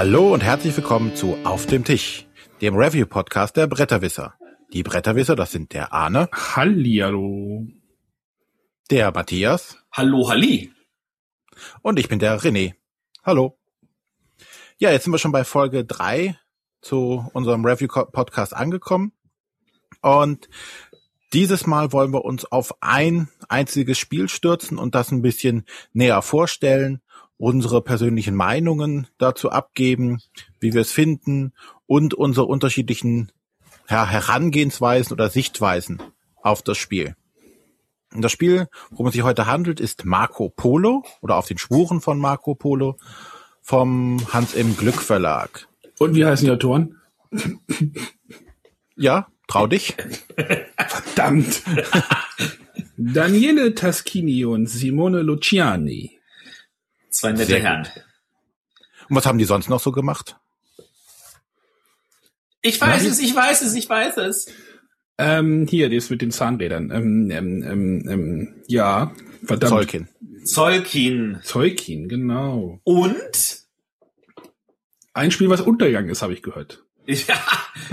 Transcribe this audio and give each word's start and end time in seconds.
Hallo 0.00 0.32
und 0.32 0.42
herzlich 0.42 0.74
willkommen 0.74 1.14
zu 1.14 1.36
Auf 1.44 1.66
dem 1.66 1.84
Tisch, 1.84 2.26
dem 2.62 2.74
Review-Podcast 2.74 3.54
der 3.54 3.66
Bretterwisser. 3.66 4.32
Die 4.72 4.82
Bretterwisser, 4.82 5.36
das 5.36 5.52
sind 5.52 5.74
der 5.74 5.92
Arne, 5.92 6.30
Hallihallo. 6.32 7.66
der 8.90 9.12
Matthias 9.12 9.76
Hallo, 9.92 10.30
Halli. 10.30 10.72
und 11.82 11.98
ich 11.98 12.08
bin 12.08 12.18
der 12.18 12.40
René. 12.40 12.76
Hallo. 13.24 13.58
Ja, 14.78 14.90
jetzt 14.90 15.04
sind 15.04 15.12
wir 15.12 15.18
schon 15.18 15.32
bei 15.32 15.44
Folge 15.44 15.84
drei 15.84 16.38
zu 16.80 17.28
unserem 17.34 17.66
Review-Podcast 17.66 18.56
angekommen. 18.56 19.12
Und 20.00 20.48
dieses 21.34 21.66
Mal 21.66 21.92
wollen 21.92 22.14
wir 22.14 22.24
uns 22.24 22.46
auf 22.46 22.72
ein 22.80 23.28
einziges 23.50 23.98
Spiel 23.98 24.30
stürzen 24.30 24.78
und 24.78 24.94
das 24.94 25.12
ein 25.12 25.20
bisschen 25.20 25.66
näher 25.92 26.22
vorstellen, 26.22 27.02
unsere 27.40 27.80
persönlichen 27.80 28.34
Meinungen 28.34 29.06
dazu 29.16 29.50
abgeben, 29.50 30.20
wie 30.60 30.74
wir 30.74 30.82
es 30.82 30.92
finden 30.92 31.54
und 31.86 32.12
unsere 32.12 32.44
unterschiedlichen 32.44 33.32
ja, 33.88 34.06
Herangehensweisen 34.06 35.14
oder 35.14 35.30
Sichtweisen 35.30 36.02
auf 36.42 36.60
das 36.60 36.76
Spiel. 36.76 37.16
Und 38.12 38.22
das 38.22 38.30
Spiel, 38.30 38.68
worum 38.90 39.06
es 39.06 39.14
sich 39.14 39.22
heute 39.22 39.46
handelt, 39.46 39.80
ist 39.80 40.04
Marco 40.04 40.50
Polo 40.50 41.02
oder 41.22 41.36
auf 41.36 41.46
den 41.46 41.56
Spuren 41.56 42.02
von 42.02 42.18
Marco 42.18 42.54
Polo 42.54 42.98
vom 43.62 44.20
Hans 44.32 44.52
im 44.52 44.76
Glück 44.76 45.00
Verlag. 45.00 45.66
Und 45.98 46.14
wie 46.14 46.26
heißen 46.26 46.44
die 46.44 46.52
Autoren? 46.52 46.96
Ja, 48.96 49.28
trau 49.48 49.66
dich. 49.66 49.96
Verdammt. 50.76 51.62
Daniele 52.98 53.74
Taschini 53.74 54.44
und 54.44 54.66
Simone 54.66 55.22
Luciani. 55.22 56.19
Zwei 57.10 57.32
nette 57.32 57.46
Sehr 57.46 57.62
Herren. 57.62 57.88
Und 59.08 59.16
was 59.16 59.26
haben 59.26 59.38
die 59.38 59.44
sonst 59.44 59.68
noch 59.68 59.80
so 59.80 59.92
gemacht? 59.92 60.36
Ich 62.62 62.80
weiß 62.80 63.02
Nein. 63.02 63.12
es, 63.12 63.18
ich 63.18 63.34
weiß 63.34 63.62
es, 63.62 63.74
ich 63.74 63.88
weiß 63.88 64.18
es. 64.18 64.46
Ähm, 65.18 65.66
hier, 65.68 65.90
das 65.90 66.10
mit 66.10 66.22
den 66.22 66.30
Zahnrädern. 66.30 66.90
Ähm, 66.90 67.30
ähm, 67.30 67.62
ähm, 67.62 68.08
ähm, 68.08 68.62
ja, 68.68 69.12
verdammt. 69.44 69.70
Zolkin. 69.70 70.08
Zolkin. 70.44 71.40
Zeukin, 71.42 72.08
genau. 72.08 72.80
Und? 72.84 73.60
Ein 75.12 75.30
Spiel, 75.30 75.50
was 75.50 75.60
untergegangen 75.60 76.10
ist, 76.10 76.22
habe 76.22 76.32
ich 76.32 76.42
gehört. 76.42 76.84
Ja, 77.06 77.34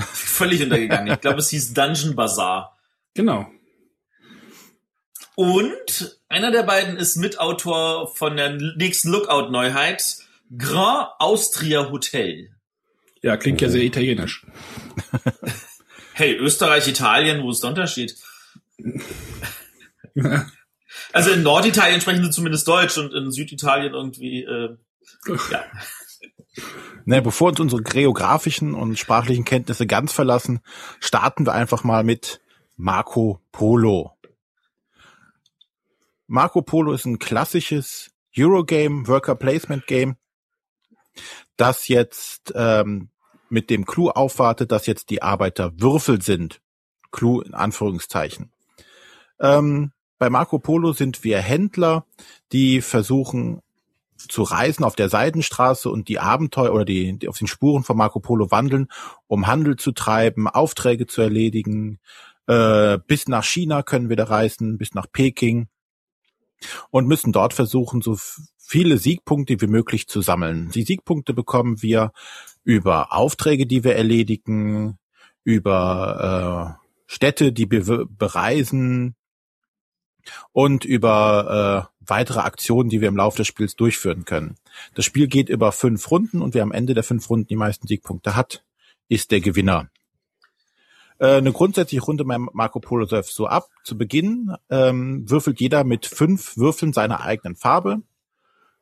völlig 0.04 0.62
untergegangen. 0.62 1.12
Ich 1.12 1.22
glaube, 1.22 1.40
es 1.40 1.50
hieß 1.50 1.73
Dungeon 1.73 2.16
Bazaar. 2.16 2.78
Genau. 3.16 3.48
Und 5.36 6.17
einer 6.30 6.52
der 6.52 6.64
beiden 6.64 6.97
ist 6.97 7.17
Mitautor 7.17 8.14
von 8.16 8.38
der 8.38 8.58
nächsten 8.75 9.09
Lookout-Neuheit, 9.09 10.17
Grand 10.58 11.09
Austria 11.20 11.89
Hotel. 11.89 12.50
Ja, 13.22 13.38
klingt 13.38 13.61
ja 13.61 13.70
sehr 13.70 13.83
italienisch. 13.83 14.45
Hey, 16.14 16.36
Österreich, 16.36 16.88
Italien, 16.88 17.44
wo 17.44 17.52
ist 17.52 17.61
der 17.61 17.70
Unterschied? 17.70 18.16
Also 21.14 21.31
in 21.31 21.44
Norditalien 21.44 22.02
sprechen 22.02 22.23
sie 22.23 22.31
zumindest 22.31 22.67
Deutsch 22.67 22.98
und 22.98 23.14
in 23.14 23.31
Süditalien 23.31 23.94
irgendwie, 23.94 24.44
äh, 24.44 24.75
ja. 25.52 25.64
Ne, 27.05 27.22
bevor 27.22 27.50
uns 27.50 27.59
unsere 27.59 27.83
geografischen 27.83 28.73
und 28.73 28.98
sprachlichen 28.98 29.45
Kenntnisse 29.45 29.86
ganz 29.86 30.11
verlassen, 30.11 30.59
starten 31.00 31.45
wir 31.45 31.53
einfach 31.53 31.83
mal 31.83 32.03
mit 32.03 32.42
Marco 32.75 33.39
Polo. 33.52 34.17
Marco 36.28 36.61
Polo 36.61 36.92
ist 36.92 37.06
ein 37.06 37.20
klassisches 37.20 38.11
Eurogame, 38.38 39.08
Worker 39.08 39.36
Placement 39.36 39.88
Game, 39.88 40.17
das 41.55 41.88
jetzt 41.88 42.54
ähm, 42.54 43.10
mit 43.49 43.70
dem 43.70 43.86
Clou 43.86 44.10
aufwartet, 44.10 44.71
dass 44.71 44.86
jetzt 44.86 45.10
die 45.10 45.21
Arbeiter 45.21 45.71
Würfel 45.80 46.21
sind. 46.21 46.61
Clou 47.11 47.39
in 47.39 47.54
Anführungszeichen. 47.54 48.52
Ähm, 49.39 49.93
bei 50.20 50.30
Marco 50.30 50.60
Polo 50.60 50.92
sind 50.92 51.23
wir 51.23 51.39
Händler, 51.39 52.05
die 52.52 52.82
versuchen 52.82 53.61
zu 54.17 54.44
reisen 54.44 54.83
auf 54.83 54.95
der 54.95 55.09
Seidenstraße 55.09 55.89
und 55.89 56.09
die 56.09 56.20
Abenteuer 56.20 56.73
oder 56.73 56.86
die, 56.86 57.17
die 57.17 57.30
auf 57.30 57.38
den 57.38 57.48
Spuren 57.48 57.83
von 57.83 57.95
Marco 57.95 58.20
Polo 58.20 58.52
wandeln, 58.52 58.88
um 59.27 59.48
Handel 59.48 59.77
zu 59.77 59.94
treiben, 59.94 60.48
Aufträge 60.48 61.05
zu 61.05 61.21
erledigen. 61.21 61.99
Äh, 62.48 62.98
bis 63.08 63.27
nach 63.27 63.45
China 63.45 63.83
können 63.83 64.09
wir 64.09 64.15
da 64.17 64.26
reisen, 64.26 64.77
bis 64.77 64.94
nach 64.94 65.05
Peking 65.11 65.67
und 66.90 67.08
müssen 67.08 67.32
dort 67.32 67.54
versuchen, 67.54 68.02
so 68.02 68.18
viele 68.58 68.98
Siegpunkte 68.98 69.60
wie 69.62 69.68
möglich 69.68 70.08
zu 70.08 70.22
sammeln. 70.22 70.70
Die 70.72 70.84
Siegpunkte 70.84 71.34
bekommen 71.34 71.82
wir 71.82 72.12
über 72.64 73.14
Aufträge, 73.14 73.66
die 73.66 73.84
wir 73.84 73.95
erledigen, 73.95 74.98
über 75.44 76.78
äh, 76.78 76.88
Städte, 77.06 77.54
die 77.54 77.72
wir 77.72 78.06
bereisen 78.10 79.16
und 80.52 80.84
über 80.84 81.90
äh, 81.90 81.98
weitere 82.06 82.40
Aktionen, 82.40 82.89
die 82.89 83.02
wir 83.02 83.08
im 83.08 83.16
Laufe 83.16 83.38
des 83.38 83.48
Spiels 83.48 83.76
durchführen 83.76 84.26
können. 84.26 84.56
Das 84.95 85.06
Spiel 85.06 85.28
geht 85.28 85.50
über 85.50 85.72
fünf 85.72 86.12
Runden 86.12 86.42
und 86.42 86.54
wer 86.54 86.64
am 86.64 86.72
Ende 86.72 86.94
der 86.94 87.04
fünf 87.04 87.30
Runden 87.30 87.48
die 87.48 87.56
meisten 87.56 87.88
Siegpunkte 87.88 88.36
hat, 88.36 88.66
ist 89.08 89.32
der 89.32 89.39
Gewinner. 89.39 89.89
Äh, 91.20 91.38
eine 91.38 91.52
grundsätzliche 91.52 92.04
Runde 92.04 92.26
beim 92.26 92.50
Marco 92.54 92.80
Polo 92.80 93.05
läuft 93.10 93.33
so 93.33 93.48
ab. 93.48 93.67
Zu 93.83 93.98
Beginn 93.98 94.54
ähm, 94.70 95.30
würfelt 95.30 95.60
jeder 95.60 95.83
mit 95.83 96.05
fünf 96.05 96.58
Würfeln 96.58 96.94
seiner 96.94 97.22
eigenen 97.22 97.55
Farbe, 97.55 98.02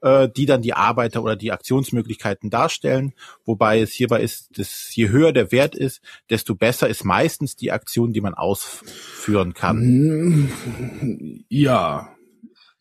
äh, 0.02 0.28
die 0.30 0.46
dann 0.46 0.62
die 0.62 0.74
Arbeiter 0.74 1.24
oder 1.24 1.36
die 1.36 1.52
Aktionsmöglichkeiten 1.52 2.50
darstellen. 2.50 3.14
Wobei 3.46 3.80
es 3.80 3.92
hierbei 3.94 4.22
ist, 4.22 4.58
dass 4.58 4.94
je 4.96 5.10
höher 5.10 5.32
der 5.32 5.52
Wert 5.52 5.76
ist, 5.76 6.02
desto 6.30 6.56
besser 6.56 6.90
ist 6.90 7.06
meistens 7.06 7.56
die 7.56 7.72
Aktion, 7.72 8.14
die 8.14 8.22
man 8.22 8.34
ausführen 8.34 9.54
kann. 9.54 9.78
Hm, 9.78 11.46
Ja. 11.50 12.10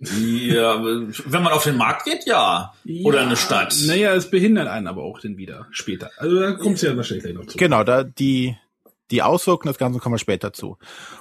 Ja, 0.00 0.84
wenn 0.84 1.42
man 1.42 1.52
auf 1.52 1.64
den 1.64 1.76
Markt 1.78 2.04
geht, 2.04 2.26
ja. 2.26 2.74
Oder 3.04 3.18
Ja, 3.20 3.26
eine 3.26 3.36
Stadt. 3.36 3.74
Naja, 3.86 4.12
es 4.14 4.28
behindert 4.28 4.68
einen 4.68 4.86
aber 4.86 5.02
auch 5.02 5.20
dann 5.20 5.38
wieder 5.38 5.66
später. 5.70 6.10
Also 6.18 6.40
da 6.40 6.52
kommt 6.52 6.76
es 6.76 6.82
ja 6.82 6.94
wahrscheinlich 6.96 7.24
gleich 7.24 7.34
noch 7.34 7.46
zu. 7.46 7.56
Genau, 7.56 7.84
da 7.84 8.04
die 8.04 8.56
die 9.10 9.22
Auswirkungen 9.22 9.70
des 9.70 9.78
Ganzen 9.78 10.00
kommen 10.00 10.14
wir 10.14 10.18
später 10.18 10.52
zu. 10.52 10.78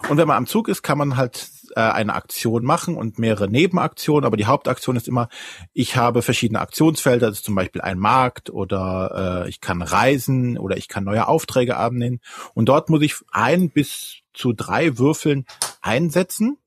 Und 0.09 0.17
wenn 0.17 0.27
man 0.27 0.37
am 0.37 0.47
Zug 0.47 0.67
ist, 0.69 0.83
kann 0.83 0.97
man 0.97 1.17
halt 1.17 1.49
äh, 1.75 1.81
eine 1.81 2.13
Aktion 2.13 2.63
machen 2.63 2.95
und 2.95 3.19
mehrere 3.19 3.49
Nebenaktionen, 3.49 4.25
aber 4.25 4.37
die 4.37 4.45
Hauptaktion 4.45 4.95
ist 4.95 5.07
immer, 5.07 5.27
ich 5.73 5.95
habe 5.95 6.21
verschiedene 6.21 6.61
Aktionsfelder, 6.61 7.27
das 7.27 7.39
ist 7.39 7.45
zum 7.45 7.55
Beispiel 7.55 7.81
ein 7.81 7.99
Markt 7.99 8.49
oder 8.49 9.43
äh, 9.45 9.49
ich 9.49 9.59
kann 9.59 9.81
reisen 9.81 10.57
oder 10.57 10.77
ich 10.77 10.87
kann 10.87 11.03
neue 11.03 11.27
Aufträge 11.27 11.77
annehmen. 11.77 12.19
Und 12.53 12.69
dort 12.69 12.89
muss 12.89 13.01
ich 13.01 13.15
ein 13.31 13.69
bis 13.69 14.21
zu 14.33 14.53
drei 14.53 14.97
Würfeln 14.97 15.45
einsetzen 15.81 16.57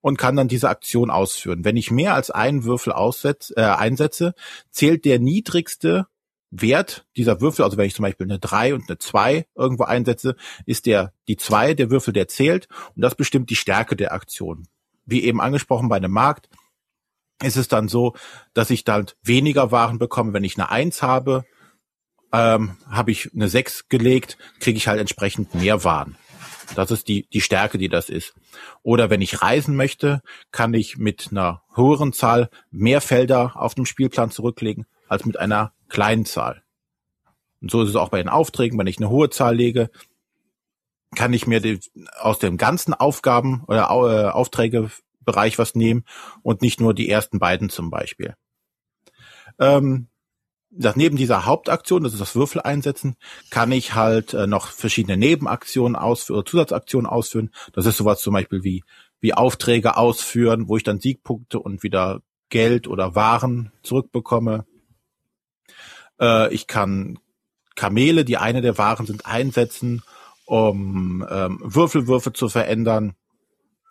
und 0.00 0.18
kann 0.18 0.36
dann 0.36 0.48
diese 0.48 0.68
Aktion 0.68 1.10
ausführen. 1.10 1.64
Wenn 1.64 1.76
ich 1.76 1.90
mehr 1.90 2.14
als 2.14 2.30
einen 2.30 2.64
Würfel 2.64 2.92
aussetz, 2.92 3.52
äh, 3.56 3.62
einsetze, 3.62 4.34
zählt 4.70 5.04
der 5.04 5.18
niedrigste 5.18 6.06
Wert 6.52 7.06
dieser 7.16 7.40
Würfel, 7.40 7.64
also 7.64 7.78
wenn 7.78 7.86
ich 7.86 7.94
zum 7.94 8.04
Beispiel 8.04 8.26
eine 8.26 8.38
3 8.38 8.74
und 8.74 8.88
eine 8.88 8.98
2 8.98 9.46
irgendwo 9.56 9.84
einsetze, 9.84 10.36
ist 10.66 10.86
der 10.86 11.12
die 11.26 11.36
2 11.36 11.74
der 11.74 11.90
Würfel, 11.90 12.12
der 12.12 12.28
zählt 12.28 12.68
und 12.94 13.02
das 13.02 13.14
bestimmt 13.14 13.50
die 13.50 13.56
Stärke 13.56 13.96
der 13.96 14.12
Aktion. 14.12 14.68
Wie 15.06 15.24
eben 15.24 15.40
angesprochen 15.40 15.88
bei 15.88 15.96
einem 15.96 16.12
Markt 16.12 16.48
ist 17.42 17.56
es 17.56 17.68
dann 17.68 17.88
so, 17.88 18.14
dass 18.54 18.70
ich 18.70 18.84
dann 18.84 19.06
weniger 19.22 19.72
Waren 19.72 19.98
bekomme. 19.98 20.34
Wenn 20.34 20.44
ich 20.44 20.56
eine 20.58 20.70
1 20.70 21.02
habe, 21.02 21.44
ähm, 22.32 22.76
habe 22.88 23.10
ich 23.10 23.30
eine 23.34 23.48
6 23.48 23.88
gelegt, 23.88 24.36
kriege 24.60 24.76
ich 24.76 24.88
halt 24.88 25.00
entsprechend 25.00 25.54
mehr 25.54 25.84
Waren. 25.84 26.16
Das 26.74 26.90
ist 26.90 27.08
die, 27.08 27.26
die 27.32 27.40
Stärke, 27.40 27.78
die 27.78 27.88
das 27.88 28.08
ist. 28.08 28.34
Oder 28.82 29.10
wenn 29.10 29.20
ich 29.20 29.42
reisen 29.42 29.74
möchte, 29.74 30.22
kann 30.52 30.74
ich 30.74 30.98
mit 30.98 31.28
einer 31.30 31.62
höheren 31.74 32.12
Zahl 32.12 32.50
mehr 32.70 33.00
Felder 33.00 33.52
auf 33.56 33.74
dem 33.74 33.86
Spielplan 33.86 34.30
zurücklegen 34.30 34.86
als 35.08 35.24
mit 35.24 35.38
einer 35.38 35.72
kleinen 35.92 36.24
Zahl. 36.24 36.62
Und 37.60 37.70
so 37.70 37.82
ist 37.82 37.90
es 37.90 37.96
auch 37.96 38.08
bei 38.08 38.18
den 38.18 38.28
Aufträgen. 38.28 38.78
Wenn 38.78 38.88
ich 38.88 38.98
eine 38.98 39.10
hohe 39.10 39.30
Zahl 39.30 39.54
lege, 39.54 39.90
kann 41.14 41.32
ich 41.32 41.46
mir 41.46 41.60
die, 41.60 41.78
aus 42.18 42.38
dem 42.38 42.56
ganzen 42.56 42.94
Aufgaben 42.94 43.62
oder 43.68 43.90
Au- 43.90 44.08
äh, 44.08 44.28
Aufträgebereich 44.28 45.58
was 45.58 45.74
nehmen 45.74 46.04
und 46.42 46.62
nicht 46.62 46.80
nur 46.80 46.94
die 46.94 47.08
ersten 47.08 47.38
beiden 47.38 47.68
zum 47.68 47.90
Beispiel. 47.90 48.34
Ähm, 49.58 50.08
das 50.70 50.96
neben 50.96 51.18
dieser 51.18 51.44
Hauptaktion, 51.44 52.02
das 52.02 52.14
ist 52.14 52.20
das 52.20 52.34
Würfel 52.34 52.62
einsetzen, 52.62 53.16
kann 53.50 53.70
ich 53.70 53.94
halt 53.94 54.32
äh, 54.32 54.46
noch 54.46 54.68
verschiedene 54.68 55.18
Nebenaktionen 55.18 55.96
ausführen 55.96 56.38
oder 56.38 56.50
Zusatzaktionen 56.50 57.06
ausführen. 57.06 57.50
Das 57.74 57.84
ist 57.84 57.98
sowas 57.98 58.22
zum 58.22 58.32
Beispiel 58.32 58.64
wie, 58.64 58.82
wie 59.20 59.34
Aufträge 59.34 59.98
ausführen, 59.98 60.68
wo 60.68 60.78
ich 60.78 60.82
dann 60.82 60.98
Siegpunkte 60.98 61.60
und 61.60 61.82
wieder 61.82 62.22
Geld 62.48 62.88
oder 62.88 63.14
Waren 63.14 63.70
zurückbekomme. 63.82 64.64
Äh, 66.22 66.54
ich 66.54 66.66
kann 66.66 67.18
Kamele, 67.74 68.24
die 68.24 68.38
eine 68.38 68.62
der 68.62 68.78
Waren 68.78 69.06
sind, 69.06 69.26
einsetzen, 69.26 70.02
um 70.46 71.26
ähm, 71.28 71.58
Würfelwürfe 71.62 72.32
zu 72.32 72.48
verändern. 72.48 73.14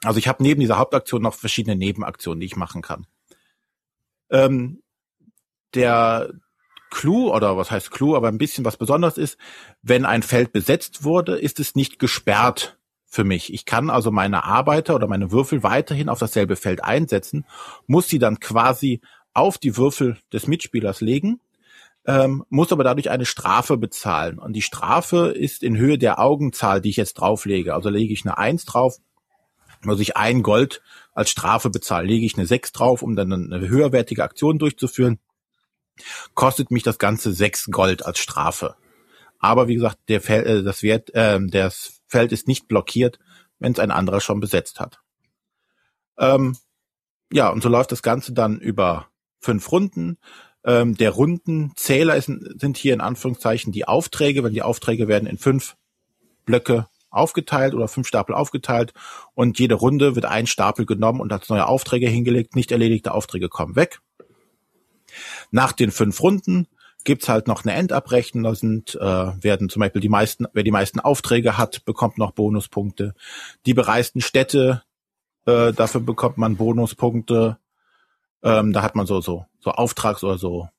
Also 0.04 0.18
ich 0.18 0.28
habe 0.28 0.42
neben 0.42 0.62
dieser 0.62 0.78
Hauptaktion 0.78 1.22
noch 1.22 1.36
verschiedene 1.36 1.75
Nebenaktionen, 1.75 2.39
die 2.39 2.48
ich 2.48 2.56
machen 2.56 2.81
kann. 2.81 3.06
Ähm, 4.30 4.81
der 5.74 6.31
Clou 6.89 7.33
oder 7.33 7.57
was 7.57 7.72
heißt 7.72 7.92
Clou, 7.92 8.16
aber 8.16 8.28
ein 8.28 8.38
bisschen 8.38 8.66
was 8.66 8.77
Besonderes 8.77 9.18
ist, 9.18 9.38
wenn 9.81 10.06
ein 10.06 10.24
Feld 10.24 10.51
besetzt 10.51 11.04
wurde, 11.04 11.38
ist 11.38 11.60
es 11.60 11.75
nicht 11.75 12.00
gesperrt 12.00 12.77
für 13.06 13.24
mich. 13.24 13.54
Ich 13.54 13.66
kann 13.66 13.89
also 13.89 14.12
meine 14.12 14.44
Arbeiter 14.44 14.95
oder 14.95 15.07
meine 15.07 15.31
Würfel 15.31 15.63
weiterhin 15.63 16.10
auf 16.10 16.19
dasselbe 16.19 16.56
Feld 16.56 16.84
einsetzen, 16.84 17.45
muss 17.88 18.07
sie 18.07 18.19
dann 18.19 18.39
quasi 18.39 19.01
auf 19.34 19.57
die 19.57 19.77
Würfel 19.77 20.18
des 20.34 20.48
Mitspielers 20.48 21.01
legen, 21.01 21.39
ähm, 22.06 22.44
muss 22.50 22.71
aber 22.71 22.83
dadurch 22.83 23.09
eine 23.09 23.25
Strafe 23.25 23.77
bezahlen. 23.77 24.39
Und 24.39 24.53
die 24.53 24.62
Strafe 24.62 25.27
ist 25.27 25.63
in 25.63 25.77
Höhe 25.77 25.98
der 25.98 26.19
Augenzahl, 26.19 26.81
die 26.81 26.89
ich 26.89 26.98
jetzt 26.98 27.15
drauflege. 27.15 27.74
Also 27.74 27.89
lege 27.89 28.13
ich 28.13 28.25
eine 28.25 28.38
Eins 28.38 28.65
drauf, 28.65 28.98
muss 29.83 30.00
ich 30.00 30.18
ein 30.18 30.44
Gold 30.44 30.81
als 31.13 31.30
Strafe 31.30 31.69
bezahlen. 31.69 32.07
Lege 32.07 32.25
ich 32.25 32.38
eine 32.38 32.48
Sechs 32.48 32.71
drauf, 32.71 33.01
um 33.01 33.15
dann 33.15 33.31
eine 33.31 33.68
höherwertige 33.68 34.24
Aktion 34.24 34.59
durchzuführen, 34.59 35.19
kostet 36.33 36.71
mich 36.71 36.83
das 36.83 36.98
Ganze 36.98 37.33
sechs 37.33 37.65
Gold 37.68 38.06
als 38.06 38.19
Strafe. 38.19 38.75
Aber 39.39 39.68
wie 39.68 39.75
gesagt, 39.75 39.98
der 40.07 40.21
Fel 40.21 40.45
äh, 40.45 40.63
das 40.63 40.83
Wert, 40.83 41.13
äh, 41.13 41.39
das 41.42 42.01
Feld 42.07 42.31
ist 42.31 42.48
nicht 42.48 42.68
blockiert, 42.68 43.19
wenn 43.59 43.74
es 43.74 43.80
ein 43.80 43.92
anderer 43.92 44.21
schon 44.21 44.39
besetzt 44.39 44.80
hat. 44.80 45.00
Ähm, 46.18 46.57
ja, 47.31 47.50
und 47.50 47.63
so 47.63 47.69
läuft 47.69 47.92
das 47.92 48.03
Ganze 48.03 48.33
dann 48.33 48.59
über 48.59 49.07
fünf 49.39 49.71
Runden. 49.71 50.18
Ähm, 50.63 50.96
der 50.96 51.12
Rundenzähler 51.12 52.16
ist, 52.16 52.25
sind 52.25 52.78
hier 52.78 52.94
in 52.94 53.02
Anführungszeichen 53.02 53.72
die 53.72 53.88
Aufträge, 53.88 54.44
wenn 54.44 54.54
die 54.54 54.62
Aufträge 54.62 55.08
werden 55.08 55.28
in 55.28 55.38
fünf 55.38 55.75
Blöcke 56.46 56.88
aufgeteilt 57.10 57.74
oder 57.74 57.88
fünf 57.88 58.08
Stapel 58.08 58.34
aufgeteilt 58.34 58.94
und 59.34 59.60
jede 59.60 59.75
Runde 59.75 60.16
wird 60.16 60.25
ein 60.25 60.48
Stapel 60.48 60.86
genommen 60.86 61.19
und 61.19 61.31
als 61.34 61.50
neue 61.50 61.68
Aufträge 61.68 62.08
hingelegt. 62.08 62.56
Nicht 62.56 62.72
erledigte 62.72 63.13
Aufträge 63.13 63.50
kommen 63.50 63.75
weg. 63.75 64.00
Nach 65.52 65.74
den 65.74 65.92
fünf 65.92 66.22
Runden 66.22 66.68
gibt's 67.04 67.28
halt 67.28 67.48
noch 67.48 67.66
eine 67.66 67.74
Endabrechnung. 67.74 68.44
Da 68.44 68.56
sind, 68.56 68.96
äh, 68.96 69.44
werden 69.44 69.69
zum 69.69 69.81
Beispiel 69.81 70.02
die 70.02 70.10
meisten, 70.10 70.46
wer 70.54 70.63
die 70.63 70.72
meisten 70.72 71.00
Aufträge 71.00 71.58
hat, 71.58 71.84
bekommt 71.86 72.18
noch 72.18 72.31
Bonuspunkte. 72.31 73.13
Die 73.66 73.74
bereisten 73.74 74.22
Städte, 74.22 74.84
äh, 75.46 75.74
dafür 75.74 76.02
bekommt 76.02 76.38
man 76.38 76.58
Bonuspunkte. 76.58 77.58
Ähm, 78.44 78.74
da 78.74 78.82
hat 78.82 78.96
man 78.96 79.06
so, 79.06 79.22
so, 79.22 79.46
so 79.60 79.72
Auftrags- 79.72 80.24
oder 80.24 80.38
so, 80.38 80.70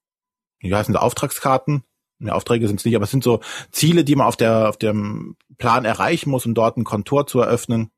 wie 0.61 0.75
heißen 0.75 0.93
das, 0.93 1.03
Auftragskarten? 1.03 1.85
Ja, 2.19 2.35
Aufträge 2.35 2.69
sind 2.69 2.79
es 2.79 2.85
nicht, 2.85 2.95
aber 2.95 3.05
es 3.05 3.11
sind 3.11 3.25
so 3.25 3.41
Ziele, 3.73 4.05
die 4.05 4.15
man 4.15 4.27
auf 4.27 4.37
der, 4.37 4.69
auf 4.69 4.77
dem 4.77 5.37
Plan 5.59 5.85
erreichen 5.85 6.31
muss, 6.31 6.47
um 6.47 6.55
dort 6.55 6.77
ein 6.77 6.85
Kontor 6.85 7.27
zu 7.27 7.41
eröffnen. 7.41 7.91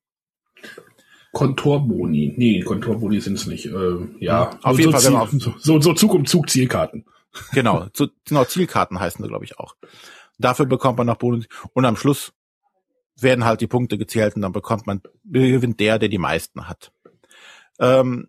Kontorboni. 1.33 2.33
Nee, 2.37 2.61
Kontorboni 2.61 3.21
sind 3.21 3.35
es 3.35 3.47
nicht. 3.47 3.67
Äh, 3.67 3.97
ja, 4.21 4.51
auf 4.63 4.77
so, 4.77 4.79
jeden 4.79 4.93
so 4.93 5.11
Fall, 5.11 5.29
Ziel, 5.29 5.55
so, 5.59 5.81
so 5.81 5.93
Zug 5.93 6.15
um 6.15 6.25
Zug 6.25 6.49
Zielkarten. 6.49 7.05
Genau, 7.53 7.87
zu, 7.93 8.09
genau 8.25 8.45
Zielkarten 8.45 8.99
heißen 8.99 9.23
sie, 9.23 9.29
glaube 9.29 9.45
ich, 9.45 9.59
auch. 9.59 9.75
Dafür 10.39 10.67
bekommt 10.67 10.99
man 10.99 11.07
noch 11.07 11.17
Bonus. 11.17 11.47
Und 11.73 11.85
am 11.85 11.97
Schluss 11.97 12.33
werden 13.21 13.45
halt 13.45 13.61
die 13.61 13.67
Punkte 13.67 13.99
gezählt 13.99 14.37
und 14.37 14.43
dann 14.43 14.53
bekommt 14.53 14.87
man, 14.87 15.03
gewinnt 15.25 15.81
der, 15.81 15.99
der 15.99 16.09
die 16.09 16.19
meisten 16.19 16.69
hat. 16.69 16.93
Ähm, 17.79 18.29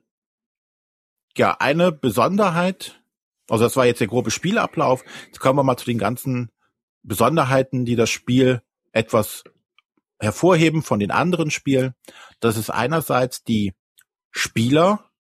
ja, 1.38 1.58
eine 1.60 1.92
Besonderheit, 1.92 3.02
also 3.50 3.64
das 3.64 3.76
war 3.76 3.86
jetzt 3.86 4.02
der 4.02 4.08
grobe 4.08 4.32
Spielablauf. 4.32 5.04
Jetzt 5.28 5.40
kommen 5.40 5.60
wir 5.60 5.64
mal 5.64 5.78
zu 5.78 5.86
den 5.86 5.98
ganzen 5.98 6.52
Besonderheiten, 7.04 7.86
die 7.86 7.96
das 7.96 8.10
Spiel 8.10 8.62
etwas 8.92 9.44
hervorheben 10.20 10.82
von 10.82 11.00
den 11.00 11.12
anderen 11.12 11.52
Spielen. 11.52 11.94
Das 12.40 12.58
ist 12.58 12.70
einerseits 12.70 13.44
die 13.44 13.74
Spieler, 14.32 15.12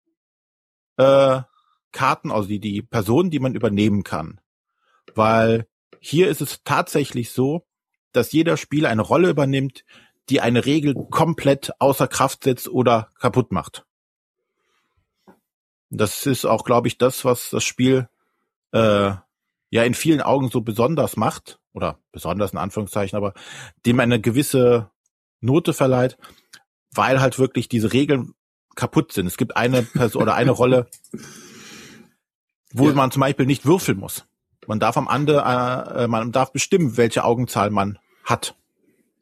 äh, 0.97 1.41
Karten, 1.91 2.31
also 2.31 2.47
die, 2.47 2.59
die 2.59 2.81
Personen, 2.81 3.29
die 3.29 3.39
man 3.39 3.55
übernehmen 3.55 4.03
kann. 4.03 4.41
Weil 5.13 5.67
hier 5.99 6.29
ist 6.29 6.41
es 6.41 6.61
tatsächlich 6.63 7.31
so, 7.31 7.65
dass 8.11 8.31
jeder 8.31 8.57
Spieler 8.57 8.89
eine 8.89 9.01
Rolle 9.01 9.29
übernimmt, 9.29 9.85
die 10.29 10.41
eine 10.41 10.65
Regel 10.65 10.95
komplett 11.09 11.71
außer 11.79 12.07
Kraft 12.07 12.43
setzt 12.43 12.67
oder 12.67 13.09
kaputt 13.19 13.51
macht. 13.51 13.85
Das 15.97 16.25
ist 16.25 16.45
auch, 16.45 16.63
glaube 16.63 16.87
ich, 16.87 16.97
das, 16.97 17.25
was 17.25 17.49
das 17.49 17.63
Spiel 17.63 18.09
äh, 18.71 19.11
ja 19.69 19.83
in 19.83 19.93
vielen 19.93 20.21
Augen 20.21 20.49
so 20.49 20.61
besonders 20.61 21.17
macht, 21.17 21.59
oder 21.75 21.99
besonders 22.11 22.53
in 22.53 22.57
Anführungszeichen, 22.57 23.17
aber 23.17 23.33
dem 23.85 23.99
eine 23.99 24.19
gewisse 24.19 24.89
Note 25.41 25.73
verleiht, 25.73 26.17
weil 26.91 27.19
halt 27.19 27.37
wirklich 27.37 27.67
diese 27.67 27.93
Regeln 27.93 28.33
kaputt 28.75 29.11
sind. 29.11 29.27
Es 29.27 29.37
gibt 29.37 29.57
eine 29.57 29.83
Person 29.83 30.23
oder 30.23 30.35
eine 30.35 30.51
Rolle, 30.51 30.87
wo 32.71 32.87
ja. 32.87 32.93
man 32.93 33.11
zum 33.11 33.19
Beispiel 33.19 33.45
nicht 33.45 33.65
würfeln 33.65 33.99
muss. 33.99 34.25
Man 34.67 34.79
darf 34.79 34.97
am 34.97 35.07
Ende, 35.11 35.43
äh, 35.45 36.07
man 36.07 36.31
darf 36.31 36.51
bestimmen, 36.51 36.97
welche 36.97 37.23
Augenzahl 37.23 37.69
man 37.69 37.99
hat. 38.23 38.55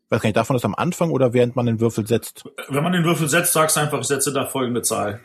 weiß 0.10 0.22
gar 0.22 0.28
nicht, 0.28 0.38
darf 0.38 0.50
man 0.50 0.56
das 0.56 0.64
am 0.66 0.76
Anfang 0.76 1.12
oder 1.12 1.34
während 1.34 1.56
man 1.56 1.66
den 1.66 1.80
Würfel 1.80 2.08
setzt? 2.08 2.46
Wenn 2.70 2.84
man 2.84 2.94
den 2.94 3.04
Würfel 3.04 3.28
setzt, 3.28 3.52
sagst 3.52 3.76
du 3.76 3.82
einfach, 3.82 4.00
ich 4.00 4.08
setze 4.08 4.32
da 4.32 4.46
folgende 4.46 4.84
Zahl. 4.84 5.20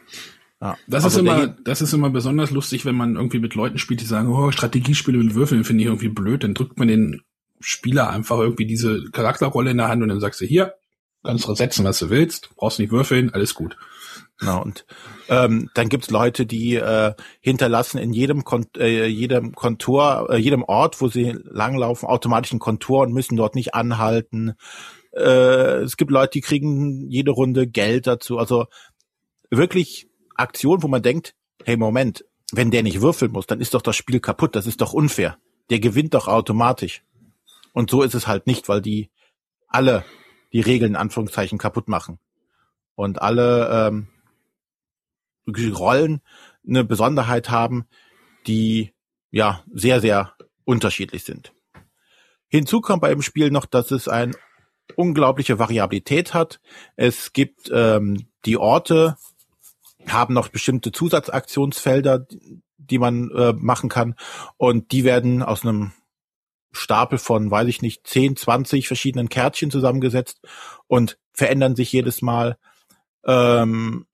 Ja. 0.60 0.76
Das 0.88 1.04
also 1.04 1.20
ist 1.20 1.26
immer, 1.26 1.46
das 1.46 1.80
ist 1.80 1.92
immer 1.92 2.10
besonders 2.10 2.50
lustig, 2.50 2.84
wenn 2.84 2.96
man 2.96 3.16
irgendwie 3.16 3.38
mit 3.38 3.54
Leuten 3.54 3.78
spielt, 3.78 4.00
die 4.00 4.06
sagen, 4.06 4.28
oh, 4.28 4.50
Strategiespiele 4.50 5.18
mit 5.18 5.34
Würfeln 5.34 5.64
finde 5.64 5.82
ich 5.82 5.86
irgendwie 5.86 6.08
blöd. 6.08 6.42
Dann 6.42 6.54
drückt 6.54 6.78
man 6.78 6.88
den 6.88 7.22
Spieler 7.60 8.10
einfach 8.10 8.38
irgendwie 8.38 8.66
diese 8.66 9.04
Charakterrolle 9.12 9.70
in 9.70 9.76
der 9.76 9.88
Hand 9.88 10.02
und 10.02 10.08
dann 10.08 10.20
sagst 10.20 10.40
du, 10.40 10.46
hier, 10.46 10.74
kannst 11.22 11.46
du 11.46 11.54
setzen, 11.54 11.84
was 11.84 11.98
du 11.98 12.10
willst, 12.10 12.50
brauchst 12.56 12.78
nicht 12.78 12.92
würfeln, 12.92 13.32
alles 13.32 13.54
gut. 13.54 13.76
Genau, 14.38 14.62
und 14.62 14.86
ähm, 15.28 15.68
dann 15.74 15.88
gibt's 15.88 16.10
Leute, 16.10 16.46
die 16.46 16.76
äh, 16.76 17.14
hinterlassen 17.40 17.98
in 17.98 18.12
jedem 18.12 18.44
Kont 18.44 18.78
äh, 18.78 19.06
jedem 19.06 19.52
Kontor, 19.54 20.28
äh, 20.30 20.36
jedem 20.36 20.62
Ort, 20.62 21.00
wo 21.00 21.08
sie 21.08 21.36
langlaufen, 21.44 22.08
automatisch 22.08 22.52
ein 22.52 22.60
Kontor 22.60 23.02
und 23.02 23.12
müssen 23.12 23.36
dort 23.36 23.56
nicht 23.56 23.74
anhalten. 23.74 24.54
Äh, 25.12 25.82
es 25.82 25.96
gibt 25.96 26.12
Leute, 26.12 26.30
die 26.34 26.40
kriegen 26.40 27.10
jede 27.10 27.32
Runde 27.32 27.66
Geld 27.66 28.06
dazu. 28.06 28.38
Also 28.38 28.66
wirklich 29.50 30.07
Aktion, 30.38 30.82
wo 30.82 30.88
man 30.88 31.02
denkt, 31.02 31.34
hey 31.64 31.76
Moment, 31.76 32.24
wenn 32.52 32.70
der 32.70 32.82
nicht 32.82 33.00
würfeln 33.00 33.32
muss, 33.32 33.46
dann 33.46 33.60
ist 33.60 33.74
doch 33.74 33.82
das 33.82 33.96
Spiel 33.96 34.20
kaputt, 34.20 34.56
das 34.56 34.66
ist 34.66 34.80
doch 34.80 34.92
unfair. 34.92 35.38
Der 35.70 35.80
gewinnt 35.80 36.14
doch 36.14 36.28
automatisch. 36.28 37.02
Und 37.72 37.90
so 37.90 38.02
ist 38.02 38.14
es 38.14 38.26
halt 38.26 38.46
nicht, 38.46 38.68
weil 38.68 38.80
die 38.80 39.10
alle 39.68 40.04
die 40.52 40.60
Regeln 40.60 40.92
in 40.92 40.96
Anführungszeichen 40.96 41.58
kaputt 41.58 41.88
machen. 41.88 42.18
Und 42.94 43.20
alle 43.20 43.88
ähm, 43.88 44.08
Rollen 45.74 46.20
eine 46.66 46.84
Besonderheit 46.84 47.50
haben, 47.50 47.86
die 48.46 48.92
ja 49.30 49.62
sehr, 49.72 50.00
sehr 50.00 50.34
unterschiedlich 50.64 51.24
sind. 51.24 51.52
Hinzu 52.48 52.80
kommt 52.80 53.02
bei 53.02 53.10
dem 53.10 53.22
Spiel 53.22 53.50
noch, 53.50 53.66
dass 53.66 53.90
es 53.90 54.08
eine 54.08 54.32
unglaubliche 54.96 55.58
Variabilität 55.58 56.32
hat. 56.32 56.60
Es 56.96 57.32
gibt 57.32 57.70
ähm, 57.72 58.28
die 58.46 58.56
Orte, 58.56 59.16
haben 60.06 60.34
noch 60.34 60.48
bestimmte 60.48 60.92
Zusatzaktionsfelder, 60.92 62.26
die 62.76 62.98
man 62.98 63.30
äh, 63.30 63.52
machen 63.52 63.88
kann. 63.88 64.14
Und 64.56 64.92
die 64.92 65.04
werden 65.04 65.42
aus 65.42 65.64
einem 65.64 65.92
Stapel 66.72 67.18
von, 67.18 67.50
weiß 67.50 67.68
ich 67.68 67.82
nicht, 67.82 68.06
10, 68.06 68.36
20 68.36 68.86
verschiedenen 68.86 69.28
Kärtchen 69.28 69.70
zusammengesetzt 69.70 70.40
und 70.86 71.18
verändern 71.32 71.76
sich 71.76 71.92
jedes 71.92 72.22
Mal. 72.22 72.56
Ähm, 73.24 74.06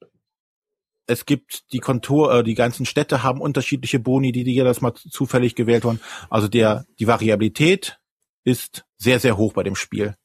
es 1.07 1.27
gibt 1.27 1.73
die 1.73 1.81
Kontur, 1.81 2.33
äh, 2.33 2.45
die 2.45 2.55
ganzen 2.55 2.87
Städte 2.87 3.23
haben 3.23 3.41
unterschiedliche 3.41 3.99
Boni, 3.99 4.33
die, 4.33 4.45
die 4.45 4.55
jedes 4.55 4.81
Mal 4.81 4.95
zufällig 4.95 5.55
gewählt 5.55 5.85
wurden. 5.85 6.01
Also 6.31 6.49
der, 6.49 6.87
die 6.99 7.07
Variabilität 7.07 7.99
ist 8.45 8.85
sehr, 8.97 9.21
sehr 9.21 9.37
hoch 9.37 9.53
bei 9.53 9.63
dem 9.63 9.77
Spiel. 9.77 10.17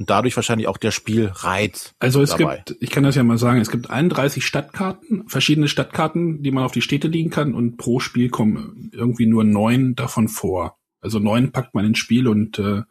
Und 0.00 0.08
dadurch 0.08 0.34
wahrscheinlich 0.34 0.66
auch 0.66 0.78
der 0.78 0.92
Spielreiz. 0.92 1.92
Also 1.98 2.22
es 2.22 2.30
dabei. 2.30 2.62
gibt, 2.64 2.82
ich 2.82 2.88
kann 2.88 3.02
das 3.02 3.16
ja 3.16 3.22
mal 3.22 3.36
sagen, 3.36 3.60
es 3.60 3.70
gibt 3.70 3.90
31 3.90 4.46
Stadtkarten, 4.46 5.28
verschiedene 5.28 5.68
Stadtkarten, 5.68 6.42
die 6.42 6.50
man 6.52 6.64
auf 6.64 6.72
die 6.72 6.80
Städte 6.80 7.06
liegen 7.06 7.28
kann 7.28 7.52
und 7.52 7.76
pro 7.76 8.00
Spiel 8.00 8.30
kommen 8.30 8.90
irgendwie 8.94 9.26
nur 9.26 9.44
neun 9.44 9.96
davon 9.96 10.28
vor. 10.28 10.78
Also 11.02 11.18
neun 11.18 11.52
packt 11.52 11.74
man 11.74 11.84
ins 11.84 11.98
Spiel 11.98 12.28
und 12.28 12.58
äh, 12.58 12.84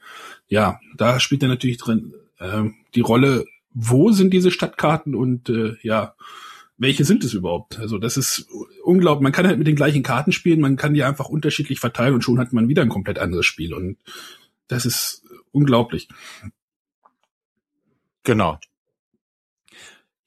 ja, 0.50 0.80
da 0.98 1.20
spielt 1.20 1.42
er 1.42 1.50
natürlich 1.50 1.80
drin 1.80 2.14
äh, 2.38 2.66
die 2.94 3.02
Rolle, 3.02 3.46
wo 3.74 4.12
sind 4.12 4.32
diese 4.32 4.52
Stadtkarten 4.52 5.16
und 5.16 5.50
äh, 5.50 5.78
ja, 5.82 6.14
welche 6.78 7.06
sind 7.06 7.24
es 7.24 7.34
überhaupt? 7.34 7.80
Also 7.80 7.98
das 7.98 8.18
ist 8.18 8.46
unglaublich. 8.84 9.24
Man 9.24 9.32
kann 9.32 9.48
halt 9.48 9.58
mit 9.58 9.66
den 9.66 9.76
gleichen 9.76 10.04
Karten 10.04 10.32
spielen, 10.32 10.62
man 10.62 10.76
kann 10.76 10.94
die 10.94 11.04
einfach 11.04 11.28
unterschiedlich 11.28 11.80
verteilen 11.80 12.14
und 12.14 12.24
schon 12.24 12.38
hat 12.38 12.54
man 12.54 12.68
wieder 12.68 12.84
ein 12.84 12.90
komplett 12.90 13.18
anderes 13.18 13.48
Spiel 13.48 13.74
und 13.74 13.98
das 14.68 14.86
ist 14.86 15.24
unglaublich. 15.52 16.08
Genau. 18.24 18.60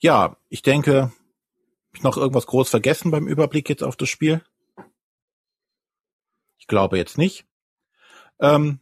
Ja, 0.01 0.37
ich 0.49 0.63
denke, 0.63 1.13
ich 1.93 2.03
noch 2.03 2.17
irgendwas 2.17 2.47
groß 2.47 2.69
vergessen 2.69 3.11
beim 3.11 3.29
Überblick 3.29 3.69
jetzt 3.69 3.83
auf 3.83 3.97
das 3.97 4.09
Spiel? 4.09 4.43
Ich 6.59 6.67
glaube 6.67 6.97
jetzt 6.97 7.19
nicht. 7.19 7.47
Ähm, 8.41 8.81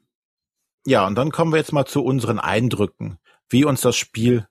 ja, 0.86 1.06
und 1.06 1.14
dann 1.16 1.30
kommen 1.30 1.52
wir 1.52 1.58
jetzt 1.58 1.72
mal 1.72 1.84
zu 1.84 2.02
unseren 2.02 2.38
Eindrücken, 2.38 3.18
wie 3.48 3.64
uns 3.64 3.80
das 3.80 3.96
Spiel 3.96 4.48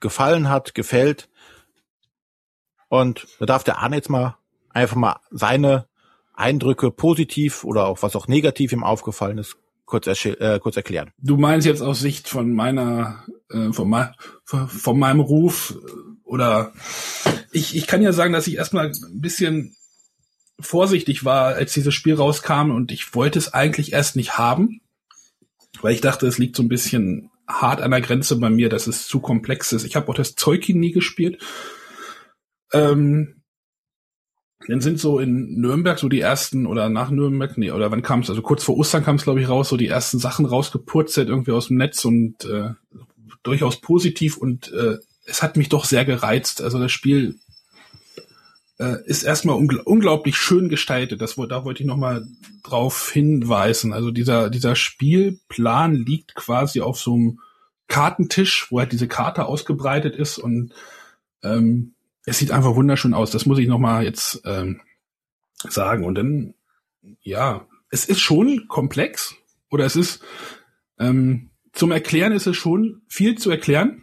gefallen 0.00 0.48
hat, 0.48 0.74
gefällt. 0.74 1.28
Und 2.88 3.26
da 3.38 3.46
darf 3.46 3.64
der 3.64 3.78
Arne 3.78 3.96
jetzt 3.96 4.10
mal 4.10 4.38
einfach 4.70 4.96
mal 4.96 5.20
seine 5.30 5.88
Eindrücke 6.34 6.90
positiv 6.90 7.64
oder 7.64 7.86
auch 7.86 8.02
was 8.02 8.14
auch 8.14 8.28
negativ 8.28 8.72
ihm 8.72 8.84
aufgefallen 8.84 9.38
ist, 9.38 9.56
kurz, 9.86 10.06
äh, 10.06 10.58
kurz 10.60 10.76
erklären. 10.76 11.10
Du 11.18 11.36
meinst 11.36 11.66
jetzt 11.66 11.80
aus 11.80 12.00
Sicht 12.00 12.28
von 12.28 12.52
meiner, 12.52 13.24
äh, 13.48 13.72
von, 13.72 13.88
mein, 13.88 14.14
von 14.44 14.98
meinem 14.98 15.20
Ruf 15.20 15.74
äh, 15.74 15.90
oder 16.24 16.72
ich, 17.52 17.76
ich 17.76 17.86
kann 17.86 18.02
ja 18.02 18.12
sagen, 18.12 18.32
dass 18.32 18.46
ich 18.46 18.56
erstmal 18.56 18.88
ein 18.88 19.20
bisschen 19.20 19.76
vorsichtig 20.58 21.24
war, 21.24 21.54
als 21.54 21.72
dieses 21.72 21.94
Spiel 21.94 22.14
rauskam 22.14 22.70
und 22.70 22.90
ich 22.92 23.14
wollte 23.14 23.38
es 23.38 23.54
eigentlich 23.54 23.92
erst 23.92 24.16
nicht 24.16 24.36
haben, 24.36 24.80
weil 25.80 25.94
ich 25.94 26.00
dachte, 26.00 26.26
es 26.26 26.38
liegt 26.38 26.56
so 26.56 26.62
ein 26.62 26.68
bisschen 26.68 27.30
hart 27.46 27.80
an 27.80 27.92
der 27.92 28.00
Grenze 28.00 28.36
bei 28.36 28.50
mir, 28.50 28.68
dass 28.68 28.86
es 28.86 29.06
zu 29.06 29.20
komplex 29.20 29.72
ist. 29.72 29.84
Ich 29.84 29.96
habe 29.96 30.08
auch 30.08 30.14
das 30.14 30.34
Zeug 30.34 30.68
nie 30.68 30.92
gespielt. 30.92 31.42
Ähm, 32.72 33.35
dann 34.68 34.80
sind 34.80 34.98
so 34.98 35.18
in 35.18 35.60
Nürnberg 35.60 35.98
so 35.98 36.08
die 36.08 36.20
ersten 36.20 36.66
oder 36.66 36.88
nach 36.88 37.10
Nürnberg, 37.10 37.56
nee, 37.58 37.70
oder 37.70 37.90
wann 37.90 38.02
kam 38.02 38.20
es? 38.20 38.30
Also 38.30 38.42
kurz 38.42 38.64
vor 38.64 38.76
Ostern 38.76 39.04
kam 39.04 39.16
es, 39.16 39.24
glaube 39.24 39.40
ich, 39.40 39.48
raus, 39.48 39.68
so 39.68 39.76
die 39.76 39.88
ersten 39.88 40.18
Sachen 40.18 40.46
rausgepurzelt 40.46 41.28
irgendwie 41.28 41.52
aus 41.52 41.68
dem 41.68 41.76
Netz 41.76 42.04
und 42.04 42.44
äh, 42.44 42.70
durchaus 43.42 43.80
positiv 43.80 44.36
und 44.36 44.72
äh, 44.72 44.98
es 45.26 45.42
hat 45.42 45.56
mich 45.56 45.68
doch 45.68 45.84
sehr 45.84 46.04
gereizt. 46.04 46.62
Also 46.62 46.78
das 46.78 46.92
Spiel 46.92 47.38
äh, 48.78 48.96
ist 49.04 49.22
erstmal 49.22 49.56
ungl 49.56 49.80
unglaublich 49.84 50.36
schön 50.36 50.68
gestaltet. 50.68 51.20
Das, 51.20 51.36
da 51.36 51.64
wollte 51.64 51.82
ich 51.82 51.86
nochmal 51.86 52.26
drauf 52.62 53.10
hinweisen. 53.10 53.92
Also 53.92 54.10
dieser, 54.10 54.50
dieser 54.50 54.76
Spielplan 54.76 55.94
liegt 55.94 56.34
quasi 56.34 56.80
auf 56.80 56.98
so 56.98 57.14
einem 57.14 57.40
Kartentisch, 57.88 58.68
wo 58.70 58.80
halt 58.80 58.92
diese 58.92 59.08
Karte 59.08 59.46
ausgebreitet 59.46 60.16
ist 60.16 60.38
und 60.38 60.72
ähm, 61.42 61.94
es 62.26 62.38
sieht 62.38 62.50
einfach 62.50 62.74
wunderschön 62.74 63.14
aus. 63.14 63.30
Das 63.30 63.46
muss 63.46 63.58
ich 63.58 63.68
nochmal 63.68 64.04
jetzt 64.04 64.42
ähm, 64.44 64.82
sagen. 65.68 66.04
Und 66.04 66.16
dann, 66.16 66.54
ja, 67.22 67.66
es 67.88 68.04
ist 68.04 68.20
schon 68.20 68.66
komplex 68.68 69.36
oder 69.70 69.86
es 69.86 69.96
ist 69.96 70.22
ähm, 70.98 71.50
zum 71.72 71.92
Erklären 71.92 72.32
ist 72.32 72.46
es 72.46 72.56
schon 72.56 73.02
viel 73.08 73.38
zu 73.38 73.50
erklären. 73.50 74.02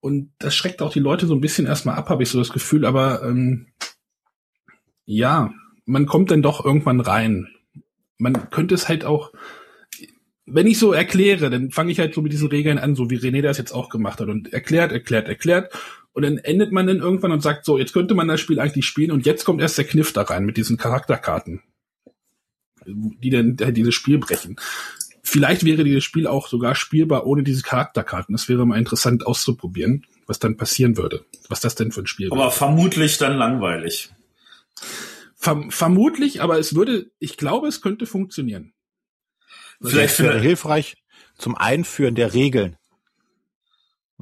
Und 0.00 0.32
das 0.38 0.54
schreckt 0.54 0.80
auch 0.80 0.92
die 0.92 1.00
Leute 1.00 1.26
so 1.26 1.34
ein 1.34 1.40
bisschen 1.40 1.66
erstmal 1.66 1.96
ab, 1.96 2.08
habe 2.08 2.22
ich 2.22 2.28
so 2.28 2.38
das 2.38 2.52
Gefühl. 2.52 2.84
Aber 2.86 3.22
ähm, 3.22 3.68
ja, 5.04 5.52
man 5.84 6.06
kommt 6.06 6.30
dann 6.30 6.42
doch 6.42 6.64
irgendwann 6.64 7.00
rein. 7.00 7.48
Man 8.16 8.50
könnte 8.50 8.74
es 8.74 8.88
halt 8.88 9.04
auch, 9.04 9.32
wenn 10.46 10.66
ich 10.66 10.78
so 10.78 10.92
erkläre, 10.92 11.50
dann 11.50 11.70
fange 11.70 11.90
ich 11.90 11.98
halt 11.98 12.14
so 12.14 12.22
mit 12.22 12.32
diesen 12.32 12.48
Regeln 12.48 12.78
an, 12.78 12.94
so 12.94 13.10
wie 13.10 13.18
René 13.18 13.42
das 13.42 13.58
jetzt 13.58 13.72
auch 13.72 13.88
gemacht 13.88 14.20
hat 14.20 14.28
und 14.28 14.52
erklärt, 14.52 14.92
erklärt, 14.92 15.28
erklärt. 15.28 15.72
Und 16.14 16.22
dann 16.22 16.38
endet 16.38 16.72
man 16.72 16.86
dann 16.86 16.98
irgendwann 16.98 17.32
und 17.32 17.42
sagt, 17.42 17.64
so, 17.64 17.76
jetzt 17.76 17.92
könnte 17.92 18.14
man 18.14 18.28
das 18.28 18.40
Spiel 18.40 18.60
eigentlich 18.60 18.86
spielen 18.86 19.10
und 19.10 19.26
jetzt 19.26 19.44
kommt 19.44 19.60
erst 19.60 19.76
der 19.76 19.84
Kniff 19.84 20.12
da 20.12 20.22
rein 20.22 20.46
mit 20.46 20.56
diesen 20.56 20.76
Charakterkarten, 20.76 21.62
die 22.86 23.30
dann 23.30 23.56
dieses 23.56 23.94
Spiel 23.94 24.18
brechen. 24.18 24.56
Vielleicht 25.22 25.64
wäre 25.64 25.82
dieses 25.82 26.04
Spiel 26.04 26.28
auch 26.28 26.48
sogar 26.48 26.76
spielbar 26.76 27.26
ohne 27.26 27.42
diese 27.42 27.62
Charakterkarten. 27.62 28.32
Das 28.32 28.48
wäre 28.48 28.64
mal 28.64 28.78
interessant 28.78 29.26
auszuprobieren, 29.26 30.06
was 30.26 30.38
dann 30.38 30.56
passieren 30.56 30.96
würde. 30.96 31.24
Was 31.48 31.60
das 31.60 31.74
denn 31.74 31.90
für 31.90 32.02
ein 32.02 32.06
Spiel 32.06 32.30
wäre. 32.30 32.40
Aber 32.40 32.50
vermutlich 32.52 33.18
dann 33.18 33.36
langweilig. 33.36 34.10
Verm 35.34 35.70
vermutlich, 35.70 36.42
aber 36.42 36.58
es 36.58 36.76
würde, 36.76 37.10
ich 37.18 37.36
glaube, 37.36 37.66
es 37.68 37.80
könnte 37.80 38.06
funktionieren. 38.06 38.72
Vielleicht 39.82 40.20
wäre 40.20 40.38
hilfreich 40.40 40.94
zum 41.36 41.56
Einführen 41.56 42.14
der 42.14 42.34
Regeln. 42.34 42.76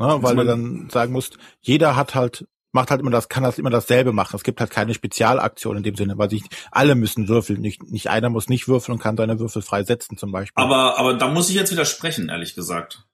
Ne, 0.03 0.21
weil 0.21 0.35
du 0.35 0.45
dann 0.45 0.91
sagen 0.91 1.13
musst, 1.13 1.39
jeder 1.61 1.95
hat 1.95 2.17
halt 2.17 2.45
macht 2.73 2.91
halt 2.91 3.01
immer 3.01 3.11
das, 3.13 3.29
kann 3.29 3.45
das 3.45 3.59
immer 3.59 3.71
dasselbe 3.71 4.13
machen. 4.13 4.35
Es 4.35 4.43
gibt 4.43 4.59
halt 4.59 4.71
keine 4.71 4.95
Spezialaktion 4.95 5.77
in 5.77 5.83
dem 5.85 5.95
Sinne, 5.95 6.19
weil 6.19 6.29
sich 6.29 6.43
alle 6.73 6.97
müssen 6.97 7.29
würfeln. 7.29 7.61
Nicht, 7.61 7.85
nicht 7.85 8.11
einer 8.11 8.29
muss 8.31 8.49
nicht 8.49 8.67
würfeln 8.67 8.95
und 8.95 9.03
kann 9.03 9.17
seine 9.17 9.39
Würfel 9.39 9.63
frei 9.63 9.85
setzen 9.85 10.17
zum 10.17 10.33
Beispiel. 10.33 10.61
Aber, 10.61 10.99
aber 10.99 11.15
da 11.15 11.29
muss 11.29 11.51
ich 11.51 11.55
jetzt 11.55 11.71
widersprechen, 11.71 12.31
ehrlich 12.31 12.57
gesagt. 12.57 13.05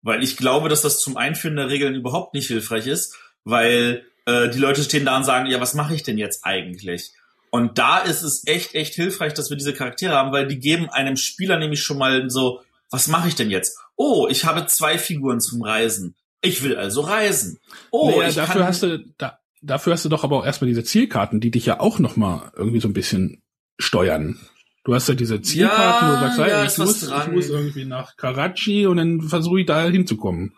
Weil 0.00 0.22
ich 0.22 0.38
glaube, 0.38 0.70
dass 0.70 0.80
das 0.80 1.00
zum 1.00 1.18
Einführen 1.18 1.56
der 1.56 1.68
Regeln 1.68 1.96
überhaupt 1.96 2.32
nicht 2.32 2.46
hilfreich 2.46 2.86
ist, 2.86 3.18
weil 3.44 4.06
äh, 4.24 4.48
die 4.48 4.58
Leute 4.58 4.84
stehen 4.84 5.04
da 5.04 5.18
und 5.18 5.24
sagen, 5.24 5.50
ja, 5.50 5.60
was 5.60 5.74
mache 5.74 5.94
ich 5.94 6.02
denn 6.02 6.16
jetzt 6.16 6.46
eigentlich? 6.46 7.12
Und 7.50 7.78
da 7.78 7.98
ist 7.98 8.22
es 8.22 8.46
echt, 8.46 8.74
echt 8.74 8.94
hilfreich, 8.94 9.34
dass 9.34 9.50
wir 9.50 9.56
diese 9.58 9.74
Charaktere 9.74 10.14
haben, 10.14 10.32
weil 10.32 10.46
die 10.46 10.60
geben 10.60 10.88
einem 10.88 11.16
Spieler 11.16 11.58
nämlich 11.58 11.82
schon 11.82 11.98
mal 11.98 12.30
so, 12.30 12.62
was 12.90 13.08
mache 13.08 13.28
ich 13.28 13.34
denn 13.34 13.50
jetzt? 13.50 13.78
Oh, 13.96 14.28
ich 14.30 14.44
habe 14.44 14.66
zwei 14.66 14.98
Figuren 14.98 15.40
zum 15.40 15.62
Reisen. 15.62 16.16
Ich 16.42 16.62
will 16.62 16.76
also 16.76 17.00
reisen. 17.00 17.58
Oh, 17.90 18.10
naja, 18.10 18.30
dafür 18.30 18.66
hast 18.66 18.82
du, 18.82 19.04
da, 19.18 19.38
dafür 19.62 19.94
hast 19.94 20.04
du 20.04 20.08
doch 20.08 20.22
aber 20.22 20.36
auch 20.36 20.46
erstmal 20.46 20.68
diese 20.68 20.84
Zielkarten, 20.84 21.40
die 21.40 21.50
dich 21.50 21.66
ja 21.66 21.80
auch 21.80 21.98
noch 21.98 22.16
mal 22.16 22.52
irgendwie 22.56 22.80
so 22.80 22.88
ein 22.88 22.94
bisschen 22.94 23.42
steuern. 23.78 24.38
Du 24.84 24.94
hast 24.94 25.08
ja 25.08 25.14
diese 25.14 25.40
Zielkarten, 25.40 26.08
ja, 26.08 26.14
wo 26.14 26.14
du 26.14 26.20
sagst, 26.20 26.38
ja, 26.38 26.64
ich, 26.64 26.78
muss, 26.78 27.02
ich 27.02 27.32
muss 27.32 27.48
irgendwie 27.48 27.84
nach 27.84 28.16
Karachi 28.16 28.86
und 28.86 28.98
dann 28.98 29.22
versuche 29.22 29.60
ich 29.60 29.66
da 29.66 29.84
hinzukommen. 29.88 30.54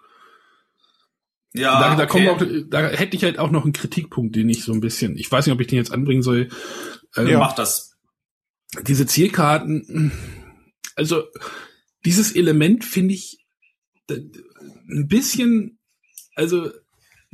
Ja, 1.54 1.80
da, 1.80 1.96
da, 1.96 2.04
okay. 2.04 2.28
auch, 2.28 2.42
da 2.68 2.88
hätte 2.88 3.16
ich 3.16 3.24
halt 3.24 3.38
auch 3.38 3.50
noch 3.50 3.64
einen 3.64 3.72
Kritikpunkt, 3.72 4.36
den 4.36 4.50
ich 4.50 4.64
so 4.64 4.72
ein 4.72 4.80
bisschen, 4.80 5.16
ich 5.16 5.32
weiß 5.32 5.46
nicht, 5.46 5.54
ob 5.54 5.60
ich 5.60 5.66
den 5.66 5.78
jetzt 5.78 5.92
anbringen 5.92 6.22
soll. 6.22 6.50
Ähm, 7.16 7.28
ja, 7.28 7.38
mach 7.38 7.54
das. 7.54 7.96
Diese 8.82 9.06
Zielkarten, 9.06 10.12
also 10.94 11.24
dieses 12.04 12.34
Element 12.34 12.84
finde 12.84 13.14
ich 13.14 13.38
ein 14.10 15.08
bisschen, 15.08 15.78
also 16.34 16.70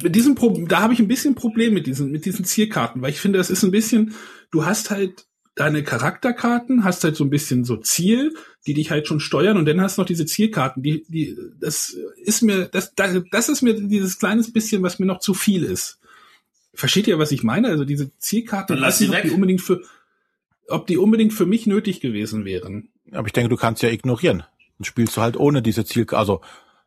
mit 0.02 0.14
diesem 0.14 0.34
Problem, 0.34 0.68
da 0.68 0.80
habe 0.80 0.92
ich 0.92 1.00
ein 1.00 1.08
bisschen 1.08 1.34
Problem 1.34 1.74
mit 1.74 1.86
diesen, 1.86 2.10
mit 2.10 2.24
diesen 2.24 2.44
Zielkarten, 2.44 3.00
weil 3.02 3.10
ich 3.10 3.20
finde, 3.20 3.38
das 3.38 3.50
ist 3.50 3.62
ein 3.62 3.70
bisschen, 3.70 4.14
du 4.50 4.64
hast 4.64 4.90
halt 4.90 5.26
deine 5.54 5.84
Charakterkarten, 5.84 6.82
hast 6.82 7.04
halt 7.04 7.14
so 7.14 7.24
ein 7.24 7.30
bisschen 7.30 7.64
so 7.64 7.76
Ziel, 7.76 8.34
die 8.66 8.74
dich 8.74 8.90
halt 8.90 9.06
schon 9.06 9.20
steuern 9.20 9.56
und 9.56 9.66
dann 9.66 9.80
hast 9.80 9.96
du 9.96 10.02
noch 10.02 10.06
diese 10.06 10.26
Zielkarten, 10.26 10.82
die, 10.82 11.04
die, 11.08 11.36
das 11.60 11.96
ist 12.22 12.42
mir, 12.42 12.64
das, 12.66 12.92
das 12.94 13.48
ist 13.48 13.62
mir 13.62 13.74
dieses 13.74 14.18
kleines 14.18 14.52
bisschen, 14.52 14.82
was 14.82 14.98
mir 14.98 15.06
noch 15.06 15.20
zu 15.20 15.32
viel 15.32 15.62
ist. 15.62 16.00
Versteht 16.72 17.06
ihr, 17.06 17.20
was 17.20 17.30
ich 17.30 17.44
meine? 17.44 17.68
Also 17.68 17.84
diese 17.84 18.16
Zielkarten, 18.18 18.76
lass 18.76 18.98
sie 18.98 19.12
weg. 19.12 19.22
Die 19.24 19.30
unbedingt 19.30 19.60
für, 19.60 19.80
ob 20.66 20.88
die 20.88 20.98
unbedingt 20.98 21.32
für 21.32 21.46
mich 21.46 21.68
nötig 21.68 22.00
gewesen 22.00 22.44
wären. 22.44 22.88
Aber 23.12 23.28
ich 23.28 23.32
denke, 23.32 23.48
du 23.48 23.56
kannst 23.56 23.82
ja 23.82 23.90
ignorieren. 23.90 24.42
Dann 24.78 24.84
spielst 24.84 25.16
du 25.16 25.20
halt 25.20 25.36
ohne 25.36 25.62
diese 25.62 25.84
Ziel, 25.84 26.06
also 26.10 26.40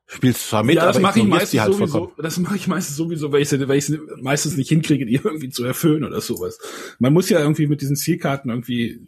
spielst 0.08 0.50
zwar 0.50 0.64
mit, 0.64 0.76
ja, 0.76 0.86
das 0.86 1.00
mache 1.00 1.20
ich 1.20 1.26
meistens 1.26 1.60
halt 1.60 1.74
sowieso. 1.74 1.98
Vollkommen. 2.00 2.24
Das 2.24 2.38
mache 2.38 2.56
ich 2.56 2.68
meistens 2.68 2.96
sowieso, 2.96 3.32
weil 3.32 3.42
ich 3.42 3.52
weil 3.52 3.78
ich 3.78 3.92
meistens 4.22 4.56
nicht 4.56 4.70
hinkriege, 4.70 5.06
die 5.06 5.16
irgendwie 5.24 5.50
zu 5.50 5.64
erfüllen 5.66 6.04
oder 6.04 6.22
sowas. 6.22 6.58
Man 7.00 7.14
muss 7.14 7.30
ja 7.30 7.40
irgendwie 7.40 7.68
mit 7.68 7.82
diesen 7.82 7.98
Zielkarten 7.98 8.50
irgendwie 8.50 9.08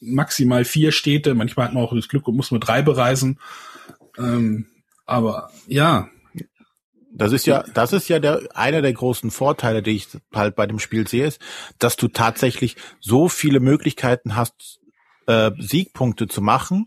maximal 0.00 0.64
vier 0.64 0.90
Städte, 0.90 1.34
manchmal 1.34 1.66
hat 1.66 1.74
man 1.74 1.84
auch 1.84 1.94
das 1.94 2.08
Glück 2.08 2.26
und 2.26 2.36
muss 2.36 2.50
nur 2.50 2.60
drei 2.60 2.82
bereisen. 2.82 3.38
Ähm, 4.18 4.66
aber 5.06 5.50
ja. 5.66 6.08
Das 7.14 7.32
ist 7.32 7.46
ja, 7.46 7.62
das 7.74 7.92
ist 7.92 8.08
ja 8.08 8.18
der, 8.18 8.40
einer 8.54 8.82
der 8.82 8.92
großen 8.94 9.30
Vorteile, 9.30 9.82
die 9.82 9.92
ich 9.92 10.08
halt 10.34 10.56
bei 10.56 10.66
dem 10.66 10.78
Spiel 10.78 11.06
sehe, 11.06 11.26
ist, 11.26 11.40
dass 11.78 11.96
du 11.96 12.08
tatsächlich 12.08 12.76
so 13.00 13.28
viele 13.28 13.60
Möglichkeiten 13.60 14.34
hast, 14.34 14.80
äh, 15.26 15.50
Siegpunkte 15.58 16.26
zu 16.26 16.40
machen, 16.40 16.86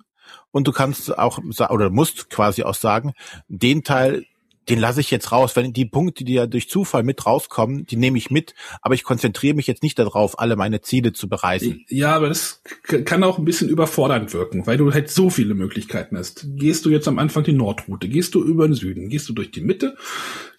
und 0.51 0.67
du 0.67 0.72
kannst 0.72 1.17
auch 1.17 1.39
oder 1.70 1.89
musst 1.89 2.29
quasi 2.29 2.63
auch 2.63 2.75
sagen, 2.75 3.13
den 3.48 3.84
Teil, 3.84 4.25
den 4.70 4.79
lasse 4.79 5.00
ich 5.00 5.12
jetzt 5.12 5.32
raus. 5.32 5.55
Wenn 5.55 5.74
die 5.74 5.86
Punkte, 5.86 6.24
die 6.24 6.34
ja 6.34 6.48
durch 6.48 6.70
Zufall 6.70 7.03
mit 7.03 7.25
rauskommen, 7.25 7.86
die 7.86 7.98
nehme 7.98 8.17
ich 8.17 8.32
mit, 8.32 8.55
aber 8.82 8.96
ich 8.96 9.03
konzentriere 9.03 9.55
mich 9.55 9.67
jetzt 9.67 9.84
nicht 9.84 10.00
darauf, 10.00 10.39
alle 10.39 10.55
meine 10.55 10.82
Ziele 10.82 11.13
zu 11.13 11.29
bereisen. 11.29 11.86
Ja, 11.89 12.15
aber 12.15 12.29
das 12.29 12.62
kann 13.05 13.24
auch 13.24 13.38
ein 13.38 13.46
bisschen 13.46 13.70
überfordernd 13.70 14.34
wirken, 14.34 14.65
weil 14.65 14.77
du 14.77 14.94
halt 14.94 15.10
so 15.10 15.29
viele 15.29 15.53
Möglichkeiten 15.53 16.17
hast. 16.17 16.48
Gehst 16.55 16.86
du 16.86 16.89
jetzt 16.89 17.08
am 17.08 17.20
Anfang 17.20 17.44
die 17.44 17.53
Nordroute, 17.53 18.08
gehst 18.08 18.36
du 18.36 18.44
über 18.44 18.67
den 18.67 18.75
Süden, 18.75 19.10
gehst 19.10 19.29
du 19.29 19.34
durch 19.34 19.51
die 19.51 19.62
Mitte, 19.62 19.96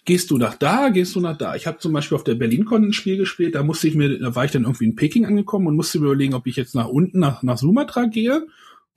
gehst 0.05 0.31
du 0.31 0.37
nach 0.37 0.55
da, 0.55 0.89
gehst 0.89 1.15
du 1.15 1.19
nach 1.19 1.37
da. 1.37 1.55
Ich 1.55 1.67
habe 1.67 1.79
zum 1.79 1.91
Beispiel 1.91 2.15
auf 2.15 2.23
der 2.23 2.35
BerlinCon 2.35 2.85
ein 2.85 2.93
Spiel 2.93 3.17
gespielt, 3.17 3.55
da 3.55 3.63
musste 3.63 3.87
ich 3.87 3.95
mir, 3.95 4.19
da 4.19 4.35
war 4.35 4.45
ich 4.45 4.51
dann 4.51 4.63
irgendwie 4.63 4.85
in 4.85 4.95
Peking 4.95 5.25
angekommen 5.25 5.67
und 5.67 5.75
musste 5.75 5.99
mir 5.99 6.05
überlegen, 6.05 6.33
ob 6.33 6.47
ich 6.47 6.55
jetzt 6.55 6.75
nach 6.75 6.87
unten 6.87 7.19
nach, 7.19 7.43
nach 7.43 7.57
Sumatra 7.57 8.05
gehe 8.05 8.47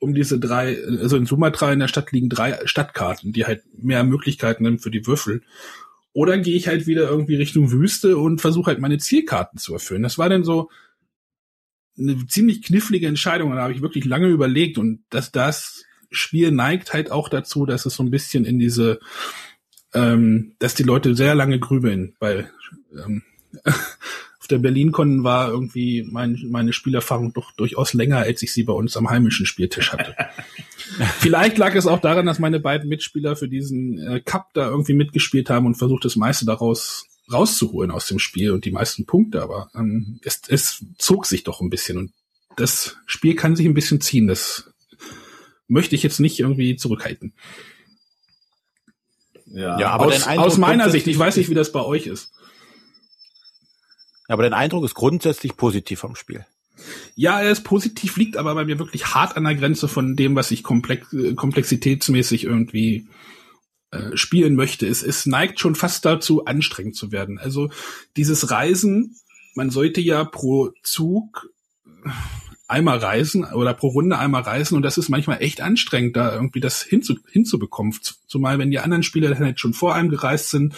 um 0.01 0.15
diese 0.15 0.39
drei, 0.39 0.83
also 0.83 1.15
in 1.15 1.27
Sumatra 1.27 1.71
in 1.71 1.79
der 1.79 1.87
Stadt 1.87 2.11
liegen 2.11 2.27
drei 2.27 2.59
Stadtkarten, 2.65 3.33
die 3.33 3.45
halt 3.45 3.61
mehr 3.77 4.03
Möglichkeiten 4.03 4.65
haben 4.65 4.79
für 4.79 4.89
die 4.89 5.05
Würfel. 5.05 5.43
Oder 6.11 6.39
gehe 6.39 6.57
ich 6.57 6.67
halt 6.67 6.87
wieder 6.87 7.07
irgendwie 7.07 7.35
Richtung 7.35 7.71
Wüste 7.71 8.17
und 8.17 8.41
versuche 8.41 8.71
halt 8.71 8.79
meine 8.79 8.97
Zielkarten 8.97 9.59
zu 9.59 9.73
erfüllen. 9.73 10.01
Das 10.01 10.17
war 10.17 10.27
dann 10.27 10.43
so 10.43 10.71
eine 11.99 12.25
ziemlich 12.25 12.63
knifflige 12.63 13.05
Entscheidung. 13.05 13.51
Da 13.51 13.61
habe 13.61 13.73
ich 13.73 13.83
wirklich 13.83 14.05
lange 14.05 14.27
überlegt 14.27 14.79
und 14.79 15.03
dass 15.11 15.31
das 15.31 15.85
Spiel 16.09 16.51
neigt 16.51 16.93
halt 16.93 17.11
auch 17.11 17.29
dazu, 17.29 17.67
dass 17.67 17.85
es 17.85 17.93
so 17.93 18.01
ein 18.01 18.09
bisschen 18.09 18.43
in 18.43 18.57
diese, 18.57 18.99
ähm, 19.93 20.55
dass 20.57 20.73
die 20.73 20.83
Leute 20.83 21.15
sehr 21.15 21.35
lange 21.35 21.59
grübeln, 21.59 22.15
weil 22.19 22.49
ähm, 22.91 23.21
der 24.51 24.59
BerlinCon 24.59 25.23
war 25.23 25.49
irgendwie 25.49 26.07
mein, 26.09 26.39
meine 26.49 26.73
Spielerfahrung 26.73 27.33
doch 27.33 27.51
durchaus 27.53 27.93
länger, 27.93 28.17
als 28.17 28.41
ich 28.41 28.53
sie 28.53 28.63
bei 28.63 28.73
uns 28.73 28.95
am 28.97 29.09
heimischen 29.09 29.45
Spieltisch 29.45 29.91
hatte. 29.91 30.15
Vielleicht 31.19 31.57
lag 31.57 31.73
es 31.75 31.87
auch 31.87 31.99
daran, 31.99 32.25
dass 32.25 32.39
meine 32.39 32.59
beiden 32.59 32.89
Mitspieler 32.89 33.35
für 33.35 33.47
diesen 33.47 33.99
äh, 33.99 34.19
Cup 34.19 34.53
da 34.53 34.69
irgendwie 34.69 34.93
mitgespielt 34.93 35.49
haben 35.49 35.65
und 35.65 35.75
versucht 35.75 36.05
das 36.05 36.15
meiste 36.15 36.45
daraus 36.45 37.05
rauszuholen 37.31 37.91
aus 37.91 38.07
dem 38.07 38.19
Spiel 38.19 38.51
und 38.51 38.65
die 38.65 38.71
meisten 38.71 39.05
Punkte, 39.05 39.41
aber 39.41 39.69
ähm, 39.75 40.19
es, 40.23 40.41
es 40.47 40.85
zog 40.97 41.25
sich 41.25 41.43
doch 41.43 41.61
ein 41.61 41.69
bisschen 41.69 41.97
und 41.97 42.11
das 42.57 42.97
Spiel 43.05 43.35
kann 43.35 43.55
sich 43.55 43.65
ein 43.65 43.73
bisschen 43.73 44.01
ziehen. 44.01 44.27
Das 44.27 44.71
möchte 45.67 45.95
ich 45.95 46.03
jetzt 46.03 46.19
nicht 46.19 46.39
irgendwie 46.39 46.75
zurückhalten. 46.75 47.33
Ja, 49.45 49.79
ja 49.79 49.89
aber 49.91 50.07
aus, 50.07 50.27
aus 50.27 50.57
meiner 50.57 50.89
Sicht, 50.89 51.07
ich 51.07 51.17
weiß 51.17 51.37
nicht, 51.37 51.49
wie 51.49 51.55
das 51.55 51.71
bei 51.71 51.81
euch 51.81 52.07
ist. 52.07 52.33
Aber 54.31 54.43
dein 54.43 54.53
Eindruck 54.53 54.85
ist 54.85 54.95
grundsätzlich 54.95 55.57
positiv 55.57 55.99
vom 55.99 56.15
Spiel. 56.15 56.45
Ja, 57.15 57.41
er 57.41 57.51
ist 57.51 57.63
positiv, 57.63 58.15
liegt 58.15 58.37
aber 58.37 58.55
bei 58.55 58.65
mir 58.65 58.79
wirklich 58.79 59.13
hart 59.13 59.35
an 59.35 59.43
der 59.43 59.55
Grenze 59.55 59.87
von 59.87 60.15
dem, 60.15 60.35
was 60.35 60.51
ich 60.51 60.63
komplex, 60.63 61.11
äh, 61.13 61.33
komplexitätsmäßig 61.33 62.45
irgendwie 62.45 63.07
äh, 63.91 64.15
spielen 64.15 64.55
möchte. 64.55 64.87
Es, 64.87 65.03
es 65.03 65.25
neigt 65.25 65.59
schon 65.59 65.75
fast 65.75 66.05
dazu, 66.05 66.45
anstrengend 66.45 66.95
zu 66.95 67.11
werden. 67.11 67.39
Also 67.39 67.69
dieses 68.15 68.49
Reisen, 68.49 69.17
man 69.53 69.69
sollte 69.69 69.99
ja 69.99 70.23
pro 70.23 70.71
Zug 70.81 71.49
einmal 72.71 72.97
reisen 72.99 73.43
oder 73.43 73.73
pro 73.73 73.89
Runde 73.89 74.17
einmal 74.17 74.43
reisen 74.43 74.75
und 74.75 74.81
das 74.81 74.97
ist 74.97 75.09
manchmal 75.09 75.41
echt 75.41 75.61
anstrengend, 75.61 76.15
da 76.15 76.33
irgendwie 76.33 76.61
das 76.61 76.81
hinzu, 76.81 77.15
hinzubekommen. 77.29 77.93
Zumal 78.27 78.59
wenn 78.59 78.71
die 78.71 78.79
anderen 78.79 79.03
Spieler 79.03 79.29
dann 79.29 79.43
halt 79.43 79.59
schon 79.59 79.73
vor 79.73 79.93
einem 79.93 80.09
gereist 80.09 80.49
sind 80.49 80.73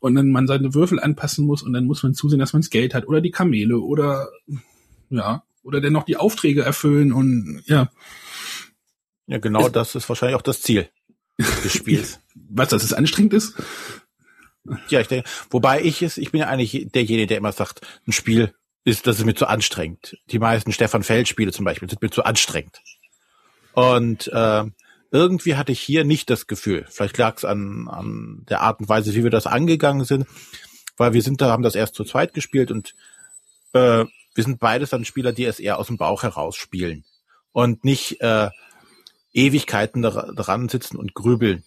und 0.00 0.16
dann 0.16 0.30
man 0.30 0.46
seine 0.46 0.74
Würfel 0.74 1.00
anpassen 1.00 1.46
muss 1.46 1.62
und 1.62 1.72
dann 1.72 1.84
muss 1.84 2.02
man 2.02 2.14
zusehen, 2.14 2.40
dass 2.40 2.52
man 2.52 2.62
das 2.62 2.70
Geld 2.70 2.92
hat 2.92 3.06
oder 3.06 3.20
die 3.20 3.30
Kamele 3.30 3.78
oder 3.78 4.28
ja, 5.10 5.44
oder 5.62 5.80
dann 5.80 5.92
noch 5.92 6.04
die 6.04 6.16
Aufträge 6.16 6.62
erfüllen 6.62 7.12
und 7.12 7.62
ja. 7.66 7.90
Ja, 9.26 9.38
genau 9.38 9.66
es, 9.66 9.72
das 9.72 9.94
ist 9.94 10.08
wahrscheinlich 10.08 10.36
auch 10.36 10.42
das 10.42 10.60
Ziel 10.60 10.88
des 11.38 11.72
Spiels. 11.74 12.20
Was, 12.34 12.70
dass 12.70 12.82
es 12.82 12.92
anstrengend 12.92 13.34
ist? 13.34 13.54
Ja, 14.88 15.00
ich 15.00 15.08
denke, 15.08 15.28
wobei 15.50 15.82
ich 15.82 16.02
es, 16.02 16.18
ich 16.18 16.32
bin 16.32 16.40
ja 16.40 16.48
eigentlich 16.48 16.88
derjenige, 16.92 17.28
der 17.28 17.38
immer 17.38 17.52
sagt, 17.52 17.80
ein 18.06 18.12
Spiel 18.12 18.52
ist, 18.88 19.06
das 19.06 19.18
ist 19.18 19.24
mir 19.26 19.34
zu 19.34 19.46
anstrengend. 19.46 20.16
Die 20.30 20.38
meisten 20.38 20.72
Stefan 20.72 21.02
Feld 21.02 21.28
Spiele 21.28 21.52
zum 21.52 21.64
Beispiel 21.64 21.88
sind 21.88 22.02
mir 22.02 22.10
zu 22.10 22.24
anstrengend. 22.24 22.80
Und 23.74 24.28
äh, 24.28 24.64
irgendwie 25.10 25.56
hatte 25.56 25.72
ich 25.72 25.80
hier 25.80 26.04
nicht 26.04 26.30
das 26.30 26.46
Gefühl. 26.46 26.86
Vielleicht 26.88 27.18
lag 27.18 27.36
es 27.36 27.44
an, 27.44 27.86
an 27.88 28.44
der 28.48 28.62
Art 28.62 28.80
und 28.80 28.88
Weise, 28.88 29.14
wie 29.14 29.22
wir 29.22 29.30
das 29.30 29.46
angegangen 29.46 30.04
sind, 30.04 30.26
weil 30.96 31.12
wir 31.12 31.22
sind 31.22 31.40
da, 31.40 31.50
haben 31.50 31.62
das 31.62 31.74
erst 31.74 31.94
zu 31.94 32.04
zweit 32.04 32.34
gespielt 32.34 32.70
und 32.70 32.94
äh, 33.74 34.04
wir 34.34 34.44
sind 34.44 34.58
beides 34.58 34.90
dann 34.90 35.04
Spieler, 35.04 35.32
die 35.32 35.44
es 35.44 35.60
eher 35.60 35.78
aus 35.78 35.88
dem 35.88 35.98
Bauch 35.98 36.22
heraus 36.22 36.56
spielen 36.56 37.04
und 37.52 37.84
nicht 37.84 38.20
äh, 38.20 38.50
Ewigkeiten 39.32 40.02
dran 40.02 40.68
sitzen 40.68 40.96
und 40.96 41.14
grübeln. 41.14 41.62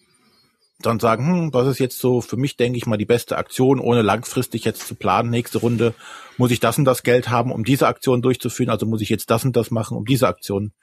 Dann 0.82 1.00
sagen, 1.00 1.26
hm, 1.26 1.52
das 1.52 1.68
ist 1.68 1.80
jetzt 1.80 2.00
so 2.00 2.22
für 2.22 2.38
mich, 2.38 2.58
denke 2.58 2.78
ich 2.78 2.86
mal, 2.86 2.98
die 2.98 3.06
beste 3.06 3.38
Aktion, 3.38 3.80
ohne 3.80 4.02
langfristig 4.02 4.66
jetzt 4.66 4.88
zu 4.88 4.96
planen. 4.96 5.30
Nächste 5.30 5.60
Runde 5.60 5.94
muss 6.38 6.52
ich 6.52 6.60
das 6.60 6.78
und 6.78 6.86
das 6.86 7.04
Geld 7.04 7.30
haben, 7.30 7.52
um 7.52 7.64
diese 7.64 7.88
Aktion 7.88 8.22
durchzuführen. 8.22 8.70
Also 8.70 8.86
muss 8.86 9.02
ich 9.02 9.10
jetzt 9.10 9.30
das 9.30 9.46
und 9.46 9.56
das 9.56 9.72
machen, 9.72 9.98
um 9.98 10.06
diese 10.06 10.28
Aktion 10.28 10.74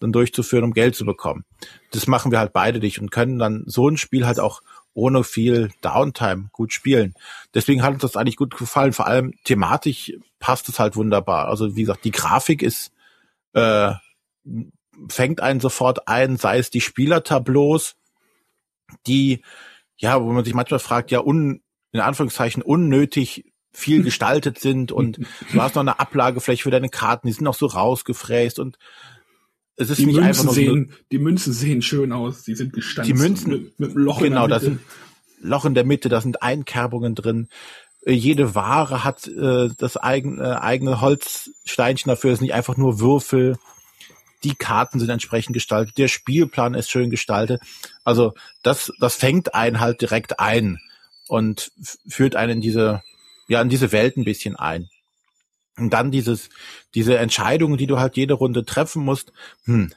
dann 0.00 0.12
durchzuführen, 0.12 0.64
um 0.64 0.72
Geld 0.72 0.96
zu 0.96 1.04
bekommen. 1.04 1.44
Das 1.92 2.06
machen 2.06 2.32
wir 2.32 2.38
halt 2.38 2.52
beide 2.52 2.78
nicht 2.78 3.00
und 3.00 3.10
können 3.10 3.38
dann 3.38 3.64
so 3.66 3.88
ein 3.88 3.98
Spiel 3.98 4.26
halt 4.26 4.40
auch 4.40 4.62
ohne 4.94 5.24
viel 5.24 5.70
Downtime 5.82 6.48
gut 6.52 6.72
spielen. 6.72 7.14
Deswegen 7.54 7.82
hat 7.82 7.92
uns 7.92 8.02
das 8.02 8.16
eigentlich 8.16 8.36
gut 8.36 8.56
gefallen. 8.56 8.92
Vor 8.92 9.06
allem 9.06 9.34
thematisch 9.44 10.12
passt 10.38 10.68
es 10.68 10.78
halt 10.78 10.96
wunderbar. 10.96 11.48
Also 11.48 11.76
wie 11.76 11.82
gesagt, 11.82 12.04
die 12.04 12.10
Grafik 12.10 12.62
ist 12.62 12.92
äh, 13.52 13.92
fängt 15.08 15.40
einen 15.40 15.60
sofort 15.60 16.08
ein, 16.08 16.36
sei 16.36 16.58
es 16.58 16.70
die 16.70 16.80
Spielertableaus, 16.80 17.96
die 19.06 19.42
ja, 20.00 20.20
wo 20.20 20.32
man 20.32 20.44
sich 20.44 20.54
manchmal 20.54 20.80
fragt, 20.80 21.10
ja, 21.10 21.20
un, 21.20 21.60
in 21.92 22.00
Anführungszeichen 22.00 22.62
unnötig 22.62 23.52
viel 23.72 24.02
gestaltet 24.02 24.58
sind 24.58 24.90
und 24.90 25.20
du 25.52 25.62
hast 25.62 25.76
noch 25.76 25.82
eine 25.82 26.00
Ablagefläche 26.00 26.64
für 26.64 26.70
deine 26.70 26.88
Karten, 26.88 27.28
die 27.28 27.32
sind 27.32 27.44
noch 27.44 27.54
so 27.54 27.66
rausgefräst 27.66 28.58
und 28.58 28.78
es 29.76 29.90
ist 29.90 29.98
die 29.98 30.06
nicht 30.06 30.16
Münzen 30.16 30.28
einfach 30.28 30.44
nur 30.44 30.54
sehen, 30.54 30.88
so, 30.90 30.96
die 31.12 31.18
Münzen 31.18 31.52
sehen 31.52 31.82
schön 31.82 32.12
aus, 32.12 32.42
die 32.42 32.56
sind 32.56 32.72
gestanzt. 32.72 33.08
Die 33.08 33.14
Münzen 33.14 33.50
mit, 33.50 33.78
mit 33.78 33.94
Loch 33.94 34.20
genau, 34.20 34.44
in 34.44 34.50
der 34.50 34.58
Mitte. 34.58 34.66
Genau, 34.66 34.78
da 34.80 35.40
sind 35.40 35.48
Loch 35.48 35.64
in 35.64 35.74
der 35.74 35.84
Mitte, 35.84 36.08
da 36.08 36.20
sind 36.20 36.42
Einkerbungen 36.42 37.14
drin. 37.14 37.48
Äh, 38.04 38.12
jede 38.12 38.54
Ware 38.54 39.04
hat 39.04 39.28
äh, 39.28 39.68
das 39.76 39.96
eigene, 39.96 40.42
äh, 40.42 40.56
eigene 40.56 41.00
Holzsteinchen 41.00 42.08
dafür, 42.08 42.32
es 42.32 42.38
sind 42.38 42.46
nicht 42.46 42.54
einfach 42.54 42.76
nur 42.76 42.98
Würfel. 42.98 43.56
Die 44.42 44.54
Karten 44.54 44.98
sind 44.98 45.10
entsprechend 45.10 45.54
gestaltet, 45.54 45.98
der 45.98 46.08
Spielplan 46.08 46.74
ist 46.74 46.90
schön 46.90 47.10
gestaltet. 47.10 47.60
Also 48.04 48.34
das, 48.62 48.92
das 48.98 49.16
fängt 49.16 49.54
einen 49.54 49.80
halt 49.80 50.00
direkt 50.00 50.40
ein 50.40 50.80
und 51.28 51.72
führt 52.08 52.36
einen 52.36 52.54
in 52.54 52.60
diese, 52.60 53.02
ja, 53.48 53.60
in 53.60 53.68
diese 53.68 53.92
Welt 53.92 54.16
ein 54.16 54.24
bisschen 54.24 54.56
ein. 54.56 54.88
Und 55.76 55.90
dann 55.90 56.10
dieses, 56.10 56.50
diese 56.94 57.16
Entscheidungen, 57.18 57.78
die 57.78 57.86
du 57.86 57.98
halt 57.98 58.16
jede 58.16 58.34
Runde 58.34 58.64
treffen 58.64 59.04
musst. 59.04 59.32
Hm, 59.64 59.92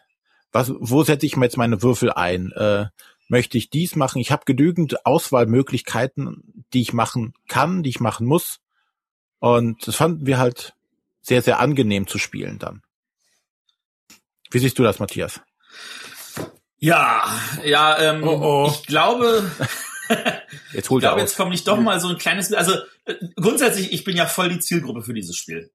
was, 0.52 0.72
wo 0.80 1.04
setze 1.04 1.26
ich 1.26 1.36
mir 1.36 1.46
jetzt 1.46 1.58
meine 1.58 1.82
Würfel 1.82 2.12
ein? 2.12 2.52
Äh, 2.52 2.86
möchte 3.28 3.58
ich 3.58 3.70
dies 3.70 3.96
machen? 3.96 4.20
Ich 4.20 4.32
habe 4.32 4.46
genügend 4.46 5.06
Auswahlmöglichkeiten, 5.06 6.66
die 6.74 6.82
ich 6.82 6.94
machen 6.94 7.34
kann, 7.48 7.84
die 7.84 7.90
ich 7.90 8.00
machen 8.00 8.28
muss. 8.28 8.60
Und 9.40 9.88
das 9.88 9.96
fanden 9.96 10.26
wir 10.26 10.38
halt 10.38 10.76
sehr, 11.22 11.42
sehr 11.42 11.60
angenehm 11.60 12.08
zu 12.08 12.18
spielen 12.18 12.60
dann. 12.60 12.82
Wie 14.54 14.60
siehst 14.60 14.78
du 14.78 14.84
das, 14.84 15.00
Matthias? 15.00 15.42
Ja, 16.78 17.28
ja, 17.64 17.98
ähm, 18.00 18.24
oh 18.24 18.40
oh. 18.42 18.72
ich 18.72 18.86
glaube, 18.86 19.50
jetzt 20.74 20.90
holt 20.92 21.02
ich 21.02 21.08
glaube, 21.08 21.22
jetzt 21.22 21.36
komme 21.36 21.56
ich 21.56 21.64
doch 21.64 21.80
mal 21.80 22.00
so 22.00 22.10
ein 22.10 22.20
kleines, 22.20 22.54
also 22.54 22.74
äh, 23.06 23.16
grundsätzlich, 23.36 23.92
ich 23.92 24.04
bin 24.04 24.16
ja 24.16 24.28
voll 24.28 24.50
die 24.50 24.60
Zielgruppe 24.60 25.02
für 25.02 25.16
dieses 25.16 25.36
Spiel. 25.36 25.72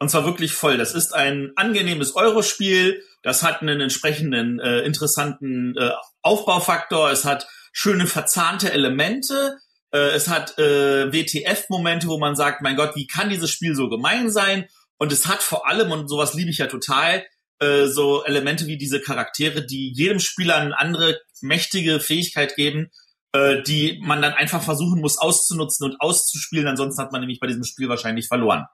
Und 0.00 0.10
zwar 0.10 0.24
wirklich 0.24 0.52
voll. 0.52 0.78
Das 0.78 0.94
ist 0.94 1.14
ein 1.14 1.52
angenehmes 1.54 2.16
Eurospiel. 2.16 3.02
Das 3.22 3.42
hat 3.42 3.62
einen 3.62 3.80
entsprechenden 3.80 4.58
äh, 4.58 4.80
interessanten 4.80 5.76
äh, 5.76 5.90
Aufbaufaktor. 6.22 7.10
Es 7.10 7.24
hat 7.24 7.46
schöne 7.72 8.06
verzahnte 8.06 8.72
Elemente. 8.72 9.58
Äh, 9.92 10.10
es 10.10 10.28
hat 10.28 10.58
äh, 10.58 11.12
WTF-Momente, 11.12 12.08
wo 12.08 12.18
man 12.18 12.36
sagt, 12.36 12.62
mein 12.62 12.76
Gott, 12.76 12.96
wie 12.96 13.06
kann 13.06 13.30
dieses 13.30 13.50
Spiel 13.50 13.74
so 13.74 13.88
gemein 13.88 14.30
sein? 14.30 14.68
Und 14.98 15.12
es 15.12 15.26
hat 15.26 15.42
vor 15.42 15.68
allem, 15.68 15.92
und 15.92 16.08
sowas 16.08 16.34
liebe 16.34 16.50
ich 16.50 16.58
ja 16.58 16.66
total, 16.66 17.24
äh, 17.60 17.86
so 17.86 18.24
Elemente 18.24 18.66
wie 18.66 18.78
diese 18.78 19.00
Charaktere, 19.00 19.64
die 19.64 19.92
jedem 19.92 20.20
Spieler 20.20 20.56
eine 20.56 20.78
andere 20.78 21.20
mächtige 21.40 22.00
Fähigkeit 22.00 22.56
geben, 22.56 22.90
äh, 23.32 23.62
die 23.62 24.00
man 24.02 24.22
dann 24.22 24.32
einfach 24.32 24.62
versuchen 24.62 25.00
muss 25.00 25.18
auszunutzen 25.18 25.84
und 25.90 26.00
auszuspielen. 26.00 26.66
Ansonsten 26.66 27.02
hat 27.02 27.12
man 27.12 27.20
nämlich 27.20 27.40
bei 27.40 27.46
diesem 27.46 27.64
Spiel 27.64 27.88
wahrscheinlich 27.88 28.28
verloren. 28.28 28.66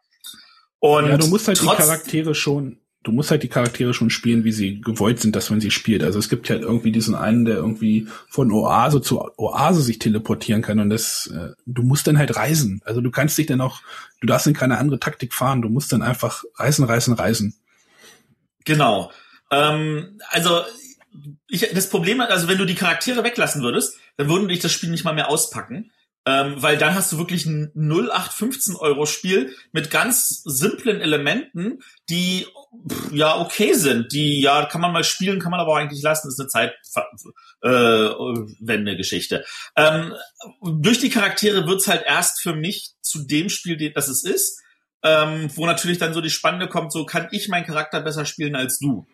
Und 0.79 1.09
ja, 1.09 1.17
du 1.17 1.27
musst 1.29 1.49
halt 1.49 1.61
die 1.61 1.67
Charaktere 1.67 2.35
schon, 2.35 2.79
du 3.05 3.13
musst 3.13 3.31
halt 3.31 3.43
die 3.43 3.49
Charaktere 3.49 3.95
schon 3.95 4.11
spielen, 4.11 4.45
wie 4.45 4.53
sie 4.53 4.81
gewollt 4.81 5.19
sind, 5.19 5.35
dass 5.35 5.51
man 5.51 5.61
sie 5.61 5.71
spielt. 5.71 6.03
Also 6.03 6.19
es 6.19 6.29
gibt 6.29 6.51
halt 6.51 6.63
irgendwie 6.63 6.93
diesen 6.93 7.15
einen, 7.15 7.47
der 7.47 7.57
irgendwie 7.57 8.07
von 8.29 8.53
Oase 8.53 9.01
zu 9.01 9.21
Oase 9.39 9.83
sich 9.83 9.99
teleportieren 9.99 10.63
kann 10.63 10.79
und 10.79 10.91
das, 10.91 11.27
äh, 11.29 11.53
du 11.65 11.83
musst 11.83 12.07
dann 12.07 12.19
halt 12.19 12.37
reisen. 12.37 12.83
Also 12.85 13.01
du 13.01 13.11
kannst 13.11 13.39
dich 13.39 13.47
dann 13.47 13.61
auch, 13.61 13.81
du 14.21 14.27
darfst 14.27 14.47
dann 14.47 14.55
keine 14.55 14.79
andere 14.79 15.01
Taktik 15.01 15.33
fahren, 15.33 15.63
du 15.63 15.69
musst 15.69 15.93
dann 15.93 16.03
einfach 16.03 16.45
reisen, 16.57 16.85
reisen, 16.85 17.15
reisen. 17.15 17.57
Genau. 18.65 19.13
Ähm, 19.51 20.19
also 20.31 20.63
ich, 21.49 21.69
das 21.73 21.89
Problem, 21.89 22.21
also 22.21 22.49
wenn 22.49 22.59
du 22.59 22.65
die 22.65 22.75
Charaktere 22.75 23.23
weglassen 23.25 23.63
würdest, 23.63 23.97
dann 24.17 24.29
würden 24.29 24.49
dich 24.49 24.61
das 24.61 24.73
Spiel 24.73 24.91
nicht 24.91 25.05
mal 25.05 25.15
mehr 25.15 25.31
auspacken. 25.31 25.91
Ähm, 26.27 26.55
weil 26.57 26.79
dann 26.79 26.95
hast 26.95 27.13
du 27.13 27.19
wirklich 27.19 27.45
ein 27.45 27.71
0815 27.75 28.77
Euro 28.77 29.05
Spiel 29.05 29.55
mit 29.73 29.91
ganz 29.91 30.41
simplen 30.45 31.03
Elementen, 31.03 31.81
die 32.09 32.47
pff, 32.91 33.13
ja 33.13 33.39
okay 33.39 33.75
sind. 33.75 34.11
Die 34.13 34.41
ja 34.41 34.65
kann 34.65 34.81
man 34.81 34.95
mal 34.95 35.05
spielen, 35.05 35.39
kann 35.39 35.51
man 35.51 35.61
aber 35.61 35.73
auch 35.73 35.77
eigentlich 35.77 36.01
lassen. 36.03 36.29
Ist 36.29 36.41
eine 36.41 36.49
Zeitwende-Geschichte. 37.61 39.45
Äh, 39.75 39.87
ähm, 39.87 40.15
durch 40.63 40.99
die 40.99 41.11
Charaktere 41.11 41.67
wird's 41.67 41.89
halt 41.89 42.05
erst 42.07 42.41
für 42.41 42.55
mich 42.55 42.95
zu 43.03 43.27
dem 43.27 43.51
Spiel, 43.51 43.93
das 43.93 44.09
es 44.09 44.25
ist. 44.25 44.63
Ähm, 45.07 45.51
wo 45.55 45.67
natürlich 45.67 45.99
dann 45.99 46.15
so 46.15 46.23
die 46.23 46.31
Spannende 46.31 46.67
kommt, 46.67 46.91
so 46.91 47.05
kann 47.05 47.29
ich 47.31 47.49
meinen 47.49 47.67
Charakter 47.67 48.01
besser 48.01 48.25
spielen 48.25 48.57
als 48.57 48.79
du. 48.79 49.07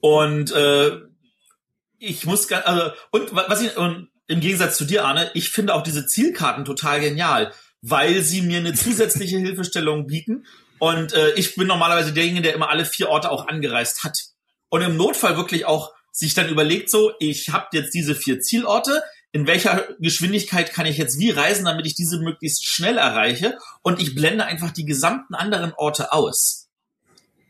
Und 0.00 0.50
äh, 0.52 0.98
ich 1.98 2.24
muss 2.24 2.50
also 2.50 2.90
und 3.10 3.34
was 3.34 3.60
ich 3.60 3.76
und 3.76 4.08
im 4.26 4.40
Gegensatz 4.40 4.76
zu 4.78 4.84
dir, 4.84 5.04
Arne, 5.04 5.30
ich 5.34 5.50
finde 5.50 5.74
auch 5.74 5.82
diese 5.82 6.06
Zielkarten 6.06 6.64
total 6.64 7.00
genial, 7.00 7.52
weil 7.82 8.22
sie 8.22 8.42
mir 8.42 8.58
eine 8.58 8.74
zusätzliche 8.74 9.38
Hilfestellung 9.40 10.06
bieten. 10.06 10.46
Und 10.78 11.12
äh, 11.12 11.34
ich 11.34 11.54
bin 11.54 11.66
normalerweise 11.66 12.12
derjenige, 12.12 12.42
der 12.42 12.54
immer 12.54 12.70
alle 12.70 12.84
vier 12.84 13.08
Orte 13.08 13.30
auch 13.30 13.46
angereist 13.46 14.04
hat. 14.04 14.18
Und 14.68 14.82
im 14.82 14.96
Notfall 14.96 15.36
wirklich 15.36 15.66
auch 15.66 15.92
sich 16.10 16.34
dann 16.34 16.48
überlegt, 16.48 16.90
so, 16.90 17.12
ich 17.20 17.50
habe 17.50 17.68
jetzt 17.72 17.94
diese 17.94 18.14
vier 18.14 18.40
Zielorte, 18.40 19.02
in 19.32 19.46
welcher 19.46 19.86
Geschwindigkeit 19.98 20.72
kann 20.72 20.86
ich 20.86 20.98
jetzt 20.98 21.18
wie 21.18 21.30
reisen, 21.30 21.64
damit 21.64 21.86
ich 21.86 21.94
diese 21.94 22.18
möglichst 22.18 22.66
schnell 22.66 22.98
erreiche. 22.98 23.58
Und 23.80 24.00
ich 24.00 24.14
blende 24.14 24.44
einfach 24.44 24.70
die 24.70 24.84
gesamten 24.84 25.34
anderen 25.34 25.72
Orte 25.72 26.12
aus. 26.12 26.68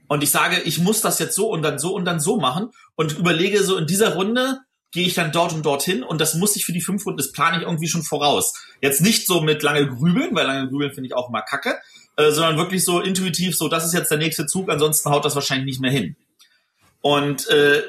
Und 0.07 0.23
ich 0.23 0.31
sage, 0.31 0.61
ich 0.61 0.79
muss 0.79 1.01
das 1.01 1.18
jetzt 1.18 1.35
so 1.35 1.51
und 1.51 1.62
dann 1.62 1.79
so 1.79 1.95
und 1.95 2.05
dann 2.05 2.21
so 2.21 2.37
machen 2.37 2.71
und 2.95 3.18
überlege 3.18 3.64
so 3.64 3.77
in 3.77 3.87
dieser 3.87 4.14
Runde, 4.14 4.61
gehe 4.92 5.07
ich 5.07 5.14
dann 5.14 5.33
dort 5.33 5.55
und 5.55 5.64
dorthin 5.64 6.03
und 6.03 6.21
das 6.21 6.35
muss 6.35 6.55
ich 6.55 6.66
für 6.66 6.73
die 6.73 6.83
fünf 6.83 7.07
Runden, 7.07 7.16
das 7.16 7.33
plane 7.33 7.57
ich 7.57 7.62
irgendwie 7.62 7.88
schon 7.88 8.03
voraus. 8.03 8.53
Jetzt 8.83 9.01
nicht 9.01 9.27
so 9.27 9.40
mit 9.40 9.62
lange 9.62 9.88
Grübeln, 9.88 10.35
weil 10.35 10.47
lange 10.47 10.68
Grübeln 10.68 10.92
finde 10.92 11.07
ich 11.07 11.14
auch 11.14 11.31
mal 11.31 11.40
kacke, 11.40 11.79
äh, 12.16 12.31
sondern 12.31 12.59
wirklich 12.59 12.85
so 12.85 13.01
intuitiv, 13.01 13.57
so 13.57 13.68
das 13.68 13.87
ist 13.87 13.95
jetzt 13.95 14.11
der 14.11 14.18
nächste 14.18 14.47
Zug, 14.47 14.68
ansonsten 14.68 15.09
haut 15.11 15.25
das 15.25 15.35
wahrscheinlich 15.35 15.64
nicht 15.64 15.81
mehr 15.81 15.90
hin. 15.90 16.14
Und 17.01 17.49
äh, 17.49 17.83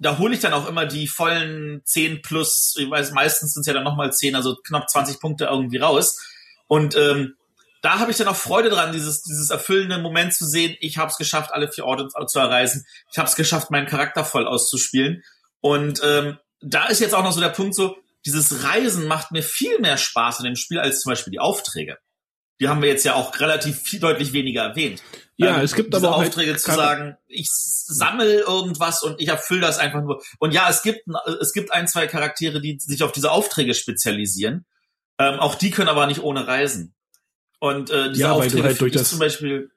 da 0.00 0.18
hole 0.18 0.34
ich 0.34 0.40
dann 0.40 0.52
auch 0.52 0.68
immer 0.68 0.86
die 0.86 1.08
vollen 1.08 1.82
10 1.84 2.22
plus, 2.22 2.74
ich 2.78 2.90
weiß, 2.90 3.12
meistens 3.12 3.54
sind 3.54 3.62
es 3.62 3.66
ja 3.66 3.72
dann 3.72 3.84
nochmal 3.84 4.12
10, 4.12 4.34
also 4.34 4.56
knapp 4.56 4.88
20 4.88 5.20
Punkte 5.20 5.46
irgendwie 5.46 5.78
raus. 5.78 6.20
Und 6.66 6.96
ähm, 6.96 7.36
da 7.82 7.98
habe 7.98 8.10
ich 8.10 8.16
dann 8.16 8.28
auch 8.28 8.36
Freude 8.36 8.70
dran, 8.70 8.92
dieses, 8.92 9.22
dieses 9.22 9.50
erfüllende 9.50 9.98
Moment 9.98 10.34
zu 10.34 10.46
sehen, 10.46 10.76
ich 10.80 10.98
habe 10.98 11.10
es 11.10 11.16
geschafft, 11.16 11.52
alle 11.52 11.70
vier 11.70 11.84
Orte 11.84 12.08
zu 12.26 12.38
erreisen. 12.38 12.86
Ich 13.10 13.18
habe 13.18 13.28
es 13.28 13.34
geschafft, 13.34 13.70
meinen 13.70 13.86
Charakter 13.86 14.24
voll 14.24 14.46
auszuspielen. 14.46 15.22
Und 15.60 16.00
ähm, 16.04 16.38
da 16.60 16.86
ist 16.86 17.00
jetzt 17.00 17.14
auch 17.14 17.24
noch 17.24 17.32
so 17.32 17.40
der 17.40 17.48
Punkt 17.48 17.74
so, 17.74 17.96
dieses 18.24 18.62
Reisen 18.62 19.08
macht 19.08 19.32
mir 19.32 19.42
viel 19.42 19.80
mehr 19.80 19.96
Spaß 19.96 20.38
in 20.38 20.44
dem 20.44 20.56
Spiel 20.56 20.78
als 20.78 21.00
zum 21.00 21.10
Beispiel 21.10 21.32
die 21.32 21.40
Aufträge. 21.40 21.98
Die 22.60 22.68
haben 22.68 22.82
wir 22.82 22.88
jetzt 22.88 23.04
ja 23.04 23.14
auch 23.14 23.40
relativ 23.40 23.80
viel, 23.80 23.98
deutlich 23.98 24.32
weniger 24.32 24.62
erwähnt. 24.62 25.02
Ja, 25.42 25.58
ähm, 25.58 25.64
es 25.64 25.74
gibt 25.74 25.94
aber 25.94 26.16
auch 26.16 26.22
Aufträge 26.22 26.52
halt 26.52 26.60
zu 26.60 26.72
sagen, 26.72 27.16
ich 27.26 27.48
sammel 27.50 28.44
irgendwas 28.46 29.02
und 29.02 29.20
ich 29.20 29.28
erfülle 29.28 29.60
das 29.60 29.78
einfach 29.78 30.02
nur. 30.02 30.22
Und 30.38 30.52
ja, 30.52 30.68
es 30.68 30.82
gibt 30.82 31.02
es 31.40 31.52
gibt 31.52 31.72
ein 31.72 31.88
zwei 31.88 32.06
Charaktere, 32.06 32.60
die 32.60 32.78
sich 32.78 33.02
auf 33.02 33.12
diese 33.12 33.30
Aufträge 33.30 33.74
spezialisieren. 33.74 34.64
Ähm, 35.18 35.38
auch 35.40 35.54
die 35.54 35.70
können 35.70 35.88
aber 35.88 36.06
nicht 36.06 36.22
ohne 36.22 36.46
reisen. 36.46 36.94
Und 37.60 37.90
äh, 37.90 38.08
diese 38.10 38.22
ja, 38.22 38.32
Aufträge 38.32 38.64
halt 38.64 38.80
durch 38.80 38.92
das 38.92 39.10
zum 39.10 39.18
Beispiel 39.18 39.70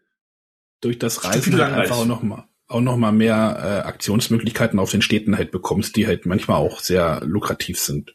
durch 0.81 0.99
das 0.99 1.23
Reisen 1.23 1.59
halt 1.59 1.73
einfach 1.73 1.97
auch 1.97 2.05
noch 2.05 2.23
mal 2.23 2.47
auch 2.67 2.81
noch 2.81 2.97
mal 2.97 3.11
mehr 3.11 3.83
äh, 3.83 3.87
Aktionsmöglichkeiten 3.87 4.79
auf 4.79 4.91
den 4.91 5.01
Städten 5.01 5.37
halt 5.37 5.51
bekommst, 5.51 5.95
die 5.95 6.07
halt 6.07 6.25
manchmal 6.25 6.57
auch 6.57 6.79
sehr 6.79 7.21
lukrativ 7.23 7.79
sind. 7.79 8.14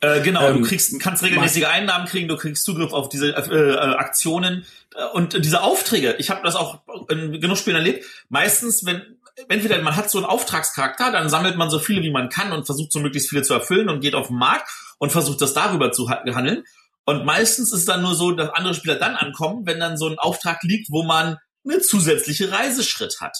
Äh, 0.00 0.20
genau, 0.20 0.48
ähm, 0.48 0.62
du 0.62 0.68
kriegst, 0.68 0.98
kannst 1.00 1.22
regelmäßige 1.22 1.64
Einnahmen 1.64 2.06
kriegen, 2.06 2.28
du 2.28 2.36
kriegst 2.36 2.64
Zugriff 2.64 2.92
auf 2.92 3.08
diese 3.08 3.34
äh, 3.34 3.72
äh, 3.72 3.76
Aktionen 3.96 4.64
und 5.12 5.44
diese 5.44 5.62
Aufträge. 5.62 6.14
Ich 6.18 6.30
habe 6.30 6.42
das 6.44 6.54
auch 6.54 6.82
in 7.08 7.40
genug 7.40 7.58
Spielen 7.58 7.76
erlebt. 7.76 8.04
Meistens, 8.28 8.84
wenn 8.86 9.18
entweder 9.48 9.80
man 9.82 9.96
hat 9.96 10.10
so 10.10 10.18
einen 10.18 10.26
Auftragscharakter, 10.26 11.10
dann 11.10 11.28
sammelt 11.28 11.56
man 11.56 11.70
so 11.70 11.78
viele 11.78 12.02
wie 12.02 12.10
man 12.10 12.28
kann 12.28 12.52
und 12.52 12.66
versucht 12.66 12.92
so 12.92 13.00
möglichst 13.00 13.28
viele 13.28 13.42
zu 13.42 13.54
erfüllen 13.54 13.88
und 13.88 14.00
geht 14.00 14.14
auf 14.14 14.28
den 14.28 14.36
Markt 14.36 14.70
und 14.98 15.10
versucht 15.10 15.40
das 15.40 15.54
darüber 15.54 15.92
zu 15.92 16.08
handeln. 16.08 16.64
Und 17.04 17.24
meistens 17.24 17.72
ist 17.72 17.80
es 17.80 17.84
dann 17.86 18.02
nur 18.02 18.14
so, 18.14 18.32
dass 18.32 18.50
andere 18.50 18.74
Spieler 18.74 18.96
dann 18.96 19.16
ankommen, 19.16 19.66
wenn 19.66 19.80
dann 19.80 19.96
so 19.96 20.08
ein 20.08 20.18
Auftrag 20.18 20.62
liegt, 20.62 20.90
wo 20.90 21.04
man 21.04 21.38
eine 21.64 21.80
zusätzliche 21.80 22.52
Reiseschritt 22.52 23.20
hat. 23.20 23.36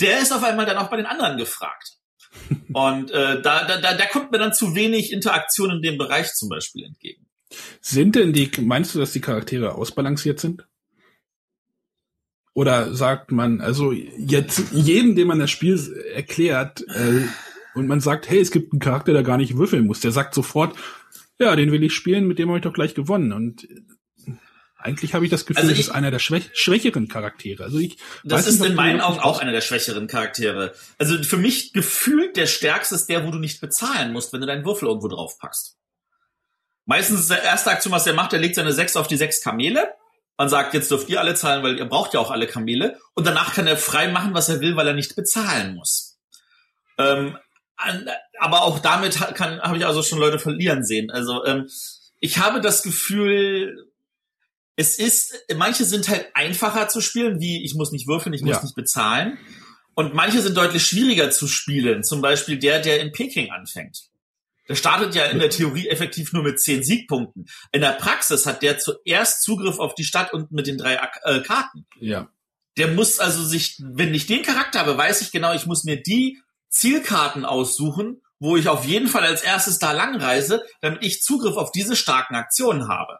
Der 0.00 0.20
ist 0.20 0.32
auf 0.32 0.42
einmal 0.42 0.66
dann 0.66 0.78
auch 0.78 0.88
bei 0.88 0.96
den 0.96 1.06
anderen 1.06 1.36
gefragt. 1.36 1.97
Und 2.72 3.10
äh, 3.10 3.40
da, 3.42 3.64
da, 3.66 3.80
da, 3.80 3.94
da 3.94 4.06
kommt 4.06 4.32
mir 4.32 4.38
dann 4.38 4.54
zu 4.54 4.74
wenig 4.74 5.12
Interaktion 5.12 5.70
in 5.70 5.82
dem 5.82 5.98
Bereich 5.98 6.34
zum 6.34 6.48
Beispiel 6.48 6.84
entgegen. 6.84 7.26
Sind 7.80 8.14
denn 8.14 8.32
die, 8.32 8.50
meinst 8.60 8.94
du, 8.94 8.98
dass 8.98 9.12
die 9.12 9.20
Charaktere 9.20 9.74
ausbalanciert 9.74 10.38
sind? 10.40 10.66
Oder 12.54 12.92
sagt 12.94 13.30
man, 13.30 13.60
also 13.60 13.92
jetzt 13.92 14.72
jedem, 14.72 15.14
dem 15.14 15.28
man 15.28 15.38
das 15.38 15.50
Spiel 15.50 15.78
erklärt, 16.12 16.84
äh, 16.88 17.26
und 17.74 17.86
man 17.86 18.00
sagt, 18.00 18.28
hey, 18.28 18.40
es 18.40 18.50
gibt 18.50 18.72
einen 18.72 18.80
Charakter, 18.80 19.12
der 19.12 19.22
gar 19.22 19.36
nicht 19.36 19.56
würfeln 19.56 19.86
muss, 19.86 20.00
der 20.00 20.10
sagt 20.10 20.34
sofort, 20.34 20.76
ja, 21.38 21.54
den 21.54 21.70
will 21.70 21.84
ich 21.84 21.94
spielen, 21.94 22.26
mit 22.26 22.38
dem 22.38 22.48
habe 22.48 22.58
ich 22.58 22.64
doch 22.64 22.72
gleich 22.72 22.94
gewonnen. 22.94 23.32
Und 23.32 23.68
eigentlich 24.78 25.12
habe 25.12 25.24
ich 25.24 25.30
das 25.30 25.44
Gefühl, 25.44 25.60
also 25.60 25.72
ich, 25.72 25.78
das 25.78 25.88
ist 25.88 25.92
einer 25.92 26.12
der 26.12 26.20
schwäch 26.20 26.50
schwächeren 26.54 27.08
Charaktere. 27.08 27.64
Also 27.64 27.78
ich 27.78 27.98
das 28.22 28.46
ist 28.46 28.60
nicht, 28.60 28.70
in 28.70 28.76
meinen 28.76 29.00
Augen 29.00 29.18
auch 29.18 29.40
einer 29.40 29.50
der 29.50 29.60
schwächeren 29.60 30.06
Charaktere. 30.06 30.72
Also 30.98 31.20
für 31.24 31.36
mich 31.36 31.72
gefühlt 31.72 32.36
der 32.36 32.46
stärkste 32.46 32.94
ist 32.94 33.08
der, 33.08 33.26
wo 33.26 33.32
du 33.32 33.38
nicht 33.38 33.60
bezahlen 33.60 34.12
musst, 34.12 34.32
wenn 34.32 34.40
du 34.40 34.46
deinen 34.46 34.64
Würfel 34.64 34.88
irgendwo 34.88 35.08
drauf 35.08 35.36
packst. 35.38 35.76
Meistens 36.86 37.20
ist 37.20 37.30
der 37.30 37.42
erste 37.42 37.70
Aktion, 37.70 37.92
was 37.92 38.06
er 38.06 38.14
macht, 38.14 38.32
er 38.32 38.38
legt 38.38 38.54
seine 38.54 38.72
sechs 38.72 38.96
auf 38.96 39.08
die 39.08 39.16
sechs 39.16 39.42
Kamele. 39.42 39.92
Man 40.38 40.48
sagt, 40.48 40.72
jetzt 40.74 40.90
dürft 40.92 41.08
ihr 41.08 41.20
alle 41.20 41.34
zahlen, 41.34 41.64
weil 41.64 41.76
ihr 41.76 41.84
braucht 41.84 42.14
ja 42.14 42.20
auch 42.20 42.30
alle 42.30 42.46
Kamele. 42.46 42.98
Und 43.14 43.26
danach 43.26 43.54
kann 43.54 43.66
er 43.66 43.76
frei 43.76 44.08
machen, 44.08 44.32
was 44.32 44.48
er 44.48 44.60
will, 44.60 44.76
weil 44.76 44.86
er 44.86 44.94
nicht 44.94 45.16
bezahlen 45.16 45.74
muss. 45.74 46.18
Ähm, 46.96 47.36
aber 48.38 48.62
auch 48.62 48.78
damit 48.78 49.16
kann 49.34 49.60
habe 49.60 49.76
ich 49.76 49.86
also 49.86 50.02
schon 50.02 50.18
Leute 50.18 50.38
verlieren 50.38 50.84
sehen. 50.84 51.10
Also 51.10 51.44
ähm, 51.44 51.68
ich 52.20 52.38
habe 52.38 52.60
das 52.60 52.82
Gefühl, 52.82 53.88
es 54.78 54.96
ist, 54.96 55.34
manche 55.56 55.84
sind 55.84 56.08
halt 56.08 56.28
einfacher 56.34 56.88
zu 56.88 57.00
spielen, 57.00 57.40
wie 57.40 57.64
ich 57.64 57.74
muss 57.74 57.90
nicht 57.90 58.06
würfeln, 58.06 58.32
ich 58.32 58.42
muss 58.42 58.56
ja. 58.56 58.62
nicht 58.62 58.76
bezahlen. 58.76 59.36
Und 59.96 60.14
manche 60.14 60.40
sind 60.40 60.56
deutlich 60.56 60.86
schwieriger 60.86 61.32
zu 61.32 61.48
spielen. 61.48 62.04
Zum 62.04 62.20
Beispiel 62.20 62.60
der, 62.60 62.78
der 62.78 63.00
in 63.00 63.10
Peking 63.10 63.50
anfängt. 63.50 64.04
Der 64.68 64.76
startet 64.76 65.16
ja 65.16 65.24
in 65.24 65.40
der 65.40 65.50
Theorie 65.50 65.88
effektiv 65.88 66.32
nur 66.32 66.44
mit 66.44 66.60
zehn 66.60 66.84
Siegpunkten. 66.84 67.48
In 67.72 67.80
der 67.80 67.94
Praxis 67.94 68.46
hat 68.46 68.62
der 68.62 68.78
zuerst 68.78 69.42
Zugriff 69.42 69.80
auf 69.80 69.96
die 69.96 70.04
Stadt 70.04 70.32
und 70.32 70.52
mit 70.52 70.68
den 70.68 70.78
drei 70.78 70.94
äh, 71.24 71.40
Karten. 71.40 71.84
Ja. 71.98 72.28
Der 72.76 72.86
muss 72.86 73.18
also 73.18 73.44
sich, 73.44 73.82
wenn 73.82 74.14
ich 74.14 74.26
den 74.26 74.44
Charakter 74.44 74.78
habe, 74.78 74.96
weiß 74.96 75.22
ich 75.22 75.32
genau, 75.32 75.54
ich 75.54 75.66
muss 75.66 75.82
mir 75.82 76.00
die 76.00 76.38
Zielkarten 76.68 77.44
aussuchen, 77.44 78.22
wo 78.38 78.56
ich 78.56 78.68
auf 78.68 78.84
jeden 78.84 79.08
Fall 79.08 79.24
als 79.24 79.42
erstes 79.42 79.80
da 79.80 79.90
langreise, 79.90 80.62
damit 80.80 81.04
ich 81.04 81.20
Zugriff 81.20 81.56
auf 81.56 81.72
diese 81.72 81.96
starken 81.96 82.36
Aktionen 82.36 82.86
habe. 82.86 83.18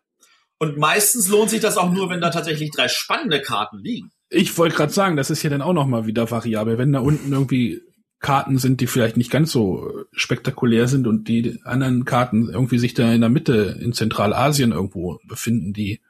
Und 0.58 0.76
meistens 0.76 1.28
lohnt 1.28 1.50
sich 1.50 1.60
das 1.60 1.76
auch 1.76 1.92
nur, 1.92 2.10
wenn 2.10 2.20
da 2.20 2.30
tatsächlich 2.30 2.70
drei 2.70 2.88
spannende 2.88 3.40
Karten 3.40 3.78
liegen. 3.78 4.10
Ich 4.28 4.56
wollte 4.58 4.76
gerade 4.76 4.92
sagen, 4.92 5.16
das 5.16 5.30
ist 5.30 5.42
ja 5.42 5.50
dann 5.50 5.62
auch 5.62 5.72
noch 5.72 5.86
mal 5.86 6.06
wieder 6.06 6.30
variabel. 6.30 6.78
Wenn 6.78 6.92
da 6.92 7.00
unten 7.00 7.32
irgendwie 7.32 7.80
Karten 8.20 8.58
sind, 8.58 8.80
die 8.80 8.88
vielleicht 8.88 9.16
nicht 9.16 9.30
ganz 9.30 9.52
so 9.52 10.04
spektakulär 10.12 10.88
sind 10.88 11.06
und 11.06 11.28
die 11.28 11.60
anderen 11.64 12.04
Karten 12.04 12.50
irgendwie 12.50 12.78
sich 12.78 12.94
da 12.94 13.12
in 13.12 13.20
der 13.20 13.30
Mitte 13.30 13.78
in 13.80 13.92
Zentralasien 13.92 14.72
irgendwo 14.72 15.20
befinden, 15.24 15.72
die 15.72 16.00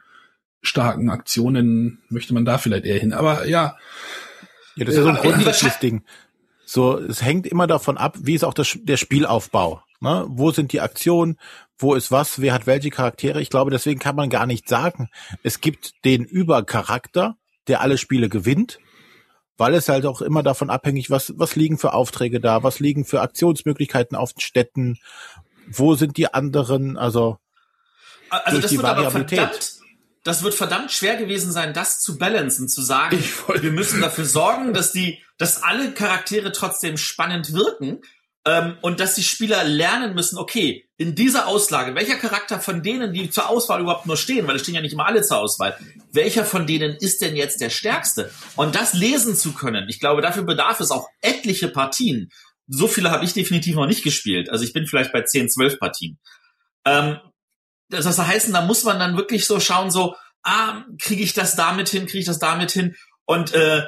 starken 0.62 1.10
Aktionen, 1.10 1.98
möchte 2.08 2.34
man 2.34 2.44
da 2.44 2.58
vielleicht 2.58 2.86
eher 2.86 2.98
hin. 2.98 3.12
Aber 3.12 3.46
ja. 3.46 3.76
Ja, 4.76 4.84
das 4.84 4.94
ist 4.94 4.98
ja 4.98 5.02
so 5.02 5.10
ein 5.10 5.16
grundsätzliches 5.16 5.78
Ding. 5.80 6.02
So, 6.64 6.98
es 6.98 7.22
hängt 7.22 7.46
immer 7.46 7.66
davon 7.66 7.96
ab, 7.96 8.16
wie 8.20 8.34
ist 8.34 8.44
auch 8.44 8.54
das, 8.54 8.78
der 8.82 8.96
Spielaufbau. 8.96 9.82
Ne? 10.00 10.24
Wo 10.28 10.50
sind 10.50 10.72
die 10.72 10.80
Aktionen? 10.80 11.38
Wo 11.78 11.94
ist 11.94 12.10
was? 12.10 12.40
Wer 12.40 12.54
hat 12.54 12.66
welche 12.66 12.90
Charaktere? 12.90 13.40
Ich 13.40 13.50
glaube, 13.50 13.70
deswegen 13.70 14.00
kann 14.00 14.16
man 14.16 14.30
gar 14.30 14.46
nicht 14.46 14.68
sagen, 14.68 15.08
es 15.42 15.60
gibt 15.60 16.04
den 16.04 16.24
Übercharakter, 16.24 17.36
der 17.66 17.80
alle 17.80 17.98
Spiele 17.98 18.28
gewinnt, 18.28 18.78
weil 19.56 19.74
es 19.74 19.88
halt 19.88 20.06
auch 20.06 20.20
immer 20.20 20.42
davon 20.42 20.70
abhängig, 20.70 21.10
was, 21.10 21.34
was 21.36 21.56
liegen 21.56 21.78
für 21.78 21.92
Aufträge 21.92 22.40
da, 22.40 22.62
was 22.62 22.80
liegen 22.80 23.04
für 23.04 23.20
Aktionsmöglichkeiten 23.20 24.16
auf 24.16 24.32
den 24.32 24.40
Städten, 24.40 24.98
wo 25.68 25.94
sind 25.94 26.16
die 26.16 26.32
anderen, 26.32 26.96
also, 26.96 27.38
also 28.30 28.50
durch 28.50 28.62
das 28.62 28.70
die 28.70 28.82
Variabilität. 28.82 29.38
verdammt 29.38 29.78
das 30.24 30.42
wird 30.42 30.54
verdammt 30.54 30.92
schwer 30.92 31.16
gewesen 31.16 31.52
sein, 31.52 31.72
das 31.72 32.00
zu 32.00 32.18
balancen, 32.18 32.68
zu 32.68 32.82
sagen, 32.82 33.22
wir 33.60 33.72
müssen 33.72 34.02
dafür 34.02 34.26
sorgen, 34.26 34.74
dass 34.74 34.92
die, 34.92 35.22
dass 35.38 35.62
alle 35.62 35.92
Charaktere 35.92 36.52
trotzdem 36.52 36.98
spannend 36.98 37.54
wirken 37.54 38.02
ähm, 38.48 38.78
und 38.80 38.98
dass 38.98 39.14
die 39.14 39.22
Spieler 39.22 39.62
lernen 39.64 40.14
müssen, 40.14 40.38
okay, 40.38 40.88
in 40.96 41.14
dieser 41.14 41.48
Auslage, 41.48 41.94
welcher 41.94 42.16
Charakter 42.16 42.58
von 42.60 42.82
denen, 42.82 43.12
die 43.12 43.28
zur 43.28 43.50
Auswahl 43.50 43.82
überhaupt 43.82 44.06
nur 44.06 44.16
stehen, 44.16 44.46
weil 44.46 44.56
es 44.56 44.62
stehen 44.62 44.74
ja 44.74 44.80
nicht 44.80 44.94
immer 44.94 45.06
alle 45.06 45.20
zur 45.20 45.38
Auswahl, 45.38 45.76
welcher 46.12 46.46
von 46.46 46.66
denen 46.66 46.96
ist 46.96 47.20
denn 47.20 47.36
jetzt 47.36 47.60
der 47.60 47.68
stärkste? 47.68 48.32
Und 48.56 48.74
das 48.74 48.94
lesen 48.94 49.36
zu 49.36 49.52
können, 49.52 49.86
ich 49.90 50.00
glaube, 50.00 50.22
dafür 50.22 50.44
bedarf 50.44 50.80
es 50.80 50.90
auch 50.90 51.08
etliche 51.20 51.68
Partien. 51.68 52.30
So 52.68 52.88
viele 52.88 53.10
habe 53.10 53.22
ich 53.26 53.34
definitiv 53.34 53.76
noch 53.76 53.86
nicht 53.86 54.02
gespielt. 54.02 54.48
Also 54.48 54.64
ich 54.64 54.72
bin 54.72 54.86
vielleicht 54.86 55.12
bei 55.12 55.20
10, 55.20 55.50
12 55.50 55.78
Partien. 55.78 56.18
Ähm, 56.86 57.18
das 57.90 58.18
heißen, 58.18 58.54
da 58.54 58.62
muss 58.62 58.82
man 58.84 58.98
dann 58.98 59.18
wirklich 59.18 59.44
so 59.44 59.60
schauen, 59.60 59.90
so, 59.90 60.16
ah, 60.42 60.84
kriege 60.98 61.22
ich 61.22 61.34
das 61.34 61.54
damit 61.54 61.90
hin, 61.90 62.06
kriege 62.06 62.20
ich 62.20 62.26
das 62.26 62.38
damit 62.38 62.70
hin? 62.70 62.96
Und 63.26 63.52
äh, 63.52 63.84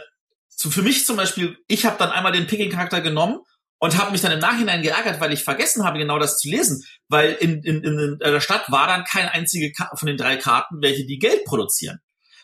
so 0.49 0.69
für 0.71 0.83
mich 0.83 1.07
zum 1.07 1.17
Beispiel, 1.17 1.57
ich 1.67 1.87
habe 1.87 1.97
dann 1.99 2.11
einmal 2.11 2.33
den 2.33 2.47
Picking-Charakter 2.47 3.01
genommen 3.01 3.41
und 3.81 3.99
habe 3.99 4.13
mich 4.13 4.21
dann 4.21 4.31
im 4.31 4.39
Nachhinein 4.39 4.83
geärgert, 4.83 5.21
weil 5.21 5.33
ich 5.33 5.43
vergessen 5.43 5.85
habe, 5.85 5.99
genau 5.99 6.19
das 6.19 6.39
zu 6.39 6.49
lesen, 6.49 6.85
weil 7.09 7.33
in, 7.33 7.63
in, 7.65 7.83
in 7.83 8.19
der 8.19 8.41
Stadt 8.41 8.71
war 8.71 8.87
dann 8.87 9.05
kein 9.05 9.27
einzige 9.27 9.73
von 9.95 10.07
den 10.07 10.19
drei 10.19 10.37
Karten, 10.37 10.81
welche 10.83 11.07
die 11.07 11.19
Geld 11.19 11.45
produzieren. 11.45 11.99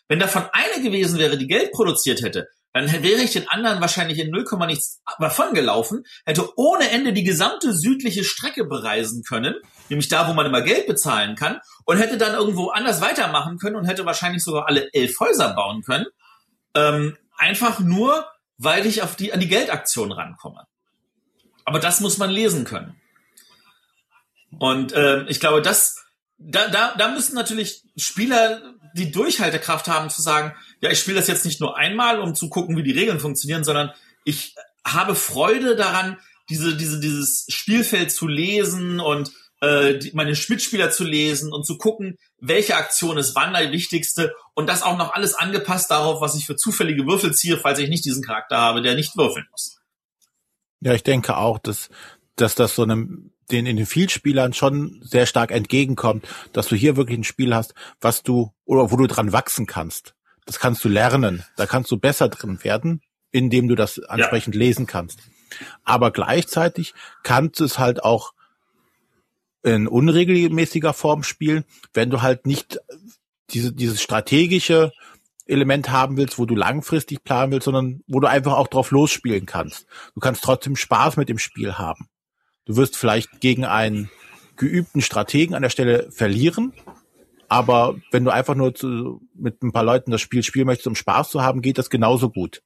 Wenn 0.09 0.18
davon 0.18 0.44
eine 0.53 0.83
gewesen 0.83 1.18
wäre, 1.18 1.37
die 1.37 1.46
Geld 1.46 1.72
produziert 1.72 2.22
hätte, 2.22 2.49
dann 2.72 2.90
wäre 3.03 3.22
ich 3.22 3.33
den 3.33 3.49
anderen 3.49 3.81
wahrscheinlich 3.81 4.18
in 4.18 4.31
0, 4.31 4.44
nichts 4.66 5.03
davon 5.18 5.55
gelaufen, 5.55 6.05
hätte 6.25 6.59
ohne 6.59 6.90
Ende 6.90 7.12
die 7.12 7.25
gesamte 7.25 7.72
südliche 7.72 8.25
Strecke 8.25 8.64
bereisen 8.64 9.22
können, 9.22 9.55
nämlich 9.88 10.09
da, 10.09 10.29
wo 10.29 10.35
man 10.35 10.46
immer 10.46 10.62
Geld 10.62 10.87
bezahlen 10.87 11.37
kann, 11.37 11.61
und 11.85 11.99
hätte 11.99 12.18
dann 12.18 12.35
irgendwo 12.35 12.68
anders 12.68 13.01
weitermachen 13.01 13.59
können 13.59 13.77
und 13.77 13.87
hätte 13.87 14.05
wahrscheinlich 14.07 14.42
sogar 14.42 14.68
alle 14.68 14.92
elf 14.92 15.18
Häuser 15.20 15.55
bauen 15.55 15.83
können. 15.83 16.07
Ähm, 16.75 17.16
einfach 17.37 17.81
nur, 17.81 18.27
weil 18.59 18.87
ich 18.87 19.03
auf 19.03 19.16
die, 19.16 19.33
an 19.33 19.40
die 19.40 19.49
Geldaktion 19.49 20.12
rankomme. 20.12 20.66
Aber 21.66 21.81
das 21.81 22.00
muss 22.00 22.16
man 22.16 22.31
lesen 22.31 22.64
können. 22.64 22.94
Und 24.59 24.92
äh, 24.92 25.24
ich 25.24 25.40
glaube, 25.40 25.61
das, 25.61 25.96
da, 26.38 26.68
da, 26.68 26.94
da 26.96 27.09
müssen 27.09 27.35
natürlich 27.35 27.83
Spieler 27.96 28.62
die 28.94 29.11
Durchhaltekraft 29.11 29.88
haben 29.88 30.09
zu 30.09 30.22
sagen, 30.22 30.55
ja, 30.81 30.90
ich 30.90 31.00
spiele 31.00 31.18
das 31.18 31.26
jetzt 31.26 31.44
nicht 31.44 31.61
nur 31.61 31.76
einmal, 31.76 32.20
um 32.20 32.35
zu 32.35 32.48
gucken, 32.48 32.76
wie 32.76 32.83
die 32.83 32.92
Regeln 32.98 33.20
funktionieren, 33.20 33.64
sondern 33.64 33.92
ich 34.24 34.55
habe 34.87 35.14
Freude 35.14 35.76
daran, 35.76 36.18
diese, 36.48 36.76
diese, 36.76 37.00
dieses 37.00 37.46
Spielfeld 37.48 38.12
zu 38.12 38.29
lesen 38.29 39.00
und 39.00 39.33
äh, 39.61 39.98
die, 39.98 40.12
meine 40.14 40.38
Mitspieler 40.48 40.90
zu 40.90 41.02
lesen 41.02 41.52
und 41.52 41.66
zu 41.66 41.76
gucken, 41.76 42.16
welche 42.38 42.76
Aktion 42.76 43.18
ist 43.18 43.35
wann 43.35 43.55
die 43.55 43.72
wichtigste 43.72 44.33
und 44.55 44.68
das 44.68 44.83
auch 44.83 44.96
noch 44.96 45.12
alles 45.12 45.35
angepasst 45.35 45.90
darauf, 45.90 46.20
was 46.20 46.37
ich 46.37 46.46
für 46.46 46.57
zufällige 46.57 47.07
Würfel 47.07 47.35
ziehe, 47.35 47.59
falls 47.59 47.81
ich 47.81 47.88
nicht 47.88 48.05
diesen 48.05 48.22
Charakter 48.22 48.59
habe, 48.59 48.83
der 48.83 48.94
nicht 48.94 49.16
würfeln 49.16 49.46
muss. 49.50 49.81
Ja, 50.81 50.93
ich 50.95 51.03
denke 51.03 51.37
auch, 51.37 51.59
dass, 51.59 51.89
dass 52.37 52.55
das 52.55 52.75
so 52.75 52.83
einem 52.83 53.33
den 53.51 53.67
in 53.67 53.77
den 53.77 53.87
Vielspielern 53.87 54.53
schon 54.53 55.01
sehr 55.03 55.27
stark 55.27 55.51
entgegenkommt, 55.51 56.27
dass 56.53 56.69
du 56.69 56.77
hier 56.77 56.97
wirklich 56.97 57.19
ein 57.19 57.25
Spiel 57.25 57.55
hast, 57.55 57.75
was 58.01 58.23
du 58.23 58.53
oder 58.65 58.91
wo 58.91 58.97
du 58.97 59.07
dran 59.07 59.33
wachsen 59.33 59.67
kannst. 59.67 60.15
Das 60.47 60.59
kannst 60.59 60.85
du 60.85 60.89
lernen. 60.89 61.45
Da 61.57 61.67
kannst 61.67 61.91
du 61.91 61.97
besser 61.97 62.29
drin 62.29 62.62
werden, 62.62 63.03
indem 63.31 63.69
du 63.69 63.75
das 63.75 63.99
entsprechend 63.99 64.55
ja. 64.55 64.61
lesen 64.61 64.87
kannst. 64.87 65.21
Aber 65.85 66.11
gleichzeitig 66.11 66.95
kannst 67.23 67.61
du 67.61 67.65
es 67.65 67.79
halt 67.79 68.03
auch 68.03 68.33
in 69.62 69.89
unregelmäßiger 69.89 70.93
Form 70.93 71.23
spielen, 71.23 71.65
wenn 71.93 72.11
du 72.11 72.23
halt 72.23 72.47
nicht 72.47 72.79
diese, 73.51 73.73
dieses 73.73 74.01
strategische 74.03 74.93
Element 75.46 75.90
haben 75.90 76.16
willst, 76.16 76.38
wo 76.38 76.46
du 76.46 76.54
langfristig 76.54 77.22
planen 77.24 77.52
willst, 77.52 77.64
sondern 77.66 78.02
wo 78.06 78.20
du 78.20 78.28
einfach 78.28 78.54
auch 78.54 78.68
drauf 78.68 78.90
losspielen 78.90 79.46
kannst. 79.46 79.87
Du 80.14 80.20
kannst 80.20 80.42
trotzdem 80.42 80.76
Spaß 80.76 81.16
mit 81.16 81.28
dem 81.28 81.38
Spiel 81.38 81.74
haben. 81.78 82.09
Du 82.64 82.76
wirst 82.76 82.96
vielleicht 82.96 83.40
gegen 83.40 83.64
einen 83.64 84.11
geübten 84.56 85.02
Strategen 85.02 85.54
an 85.54 85.62
der 85.62 85.70
Stelle 85.70 86.11
verlieren, 86.11 86.72
aber 87.48 87.96
wenn 88.11 88.24
du 88.24 88.32
einfach 88.32 88.54
nur 88.54 88.74
zu, 88.74 89.20
mit 89.35 89.62
ein 89.62 89.72
paar 89.72 89.85
Leuten 89.85 90.11
das 90.11 90.20
Spiel 90.20 90.42
spielen 90.42 90.66
möchtest, 90.66 90.88
um 90.88 90.96
Spaß 90.96 91.30
zu 91.30 91.42
haben, 91.42 91.62
geht 91.62 91.78
das 91.78 91.90
genauso 91.90 92.30
gut. 92.30 92.62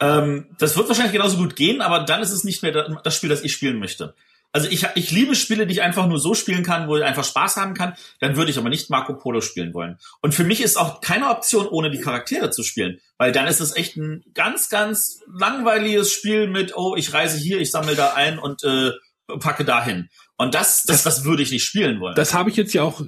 Ähm, 0.00 0.46
das 0.58 0.76
wird 0.76 0.88
wahrscheinlich 0.88 1.12
genauso 1.12 1.36
gut 1.36 1.56
gehen, 1.56 1.80
aber 1.80 2.00
dann 2.00 2.22
ist 2.22 2.32
es 2.32 2.44
nicht 2.44 2.62
mehr 2.62 2.72
das 3.02 3.16
Spiel, 3.16 3.28
das 3.28 3.42
ich 3.42 3.52
spielen 3.52 3.78
möchte. 3.78 4.14
Also 4.56 4.70
ich, 4.70 4.86
ich 4.94 5.10
liebe 5.10 5.34
Spiele, 5.34 5.66
die 5.66 5.74
ich 5.74 5.82
einfach 5.82 6.06
nur 6.06 6.18
so 6.18 6.32
spielen 6.32 6.62
kann, 6.62 6.88
wo 6.88 6.96
ich 6.96 7.04
einfach 7.04 7.24
Spaß 7.24 7.56
haben 7.56 7.74
kann. 7.74 7.92
Dann 8.20 8.36
würde 8.36 8.50
ich 8.50 8.56
aber 8.56 8.70
nicht 8.70 8.88
Marco 8.88 9.12
Polo 9.12 9.42
spielen 9.42 9.74
wollen. 9.74 9.98
Und 10.22 10.34
für 10.34 10.44
mich 10.44 10.62
ist 10.62 10.78
auch 10.78 11.02
keine 11.02 11.28
Option, 11.28 11.66
ohne 11.66 11.90
die 11.90 12.00
Charaktere 12.00 12.48
zu 12.48 12.62
spielen. 12.62 12.98
Weil 13.18 13.32
dann 13.32 13.46
ist 13.48 13.60
es 13.60 13.76
echt 13.76 13.98
ein 13.98 14.24
ganz, 14.32 14.70
ganz 14.70 15.20
langweiliges 15.30 16.10
Spiel 16.10 16.46
mit, 16.46 16.74
oh, 16.74 16.96
ich 16.96 17.12
reise 17.12 17.36
hier, 17.36 17.60
ich 17.60 17.70
sammle 17.70 17.96
da 17.96 18.14
ein 18.14 18.38
und 18.38 18.64
äh, 18.64 18.92
packe 19.40 19.66
dahin. 19.66 20.08
Und 20.38 20.54
das, 20.54 20.84
das, 20.84 21.02
das, 21.02 21.16
das 21.16 21.24
würde 21.26 21.42
ich 21.42 21.50
nicht 21.50 21.64
spielen 21.64 22.00
wollen. 22.00 22.14
Das 22.14 22.32
habe 22.32 22.48
ich 22.48 22.56
jetzt 22.56 22.72
ja 22.72 22.82
auch, 22.82 23.02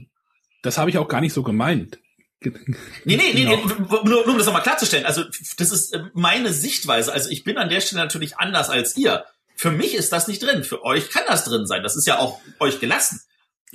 das 0.60 0.76
habe 0.76 0.90
ich 0.90 0.98
auch 0.98 1.08
gar 1.08 1.22
nicht 1.22 1.32
so 1.32 1.42
gemeint. 1.42 1.98
Nee, 2.40 2.52
nee, 3.04 3.16
nee, 3.16 3.32
genau. 3.32 3.56
nee 3.56 3.74
nur, 3.88 4.04
nur 4.04 4.28
um 4.28 4.36
das 4.36 4.44
nochmal 4.44 4.62
klarzustellen. 4.62 5.06
Also, 5.06 5.24
das 5.56 5.70
ist 5.70 5.96
meine 6.12 6.52
Sichtweise. 6.52 7.10
Also, 7.10 7.30
ich 7.30 7.42
bin 7.42 7.56
an 7.56 7.70
der 7.70 7.80
Stelle 7.80 8.02
natürlich 8.02 8.36
anders 8.36 8.68
als 8.68 8.98
ihr. 8.98 9.24
Für 9.58 9.72
mich 9.72 9.96
ist 9.96 10.12
das 10.12 10.28
nicht 10.28 10.40
drin. 10.40 10.62
Für 10.62 10.84
euch 10.84 11.10
kann 11.10 11.24
das 11.26 11.42
drin 11.42 11.66
sein. 11.66 11.82
Das 11.82 11.96
ist 11.96 12.06
ja 12.06 12.20
auch 12.20 12.38
euch 12.60 12.78
gelassen. 12.78 13.20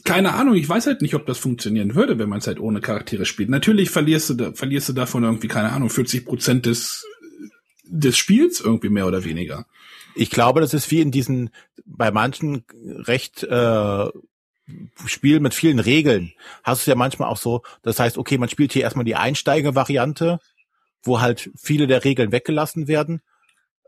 Keine 0.06 0.34
Ahnung, 0.34 0.56
ich 0.56 0.68
weiß 0.68 0.88
halt 0.88 1.02
nicht, 1.02 1.14
ob 1.14 1.26
das 1.26 1.38
funktionieren 1.38 1.94
würde, 1.94 2.18
wenn 2.18 2.30
man 2.30 2.40
es 2.40 2.48
halt 2.48 2.62
ohne 2.62 2.80
Charaktere 2.80 3.26
spielt. 3.26 3.50
Natürlich 3.50 3.90
verlierst 3.90 4.30
du, 4.30 4.34
da, 4.36 4.54
verlierst 4.54 4.88
du 4.88 4.94
davon 4.94 5.26
irgendwie, 5.26 5.50
keine 5.50 5.74
Ahnung, 5.74 5.90
40 5.90 6.26
Prozent 6.26 6.66
des, 6.66 7.06
des 7.84 8.18
Spiels 8.18 8.62
irgendwie 8.62 8.88
mehr 8.88 9.06
oder 9.08 9.26
weniger. 9.26 9.66
Ich 10.16 10.30
glaube, 10.30 10.62
das 10.62 10.74
ist 10.74 10.90
wie 10.90 11.02
in 11.02 11.12
diesen, 11.12 11.50
bei 11.86 12.12
manchen 12.12 12.64
recht 12.86 13.44
äh, 13.44 14.06
Spiel 15.06 15.42
mit 15.42 15.54
vielen 15.54 15.80
Regeln. 15.80 16.32
Hast 16.64 16.88
du 16.88 16.92
ja 16.92 16.96
manchmal 16.96 17.28
auch 17.28 17.38
so, 17.38 17.62
das 17.82 18.00
heißt, 18.00 18.18
okay, 18.18 18.38
man 18.38 18.48
spielt 18.48 18.72
hier 18.72 18.84
erstmal 18.84 19.06
die 19.06 19.18
Einsteiger-Variante, 19.18 20.40
wo 21.04 21.20
halt 21.20 21.52
viele 21.58 21.88
der 21.88 22.06
Regeln 22.06 22.32
weggelassen 22.32 22.88
werden 22.88 23.22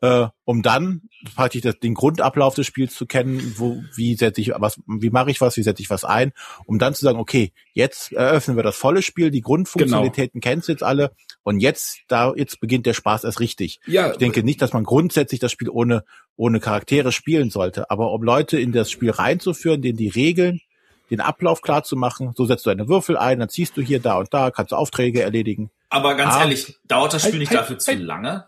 äh, 0.05 0.27
um 0.43 0.61
dann 0.61 1.01
praktisch 1.35 1.61
das, 1.61 1.79
den 1.79 1.95
Grundablauf 1.95 2.53
des 2.55 2.67
Spiels 2.67 2.93
zu 2.95 3.05
kennen, 3.05 3.55
wo, 3.57 3.81
wie 3.95 4.15
setze 4.15 4.41
ich 4.41 4.51
was, 4.55 4.79
wie 4.87 5.09
mache 5.09 5.31
ich 5.31 5.41
was, 5.41 5.57
wie 5.57 5.63
setze 5.63 5.81
ich 5.81 5.89
was 5.89 6.03
ein, 6.03 6.31
um 6.65 6.79
dann 6.79 6.93
zu 6.93 7.03
sagen, 7.03 7.19
okay, 7.19 7.51
jetzt 7.73 8.13
eröffnen 8.13 8.55
wir 8.55 8.63
das 8.63 8.77
volle 8.77 9.01
Spiel, 9.01 9.31
die 9.31 9.41
Grundfunktionalitäten 9.41 10.39
genau. 10.39 10.51
kennst 10.51 10.67
du 10.67 10.73
jetzt 10.73 10.83
alle 10.83 11.11
und 11.43 11.59
jetzt, 11.59 11.99
da, 12.07 12.33
jetzt 12.35 12.59
beginnt 12.59 12.85
der 12.85 12.93
Spaß 12.93 13.23
erst 13.23 13.39
richtig. 13.39 13.79
Ja, 13.87 14.11
ich 14.11 14.17
denke 14.17 14.43
nicht, 14.43 14.61
dass 14.61 14.73
man 14.73 14.83
grundsätzlich 14.83 15.39
das 15.39 15.51
Spiel 15.51 15.69
ohne, 15.69 16.03
ohne 16.35 16.59
Charaktere 16.59 17.11
spielen 17.11 17.49
sollte, 17.49 17.89
aber 17.89 18.11
um 18.11 18.23
Leute 18.23 18.59
in 18.59 18.71
das 18.71 18.91
Spiel 18.91 19.11
reinzuführen, 19.11 19.81
denen 19.81 19.97
die 19.97 20.09
Regeln 20.09 20.61
den 21.09 21.21
Ablauf 21.21 21.61
klar 21.61 21.83
zu 21.83 21.95
machen. 21.95 22.33
So 22.35 22.45
setzt 22.45 22.65
du 22.65 22.69
eine 22.69 22.87
Würfel 22.87 23.17
ein, 23.17 23.39
dann 23.39 23.49
ziehst 23.49 23.77
du 23.77 23.81
hier, 23.81 23.99
da 23.99 24.17
und 24.17 24.33
da, 24.33 24.51
kannst 24.51 24.71
du 24.71 24.75
Aufträge 24.75 25.21
erledigen. 25.21 25.69
Aber 25.89 26.15
ganz 26.15 26.35
ah, 26.35 26.41
ehrlich, 26.41 26.77
dauert 26.87 27.13
das 27.13 27.21
Spiel 27.21 27.33
halt, 27.33 27.39
nicht 27.39 27.49
halt, 27.51 27.59
dafür 27.61 27.75
halt, 27.75 27.81
zu 27.81 27.93
lange? 27.93 28.45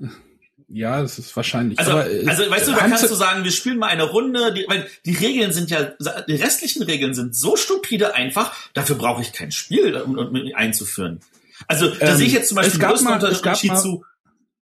Ja, 0.69 1.01
das 1.01 1.17
ist 1.17 1.33
wahrscheinlich. 1.35 1.79
Also, 1.79 1.91
aber, 1.91 2.11
äh, 2.11 2.25
also 2.27 2.49
weißt 2.49 2.67
du, 2.67 2.71
da 2.71 2.79
kannst 2.79 3.09
du 3.09 3.15
sagen, 3.15 3.43
wir 3.43 3.51
spielen 3.51 3.77
mal 3.77 3.87
eine 3.87 4.03
Runde, 4.03 4.53
die, 4.53 4.65
weil 4.67 4.87
die 5.05 5.15
Regeln 5.15 5.53
sind 5.53 5.69
ja, 5.69 5.93
die 6.27 6.35
restlichen 6.35 6.83
Regeln 6.83 7.13
sind 7.13 7.35
so 7.35 7.55
stupide 7.55 8.15
einfach, 8.15 8.53
dafür 8.73 8.97
brauche 8.97 9.21
ich 9.21 9.31
kein 9.31 9.51
Spiel, 9.51 9.95
um, 9.95 10.17
um 10.17 10.35
einzuführen. 10.55 11.21
Also 11.67 11.89
da 11.89 12.11
ähm, 12.11 12.17
sehe 12.17 12.27
ich 12.27 12.33
jetzt 12.33 12.49
zum 12.49 12.55
Beispiel 12.55 12.83
einen 12.83 12.91
größten 12.91 13.13
Unterschied 13.13 13.77
zu. 13.77 14.03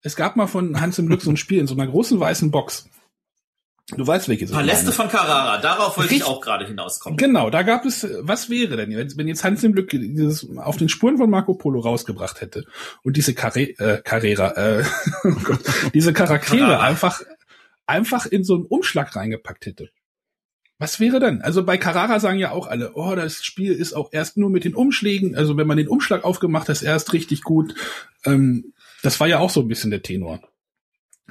Es 0.02 0.16
gab 0.16 0.34
mal 0.34 0.48
von 0.48 0.80
Hans 0.80 0.98
im 0.98 1.06
Glück 1.06 1.22
so 1.22 1.30
ein 1.30 1.36
Spiel 1.36 1.60
in 1.60 1.68
so 1.68 1.74
einer 1.74 1.86
großen 1.86 2.18
weißen 2.18 2.50
Box. 2.50 2.88
Du 3.90 4.06
weißt, 4.06 4.28
welches 4.28 4.52
Paläste 4.52 4.92
von 4.92 5.08
Carrara, 5.08 5.58
darauf 5.58 5.98
wollte 5.98 6.14
ich 6.14 6.24
auch 6.24 6.40
gerade 6.40 6.66
hinauskommen. 6.66 7.16
Genau, 7.16 7.50
da 7.50 7.62
gab 7.62 7.84
es, 7.84 8.06
was 8.20 8.48
wäre 8.48 8.76
denn, 8.76 8.96
wenn 9.16 9.28
jetzt 9.28 9.44
Hans 9.44 9.62
im 9.64 9.72
Glück 9.72 9.90
dieses 9.90 10.48
auf 10.56 10.76
den 10.76 10.88
Spuren 10.88 11.18
von 11.18 11.28
Marco 11.28 11.54
Polo 11.54 11.80
rausgebracht 11.80 12.40
hätte 12.40 12.64
und 13.02 13.16
diese 13.16 13.34
Carre 13.34 13.60
äh, 13.60 14.00
Carrera, 14.02 14.52
äh, 14.52 14.84
oh 15.24 15.34
Gott, 15.42 15.60
diese 15.92 16.12
Charaktere 16.12 16.60
Carrara. 16.60 16.84
einfach, 16.84 17.22
einfach 17.86 18.24
in 18.26 18.44
so 18.44 18.54
einen 18.54 18.64
Umschlag 18.64 19.14
reingepackt 19.16 19.66
hätte. 19.66 19.90
Was 20.78 20.98
wäre 20.98 21.20
dann? 21.20 21.42
Also 21.42 21.64
bei 21.64 21.76
Carrara 21.76 22.18
sagen 22.18 22.38
ja 22.38 22.50
auch 22.50 22.66
alle, 22.66 22.94
oh, 22.94 23.14
das 23.14 23.44
Spiel 23.44 23.72
ist 23.72 23.92
auch 23.92 24.08
erst 24.12 24.36
nur 24.36 24.48
mit 24.48 24.64
den 24.64 24.74
Umschlägen, 24.74 25.36
also 25.36 25.56
wenn 25.56 25.66
man 25.66 25.76
den 25.76 25.88
Umschlag 25.88 26.24
aufgemacht 26.24 26.68
hat, 26.68 26.76
ist 26.76 26.82
erst 26.82 27.12
richtig 27.12 27.42
gut. 27.42 27.74
Ähm, 28.24 28.72
das 29.02 29.20
war 29.20 29.26
ja 29.26 29.38
auch 29.38 29.50
so 29.50 29.60
ein 29.60 29.68
bisschen 29.68 29.90
der 29.90 30.02
Tenor. 30.02 30.40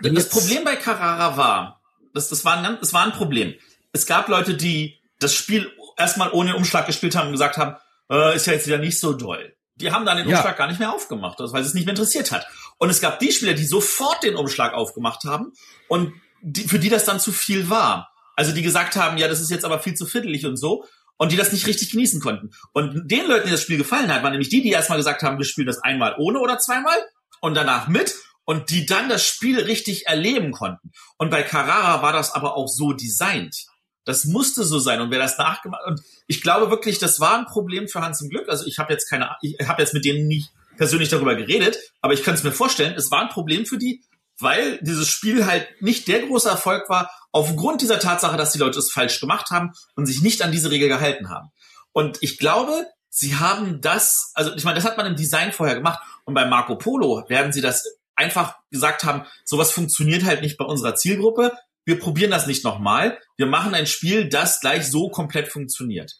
das 0.02 0.30
Problem 0.30 0.64
bei 0.64 0.76
Carrara 0.76 1.38
war, 1.38 1.81
das, 2.14 2.30
das, 2.30 2.46
war 2.46 2.58
ein, 2.58 2.78
das 2.80 2.94
war 2.94 3.04
ein 3.04 3.12
Problem. 3.12 3.54
Es 3.92 4.06
gab 4.06 4.28
Leute, 4.28 4.56
die 4.56 5.00
das 5.20 5.34
Spiel 5.34 5.72
erstmal 5.98 6.32
ohne 6.32 6.56
Umschlag 6.56 6.86
gespielt 6.86 7.16
haben 7.16 7.28
und 7.28 7.34
gesagt 7.34 7.58
haben, 7.58 7.76
äh, 8.10 8.36
ist 8.36 8.48
ja 8.48 8.54
jetzt 8.54 8.68
wieder 8.68 8.78
nicht 8.78 9.00
so 9.00 9.14
doll. 9.14 9.56
Die 9.76 9.92
haben 9.92 10.06
dann 10.06 10.18
den 10.18 10.28
Umschlag 10.28 10.46
ja. 10.46 10.54
gar 10.54 10.68
nicht 10.68 10.80
mehr 10.80 10.94
aufgemacht, 10.94 11.40
weil 11.40 11.62
es 11.62 11.74
nicht 11.74 11.86
mehr 11.86 11.94
interessiert 11.94 12.32
hat. 12.32 12.46
Und 12.78 12.90
es 12.90 13.02
gab 13.02 13.20
die 13.20 13.32
Spieler, 13.32 13.54
die 13.54 13.66
sofort 13.66 14.24
den 14.24 14.36
Umschlag 14.36 14.74
aufgemacht 14.74 15.24
haben 15.24 15.54
und 15.88 16.14
die, 16.42 16.68
für 16.68 16.80
die 16.80 16.90
das 16.90 17.06
dann 17.06 17.20
zu 17.20 17.32
viel 17.32 17.70
war. 17.70 18.12
Also 18.36 18.52
die 18.52 18.62
gesagt 18.62 18.96
haben, 18.96 19.18
ja, 19.18 19.28
das 19.28 19.42
ist 19.42 19.52
jetzt 19.52 19.66
aber 19.66 19.80
viel 19.80 19.94
zu 19.94 20.06
fiddelig 20.06 20.46
und 20.46 20.58
so 20.58 20.86
und 21.18 21.32
die 21.32 21.38
das 21.38 21.52
nicht 21.52 21.68
richtig 21.68 21.92
genießen 21.92 22.20
konnten. 22.20 22.52
Und 22.74 23.10
den 23.10 23.28
Leuten, 23.28 23.46
die 23.46 23.52
das 23.52 23.62
Spiel 23.62 23.78
gefallen 23.78 24.12
hat, 24.12 24.24
waren 24.24 24.32
nämlich 24.32 24.50
die, 24.50 24.62
die 24.62 24.72
erstmal 24.72 24.98
gesagt 24.98 25.22
haben, 25.22 25.38
wir 25.38 25.46
spielen 25.46 25.68
das 25.68 25.84
einmal 25.84 26.16
ohne 26.18 26.40
oder 26.40 26.58
zweimal 26.58 26.98
und 27.42 27.56
danach 27.56 27.88
mit 27.88 28.16
und 28.46 28.70
die 28.70 28.86
dann 28.86 29.10
das 29.10 29.26
Spiel 29.26 29.60
richtig 29.60 30.08
erleben 30.08 30.52
konnten. 30.52 30.92
Und 31.18 31.30
bei 31.30 31.44
Carrara 31.44 32.02
war 32.02 32.14
das 32.14 32.34
aber 32.34 32.56
auch 32.56 32.68
so 32.68 32.94
designt. 32.94 33.66
Das 34.06 34.26
musste 34.26 34.64
so 34.64 34.80
sein. 34.80 35.00
Und 35.00 35.12
wer 35.12 35.20
das 35.20 35.38
nachgemacht 35.38 35.84
und 35.86 36.02
ich 36.28 36.42
glaube 36.42 36.70
wirklich, 36.70 36.98
das 36.98 37.20
war 37.20 37.38
ein 37.38 37.46
Problem 37.46 37.88
für 37.88 38.02
Hans 38.02 38.22
im 38.22 38.30
Glück. 38.30 38.50
Also 38.50 38.66
ich 38.66 38.80
habe 38.80 38.92
jetzt 38.92 39.10
keine, 39.10 39.36
ich 39.42 39.56
habe 39.68 39.82
jetzt 39.82 39.94
mit 39.94 40.06
denen 40.06 40.28
nicht 40.28 40.50
persönlich 40.78 41.10
darüber 41.10 41.36
geredet, 41.36 41.78
aber 42.02 42.14
ich 42.14 42.24
kann 42.24 42.34
es 42.34 42.44
mir 42.44 42.52
vorstellen, 42.52 42.96
es 42.96 43.12
war 43.12 43.22
ein 43.22 43.30
Problem 43.30 43.66
für 43.66 43.78
die, 43.78 44.04
weil 44.40 44.80
dieses 44.82 45.08
Spiel 45.08 45.46
halt 45.46 45.68
nicht 45.82 46.08
der 46.08 46.26
große 46.26 46.50
Erfolg 46.50 46.90
war, 46.90 47.12
aufgrund 47.32 47.82
dieser 47.82 48.00
Tatsache, 48.00 48.38
dass 48.38 48.54
die 48.54 48.60
Leute 48.60 48.80
es 48.80 48.92
falsch 48.92 49.20
gemacht 49.20 49.52
haben 49.52 49.72
und 49.96 50.08
sich 50.08 50.22
nicht 50.22 50.42
an 50.42 50.52
diese 50.52 50.72
Regel 50.72 50.90
gehalten 50.90 51.30
haben. 51.30 51.50
Und 51.92 52.18
ich 52.22 52.38
glaube, 52.38 52.88
sie 53.10 53.36
haben 53.36 53.82
das, 53.82 54.32
also 54.34 54.54
ich 54.56 54.64
meine, 54.64 54.76
das 54.76 54.86
hat 54.86 54.98
man 54.98 55.06
im 55.06 55.16
Design 55.16 55.52
vorher 55.52 55.76
gemacht 55.76 56.00
und 56.26 56.34
bei 56.34 56.46
Marco 56.46 56.78
Polo 56.78 57.24
werden 57.28 57.54
sie 57.54 57.62
das 57.62 57.86
einfach 58.22 58.56
gesagt 58.70 59.04
haben, 59.04 59.26
sowas 59.46 59.72
funktioniert 59.72 60.24
halt 60.24 60.42
nicht 60.42 60.58
bei 60.58 60.66
unserer 60.66 60.96
Zielgruppe. 60.96 61.54
Wir 61.86 62.00
probieren 62.00 62.32
das 62.32 62.48
nicht 62.48 62.64
nochmal. 62.64 63.20
Wir 63.38 63.48
machen 63.48 63.74
ein 63.74 63.88
Spiel, 63.88 64.30
das 64.30 64.60
gleich 64.60 64.90
so 64.90 65.10
komplett 65.10 65.48
funktioniert. 65.48 66.14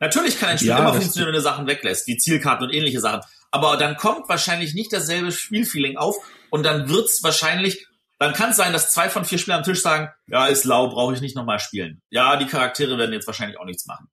Natürlich 0.00 0.38
kann 0.38 0.50
ein 0.50 0.58
Spiel 0.58 0.70
ja, 0.70 0.78
immer 0.78 0.94
funktionieren, 0.94 1.28
wenn 1.28 1.36
du 1.36 1.42
Sachen 1.42 1.66
weglässt, 1.66 2.06
wie 2.06 2.16
Zielkarten 2.16 2.66
und 2.66 2.74
ähnliche 2.74 3.00
Sachen. 3.00 3.20
Aber 3.50 3.76
dann 3.76 3.96
kommt 3.96 4.28
wahrscheinlich 4.28 4.74
nicht 4.74 4.92
dasselbe 4.92 5.32
Spielfeeling 5.32 5.96
auf 5.96 6.16
und 6.50 6.64
dann 6.64 6.88
wird's 6.88 7.22
wahrscheinlich, 7.22 7.86
dann 8.18 8.34
kann 8.34 8.50
es 8.50 8.56
sein, 8.56 8.72
dass 8.72 8.92
zwei 8.92 9.08
von 9.08 9.24
vier 9.24 9.38
Spielern 9.38 9.58
am 9.60 9.64
Tisch 9.64 9.80
sagen, 9.80 10.10
ja, 10.26 10.46
ist 10.46 10.64
lau, 10.64 10.88
brauche 10.88 11.14
ich 11.14 11.20
nicht 11.20 11.36
nochmal 11.36 11.58
spielen. 11.58 12.02
Ja, 12.10 12.36
die 12.36 12.46
Charaktere 12.46 12.98
werden 12.98 13.12
jetzt 13.12 13.26
wahrscheinlich 13.26 13.58
auch 13.58 13.64
nichts 13.64 13.86
machen. 13.86 14.08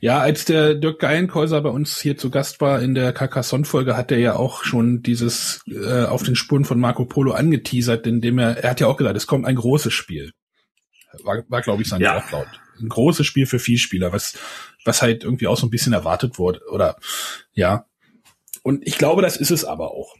Ja, 0.00 0.18
als 0.18 0.44
der 0.44 0.74
Dirk 0.74 1.00
Geilenkäuser 1.00 1.60
bei 1.60 1.68
uns 1.68 2.00
hier 2.00 2.16
zu 2.16 2.30
Gast 2.30 2.60
war 2.60 2.80
in 2.82 2.94
der 2.94 3.12
Carcassonne-Folge, 3.12 3.96
hat 3.96 4.10
er 4.12 4.18
ja 4.18 4.36
auch 4.36 4.64
schon 4.64 5.02
dieses 5.02 5.62
äh, 5.66 6.04
auf 6.04 6.22
den 6.22 6.36
Spuren 6.36 6.64
von 6.64 6.80
Marco 6.80 7.04
Polo 7.04 7.32
angeteasert, 7.32 8.06
indem 8.06 8.38
er, 8.38 8.58
er 8.58 8.70
hat 8.70 8.80
ja 8.80 8.86
auch 8.86 8.96
gesagt, 8.96 9.16
es 9.16 9.26
kommt 9.26 9.46
ein 9.46 9.56
großes 9.56 9.92
Spiel. 9.92 10.32
War, 11.22 11.44
war 11.48 11.62
glaube 11.62 11.82
ich, 11.82 11.88
sein 11.88 12.00
ja. 12.00 12.14
Wortlaut. 12.14 12.48
Ein 12.80 12.88
großes 12.88 13.26
Spiel 13.26 13.46
für 13.46 13.58
Vielspieler, 13.58 14.12
was, 14.12 14.36
was 14.84 15.00
halt 15.00 15.22
irgendwie 15.22 15.46
auch 15.46 15.56
so 15.56 15.66
ein 15.66 15.70
bisschen 15.70 15.92
erwartet 15.92 16.38
wurde, 16.38 16.60
oder, 16.70 16.96
ja. 17.52 17.86
Und 18.62 18.86
ich 18.86 18.98
glaube, 18.98 19.22
das 19.22 19.36
ist 19.36 19.50
es 19.50 19.64
aber 19.64 19.92
auch. 19.92 20.16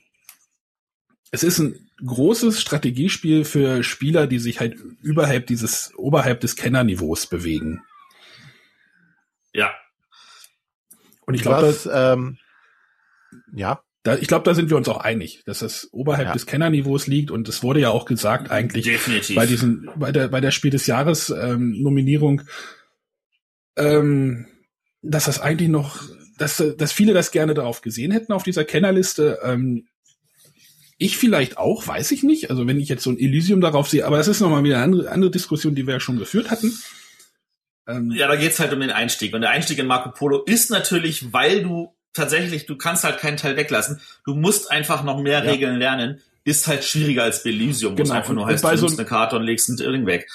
Es 1.33 1.43
ist 1.43 1.59
ein, 1.59 1.85
großes 2.05 2.61
Strategiespiel 2.61 3.45
für 3.45 3.83
Spieler, 3.83 4.27
die 4.27 4.39
sich 4.39 4.61
halt 4.61 4.77
überhalb 5.03 5.47
dieses, 5.47 5.93
oberhalb 5.97 6.41
des 6.41 6.57
Kennerniveaus 6.57 7.27
bewegen. 7.27 7.83
Ja. 9.55 9.73
Und 11.27 11.35
ich 11.35 11.43
glaube, 11.43 11.75
ähm, 11.93 12.37
ja. 13.55 13.83
da, 14.03 14.17
ich 14.17 14.29
glaube, 14.29 14.45
da 14.45 14.55
sind 14.55 14.69
wir 14.69 14.77
uns 14.77 14.89
auch 14.89 14.99
einig, 14.99 15.43
dass 15.47 15.61
das 15.61 15.89
oberhalb 15.93 16.27
Ja. 16.29 16.33
des 16.35 16.47
Kennerniveaus 16.47 17.07
liegt 17.07 17.31
und 17.31 17.49
es 17.49 17.63
wurde 17.63 17.81
ja 17.81 17.89
auch 17.91 18.05
gesagt 18.05 18.51
eigentlich 18.51 18.85
Definitiv. 18.85 19.35
bei 19.37 19.47
diesen, 19.47 19.89
bei 19.97 20.13
der, 20.13 20.29
bei 20.29 20.41
der 20.41 20.51
Spiel 20.51 20.71
des 20.71 20.87
Jahres 20.87 21.31
ähm, 21.31 21.81
Nominierung, 21.83 22.43
ähm, 23.77 24.47
dass 25.01 25.25
das 25.25 25.41
eigentlich 25.41 25.69
noch, 25.71 26.03
dass, 26.37 26.63
dass 26.77 26.93
viele 26.93 27.15
das 27.15 27.31
gerne 27.31 27.55
darauf 27.55 27.81
gesehen 27.81 28.11
hätten 28.11 28.33
auf 28.33 28.43
dieser 28.43 28.65
Kennerliste. 28.65 29.39
Ähm, 29.43 29.87
ich 30.99 31.17
vielleicht 31.17 31.59
auch, 31.59 31.87
weiß 31.87 32.13
ich 32.13 32.23
nicht. 32.23 32.51
Also 32.51 32.67
wenn 32.67 32.79
ich 32.79 32.89
jetzt 32.89 33.03
so 33.03 33.11
ein 33.11 33.19
Elysium 33.19 33.61
darauf 33.61 33.89
sehe, 33.89 34.07
aber 34.07 34.17
das 34.17 34.29
ist 34.29 34.41
nochmal 34.41 34.63
wieder 34.65 34.77
eine 34.77 34.85
andere, 34.85 35.11
andere 35.11 35.31
Diskussion, 35.31 35.75
die 35.75 35.87
wir 35.87 35.95
ja 35.95 36.01
schon 36.01 36.19
geführt 36.19 36.51
hatten. 36.51 36.73
Ähm, 37.87 38.11
Ja, 38.13 38.29
da 38.29 38.37
geht's 38.37 38.59
halt 38.61 38.73
um 38.73 38.81
den 38.81 38.91
Einstieg. 38.91 39.35
Und 39.35 39.41
der 39.43 39.51
Einstieg 39.51 39.79
in 39.79 39.87
Marco 39.87 40.11
Polo 40.11 40.43
ist 40.45 40.71
natürlich, 40.71 41.33
weil 41.33 41.63
du 41.63 41.95
tatsächlich, 42.13 42.67
du 42.67 42.77
kannst 42.77 43.05
halt 43.05 43.19
keinen 43.19 43.37
Teil 43.37 43.57
weglassen. 43.57 44.01
Du 44.25 44.35
musst 44.35 44.71
einfach 44.71 45.03
noch 45.05 45.21
mehr 45.21 45.45
Ja. 45.45 45.51
Regeln 45.51 45.79
lernen. 45.79 46.21
Ist 46.45 46.67
halt 46.69 46.85
schwieriger 46.85 47.23
als 47.25 47.43
bei 47.43 47.51
Elysium, 47.51 47.97
wo 47.97 48.03
es 48.03 48.09
Genau. 48.09 48.19
einfach 48.21 48.35
nur 48.35 48.47
heißt, 48.47 48.63
du 48.65 48.77
so 48.77 48.87
nimmst 48.87 48.99
eine 49.01 49.09
Karte 49.09 49.37
und 49.37 49.43
legst 49.45 49.69
ein 49.69 49.77
Ding 49.77 50.07
weg. 50.07 50.29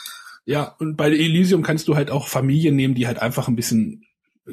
Ja, 0.46 0.76
und 0.80 0.96
bei 0.98 1.10
Elysium 1.12 1.62
kannst 1.62 1.88
du 1.88 1.96
halt 1.96 2.10
auch 2.10 2.28
Familien 2.28 2.76
nehmen, 2.76 2.96
die 2.96 3.06
halt 3.06 3.20
einfach 3.22 3.48
ein 3.48 3.56
bisschen 3.56 4.04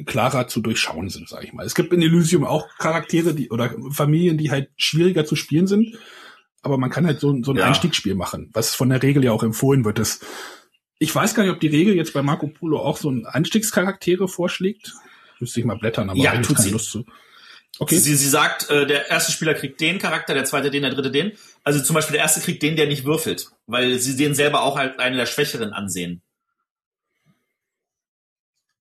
klarer 0.05 0.47
zu 0.47 0.61
durchschauen 0.61 1.09
sind, 1.09 1.27
sag 1.27 1.43
ich 1.43 1.53
mal. 1.53 1.65
Es 1.65 1.73
gibt 1.73 1.91
in 1.91 2.01
Elysium 2.03 2.43
auch 2.45 2.67
Charaktere, 2.77 3.33
die 3.33 3.49
oder 3.49 3.73
Familien, 3.91 4.37
die 4.37 4.51
halt 4.51 4.69
schwieriger 4.77 5.25
zu 5.25 5.35
spielen 5.35 5.65
sind, 5.65 5.97
aber 6.61 6.77
man 6.77 6.91
kann 6.91 7.07
halt 7.07 7.19
so, 7.19 7.35
so 7.41 7.51
ein 7.51 7.57
Ja. 7.57 7.65
Einstiegsspiel 7.65 8.13
machen, 8.13 8.51
was 8.53 8.75
von 8.75 8.89
der 8.89 9.01
Regel 9.01 9.23
ja 9.23 9.31
auch 9.31 9.41
empfohlen 9.41 9.83
wird. 9.85 9.97
Das, 9.97 10.19
ich 10.99 11.13
weiß 11.13 11.35
gar 11.35 11.43
nicht, 11.43 11.51
ob 11.51 11.59
die 11.59 11.67
Regel 11.67 11.95
jetzt 11.95 12.13
bei 12.13 12.21
Marco 12.21 12.47
Polo 12.47 12.79
auch 12.79 12.97
so 12.97 13.09
ein 13.09 13.25
Einstiegscharaktere 13.25 14.27
vorschlägt. 14.27 14.93
Müsste 15.39 15.59
ich 15.59 15.65
mal 15.65 15.77
blättern, 15.77 16.09
aber 16.09 16.19
Ja, 16.19 16.35
tut 16.37 16.55
keine 16.55 16.59
sie. 16.61 16.69
Lust 16.71 16.91
zu. 16.91 17.05
Okay. 17.79 17.97
Sie, 17.97 18.15
sie 18.15 18.29
sagt, 18.29 18.69
äh, 18.71 18.87
der 18.87 19.07
erste 19.09 19.31
Spieler 19.31 19.53
kriegt 19.53 19.79
den 19.79 19.99
Charakter, 19.99 20.33
der 20.33 20.45
zweite 20.45 20.71
den, 20.71 20.81
der 20.81 20.91
dritte 20.93 21.11
den. 21.11 21.33
Also 21.63 21.79
zum 21.83 21.93
Beispiel 21.93 22.13
der 22.13 22.21
erste 22.23 22.41
kriegt 22.41 22.63
den, 22.63 22.75
der 22.75 22.87
nicht 22.87 23.05
würfelt, 23.05 23.51
weil 23.67 23.99
sie 23.99 24.15
den 24.15 24.33
selber 24.33 24.63
auch 24.63 24.77
als 24.77 24.97
einen 24.97 25.17
der 25.17 25.27
Schwächeren 25.27 25.73
ansehen. 25.73 26.23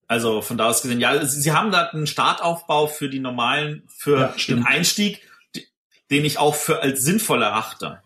Also 0.09 0.41
von 0.41 0.57
da 0.57 0.69
aus 0.69 0.83
gesehen, 0.83 1.01
ja, 1.01 1.25
sie, 1.27 1.41
sie 1.41 1.53
haben 1.53 1.73
da 1.73 1.89
einen 1.89 2.07
Startaufbau 2.07 2.87
für 2.87 3.09
die 3.11 3.19
normalen, 3.19 3.83
für 3.89 4.19
Ja, 4.21 4.35
den. 4.49 4.65
Einstieg, 4.65 5.21
den 6.11 6.25
ich 6.25 6.39
auch 6.39 6.55
für 6.55 6.81
als 6.81 7.03
sinnvoll 7.03 7.43
erachte. 7.43 8.01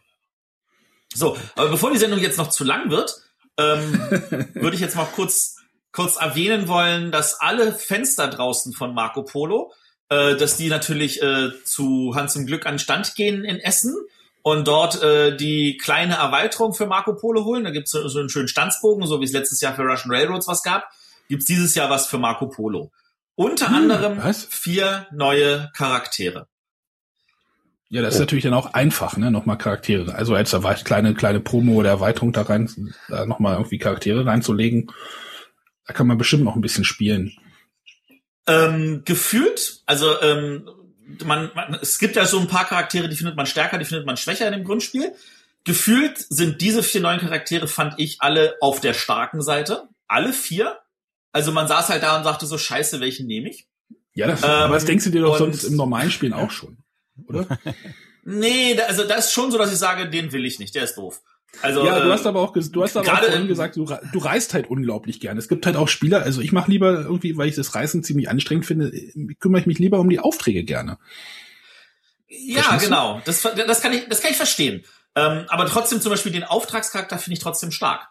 So, 1.15 1.37
aber 1.57 1.69
bevor 1.69 1.91
die 1.93 1.99
Sendung 1.99 2.21
jetzt 2.21 2.39
noch 2.39 2.49
zu 2.49 2.65
lang 2.65 2.91
wird, 2.91 3.21
ähm, 3.61 4.01
würde 4.55 4.75
ich 4.75 4.81
jetzt 4.81 4.97
mal 4.97 5.07
kurz 5.15 5.57
kurz 5.93 6.17
erwähnen 6.17 6.69
wollen, 6.69 7.11
dass 7.11 7.41
alle 7.41 7.73
Fenster 7.73 8.29
draußen 8.29 8.73
von 8.73 8.95
Marco 8.95 9.25
Polo, 9.25 9.73
äh, 10.09 10.37
dass 10.37 10.57
die 10.57 10.69
natürlich 10.69 11.21
äh, 11.23 11.51
zu 11.65 12.13
Hans 12.15 12.37
im 12.37 12.47
Glück 12.47 12.65
an 12.67 12.75
den 12.75 12.79
Stand 12.79 13.15
gehen 13.17 13.45
in 13.45 13.59
Essen 13.59 13.97
und 14.43 14.69
dort 14.69 15.03
äh, 15.03 15.37
die 15.37 15.77
kleine 15.79 16.15
Erweiterung 16.15 16.75
für 16.75 16.87
Marco 16.87 17.15
Polo 17.15 17.45
holen. 17.45 17.65
Da 17.65 17.71
gibt's 17.71 17.91
so, 17.91 18.07
so 18.09 18.21
einen 18.21 18.29
schönen 18.29 18.47
Stanzbogen, 18.49 19.05
so 19.07 19.21
wie 19.21 19.25
es 19.25 19.33
letztes 19.33 19.61
Jahr 19.61 19.75
für 19.75 19.83
Russian 19.83 20.13
Railroads 20.15 20.47
was 20.47 20.63
gab, 20.63 20.89
gibt's 21.29 21.47
dieses 21.47 21.75
Jahr 21.75 21.91
was 21.91 22.07
für 22.07 22.19
Marco 22.19 22.47
Polo. 22.47 22.91
Unter 23.35 23.69
Hm, 23.69 23.75
anderem 23.75 24.19
was? 24.23 24.45
vier 24.49 25.09
neue 25.13 25.71
Charaktere. 25.77 26.47
Ja, 27.93 28.03
das 28.03 28.15
ist 28.15 28.21
Oh. 28.21 28.23
natürlich 28.23 28.45
dann 28.45 28.55
auch 28.55 28.73
einfach, 28.75 29.17
ne, 29.17 29.31
nochmal 29.31 29.59
Charaktere. 29.59 30.15
Also 30.15 30.35
als 30.35 30.55
kleine, 30.85 31.15
kleine 31.15 31.41
Promo 31.41 31.75
oder 31.75 31.91
Erweiterung 31.91 32.33
da 32.33 32.43
rein, 32.43 32.95
da 33.09 33.27
nochmal 33.27 33.57
irgendwie 33.57 33.79
Charaktere 33.79 34.25
reinzulegen. 34.25 34.93
Da 35.87 35.93
kann 35.93 36.07
man 36.07 36.17
bestimmt 36.17 36.45
noch 36.45 36.55
ein 36.55 36.61
bisschen 36.61 36.85
spielen. 36.85 37.33
Ähm, 38.47 39.03
gefühlt, 39.05 39.83
also 39.87 40.21
ähm, 40.23 40.69
man, 41.25 41.51
man, 41.55 41.75
es 41.83 41.99
gibt 41.99 42.17
ja 42.17 42.25
so 42.25 42.39
ein 42.39 42.47
paar 42.49 42.65
Charaktere, 42.67 43.09
die 43.09 43.17
findet 43.17 43.37
man 43.37 43.47
stärker, 43.47 43.77
die 43.79 43.85
findet 43.85 44.07
man 44.07 44.17
schwächer 44.17 44.47
in 44.47 44.53
dem 44.53 44.65
Grundspiel. 44.65 45.13
Gefühlt 45.65 46.17
sind 46.31 46.61
diese 46.61 46.83
vier 46.83 47.01
neuen 47.01 47.21
Charaktere, 47.21 47.67
fand 47.69 47.95
ich, 47.99 48.19
alle 48.21 48.55
auf 48.61 48.81
der 48.81 48.95
starken 48.95 49.43
Seite. 49.43 49.89
Alle 50.07 50.33
vier. 50.33 50.79
Also 51.33 51.53
man 51.53 51.69
saß 51.69 51.89
halt 51.91 52.03
da 52.03 52.17
und 52.17 52.25
sagte 52.25 52.47
so, 52.47 52.57
scheiße, 52.57 53.01
welchen 53.01 53.27
nehme 53.27 53.51
ich? 53.51 53.67
Ja, 54.15 54.27
das, 54.27 54.43
Ähm, 54.43 54.49
aber 54.51 54.75
das 54.75 54.85
denkst 54.85 55.05
du 55.05 55.11
dir 55.11 55.23
doch 55.23 55.37
sonst 55.39 55.65
im 55.65 55.77
normalen 55.77 56.11
Spielen 56.11 56.33
auch 56.33 56.51
schon, 56.51 56.79
oder? 57.29 57.47
Nee, 58.23 58.75
da, 58.75 58.85
also 58.85 59.05
da 59.05 59.15
ist 59.15 59.33
schon 59.33 59.51
so, 59.51 59.57
dass 59.57 59.73
ich 59.73 59.79
sage, 59.79 60.09
den 60.09 60.31
will 60.31 60.45
ich 60.45 60.59
nicht, 60.59 60.75
der 60.75 60.85
ist 60.85 60.97
doof. 60.97 61.23
Also, 61.63 61.85
ja, 61.85 62.01
du 62.01 62.13
hast 62.13 62.27
aber 62.27 62.41
auch, 62.41 62.53
du 62.53 62.83
hast 62.83 62.97
aber 62.97 63.13
auch 63.13 63.19
vorhin 63.19 63.49
gesagt, 63.49 63.77
du, 63.77 63.85
du 63.85 64.19
reist 64.19 64.55
halt 64.55 64.71
unglaublich 64.71 65.21
gerne. 65.21 65.41
Es 65.41 65.49
gibt 65.49 65.67
halt 65.67 65.77
auch 65.77 65.89
Spieler, 65.89 66.23
also 66.23 66.41
ich 66.41 66.53
mache 66.53 66.71
lieber 66.71 67.01
irgendwie, 67.01 67.37
weil 67.37 67.49
ich 67.49 67.57
das 67.57 67.75
Reisen 67.75 68.05
ziemlich 68.05 68.29
anstrengend 68.29 68.67
finde, 68.67 68.89
äh, 68.89 69.35
kümmere 69.41 69.61
ich 69.61 69.67
mich 69.67 69.79
lieber 69.79 69.99
um 69.99 70.09
die 70.09 70.21
Aufträge 70.21 70.65
gerne. 70.65 70.99
Ja, 72.29 72.77
genau. 72.77 73.21
Das, 73.25 73.43
das, 73.43 73.81
kann 73.81 73.93
ich, 73.93 74.07
das 74.09 74.21
kann 74.21 74.31
ich 74.31 74.37
verstehen. 74.37 74.85
Ähm, 75.17 75.47
aber 75.49 75.67
trotzdem 75.67 76.01
zum 76.01 76.11
Beispiel 76.11 76.31
den 76.31 76.45
Auftragscharakter 76.45 77.19
finde 77.19 77.35
ich 77.35 77.43
trotzdem 77.43 77.73
stark. 77.73 78.09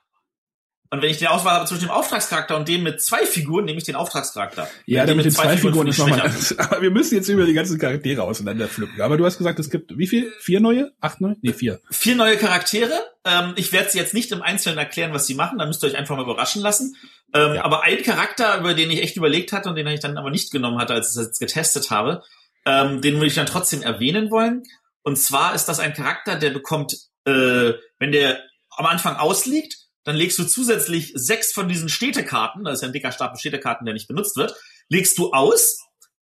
Und 0.91 1.03
wenn 1.03 1.11
ich 1.11 1.17
die 1.17 1.27
Auswahl 1.27 1.53
habe 1.53 1.65
zwischen 1.65 1.81
dem 1.85 1.91
Auftragscharakter 1.91 2.55
und 2.55 2.67
dem 2.67 2.81
mit 2.81 2.99
zwei 2.99 3.23
Figuren, 3.23 3.65
nehme 3.65 3.77
ich 3.77 3.83
den 3.83 3.95
Auftragscharakter. 3.95 4.67
Ja, 4.87 5.05
der 5.05 5.13
mit 5.13 5.25
den 5.25 5.31
zwei 5.31 5.55
Figuren 5.55 5.91
finde 5.91 5.91
ist 5.91 5.99
nochmal. 5.99 6.31
Aber 6.57 6.81
wir 6.81 6.89
müssen 6.89 7.13
jetzt 7.13 7.29
über 7.29 7.45
die 7.45 7.53
ganzen 7.53 7.77
Charaktere 7.77 8.23
auseinanderpflücken. 8.23 8.99
Aber 8.99 9.15
du 9.15 9.23
hast 9.23 9.37
gesagt, 9.37 9.59
es 9.59 9.69
gibt 9.69 9.95
wie 9.99 10.07
viel? 10.07 10.33
Vier 10.39 10.59
neue? 10.59 10.91
Acht 10.99 11.21
neue? 11.21 11.35
Nee, 11.41 11.53
vier. 11.53 11.79
Vier 11.91 12.15
neue 12.15 12.37
Charaktere. 12.37 12.93
Ähm, 13.23 13.53
ich 13.55 13.71
werde 13.71 13.89
sie 13.91 13.99
jetzt 13.99 14.15
nicht 14.15 14.31
im 14.31 14.41
Einzelnen 14.41 14.79
erklären, 14.79 15.13
was 15.13 15.27
sie 15.27 15.35
machen. 15.35 15.59
Da 15.59 15.67
müsst 15.67 15.83
ihr 15.83 15.87
euch 15.89 15.95
einfach 15.97 16.15
mal 16.15 16.23
überraschen 16.23 16.63
lassen. 16.63 16.95
Ähm, 17.35 17.53
Ja. 17.53 17.63
Aber 17.65 17.83
ein 17.83 18.01
Charakter, 18.01 18.57
über 18.57 18.73
den 18.73 18.89
ich 18.89 19.03
echt 19.03 19.15
überlegt 19.15 19.53
hatte 19.53 19.69
und 19.69 19.75
den 19.75 19.85
ich 19.85 19.99
dann 19.99 20.17
aber 20.17 20.31
nicht 20.31 20.51
genommen 20.51 20.79
hatte, 20.79 20.93
als 20.93 21.09
ich 21.09 21.15
das 21.15 21.25
jetzt 21.27 21.39
getestet 21.39 21.91
habe, 21.91 22.23
ähm, 22.65 23.01
den 23.01 23.15
würde 23.15 23.27
ich 23.27 23.35
dann 23.35 23.45
trotzdem 23.45 23.83
erwähnen 23.83 24.31
wollen. 24.31 24.63
Und 25.03 25.17
zwar 25.17 25.53
ist 25.53 25.65
das 25.65 25.79
ein 25.79 25.93
Charakter, 25.93 26.35
der 26.35 26.49
bekommt, 26.49 26.93
äh, 27.25 27.73
wenn 27.99 28.11
der 28.11 28.39
am 28.71 28.87
Anfang 28.87 29.17
ausliegt, 29.17 29.75
dann 30.03 30.15
legst 30.15 30.39
du 30.39 30.43
zusätzlich 30.43 31.11
sechs 31.15 31.51
von 31.51 31.67
diesen 31.67 31.89
Städtekarten, 31.89 32.63
das 32.63 32.75
ist 32.75 32.81
ja 32.81 32.87
ein 32.87 32.93
dicker 32.93 33.11
Stapel 33.11 33.39
Städtekarten, 33.39 33.85
der 33.85 33.93
nicht 33.93 34.07
benutzt 34.07 34.37
wird, 34.37 34.55
legst 34.87 35.17
du 35.17 35.31
aus 35.33 35.79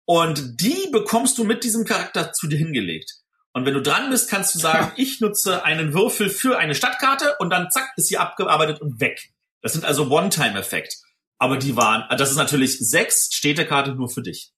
und 0.05 0.61
die 0.61 0.89
bekommst 0.91 1.37
du 1.37 1.43
mit 1.43 1.63
diesem 1.63 1.85
Charakter 1.85 2.31
zu 2.33 2.47
dir 2.47 2.57
hingelegt. 2.57 3.13
Und 3.53 3.65
wenn 3.65 3.73
du 3.73 3.81
dran 3.81 4.09
bist, 4.09 4.29
kannst 4.29 4.55
du 4.55 4.59
sagen, 4.59 4.91
ich 4.97 5.19
nutze 5.19 5.65
einen 5.65 5.93
Würfel 5.93 6.29
für 6.29 6.57
eine 6.57 6.75
Stadtkarte 6.75 7.35
und 7.39 7.49
dann 7.49 7.69
zack, 7.71 7.91
ist 7.97 8.07
sie 8.07 8.17
abgearbeitet 8.17 8.81
und 8.81 8.99
weg. 8.99 9.31
Das 9.61 9.73
sind 9.73 9.83
also 9.83 10.09
One-Time-Effekt. 10.09 10.97
Aber 11.39 11.57
die 11.57 11.75
waren, 11.75 12.03
das 12.17 12.31
ist 12.31 12.37
natürlich 12.37 12.79
sechs 12.79 13.29
Städtekarte 13.33 13.93
nur 13.95 14.09
für 14.09 14.21
dich. 14.21 14.51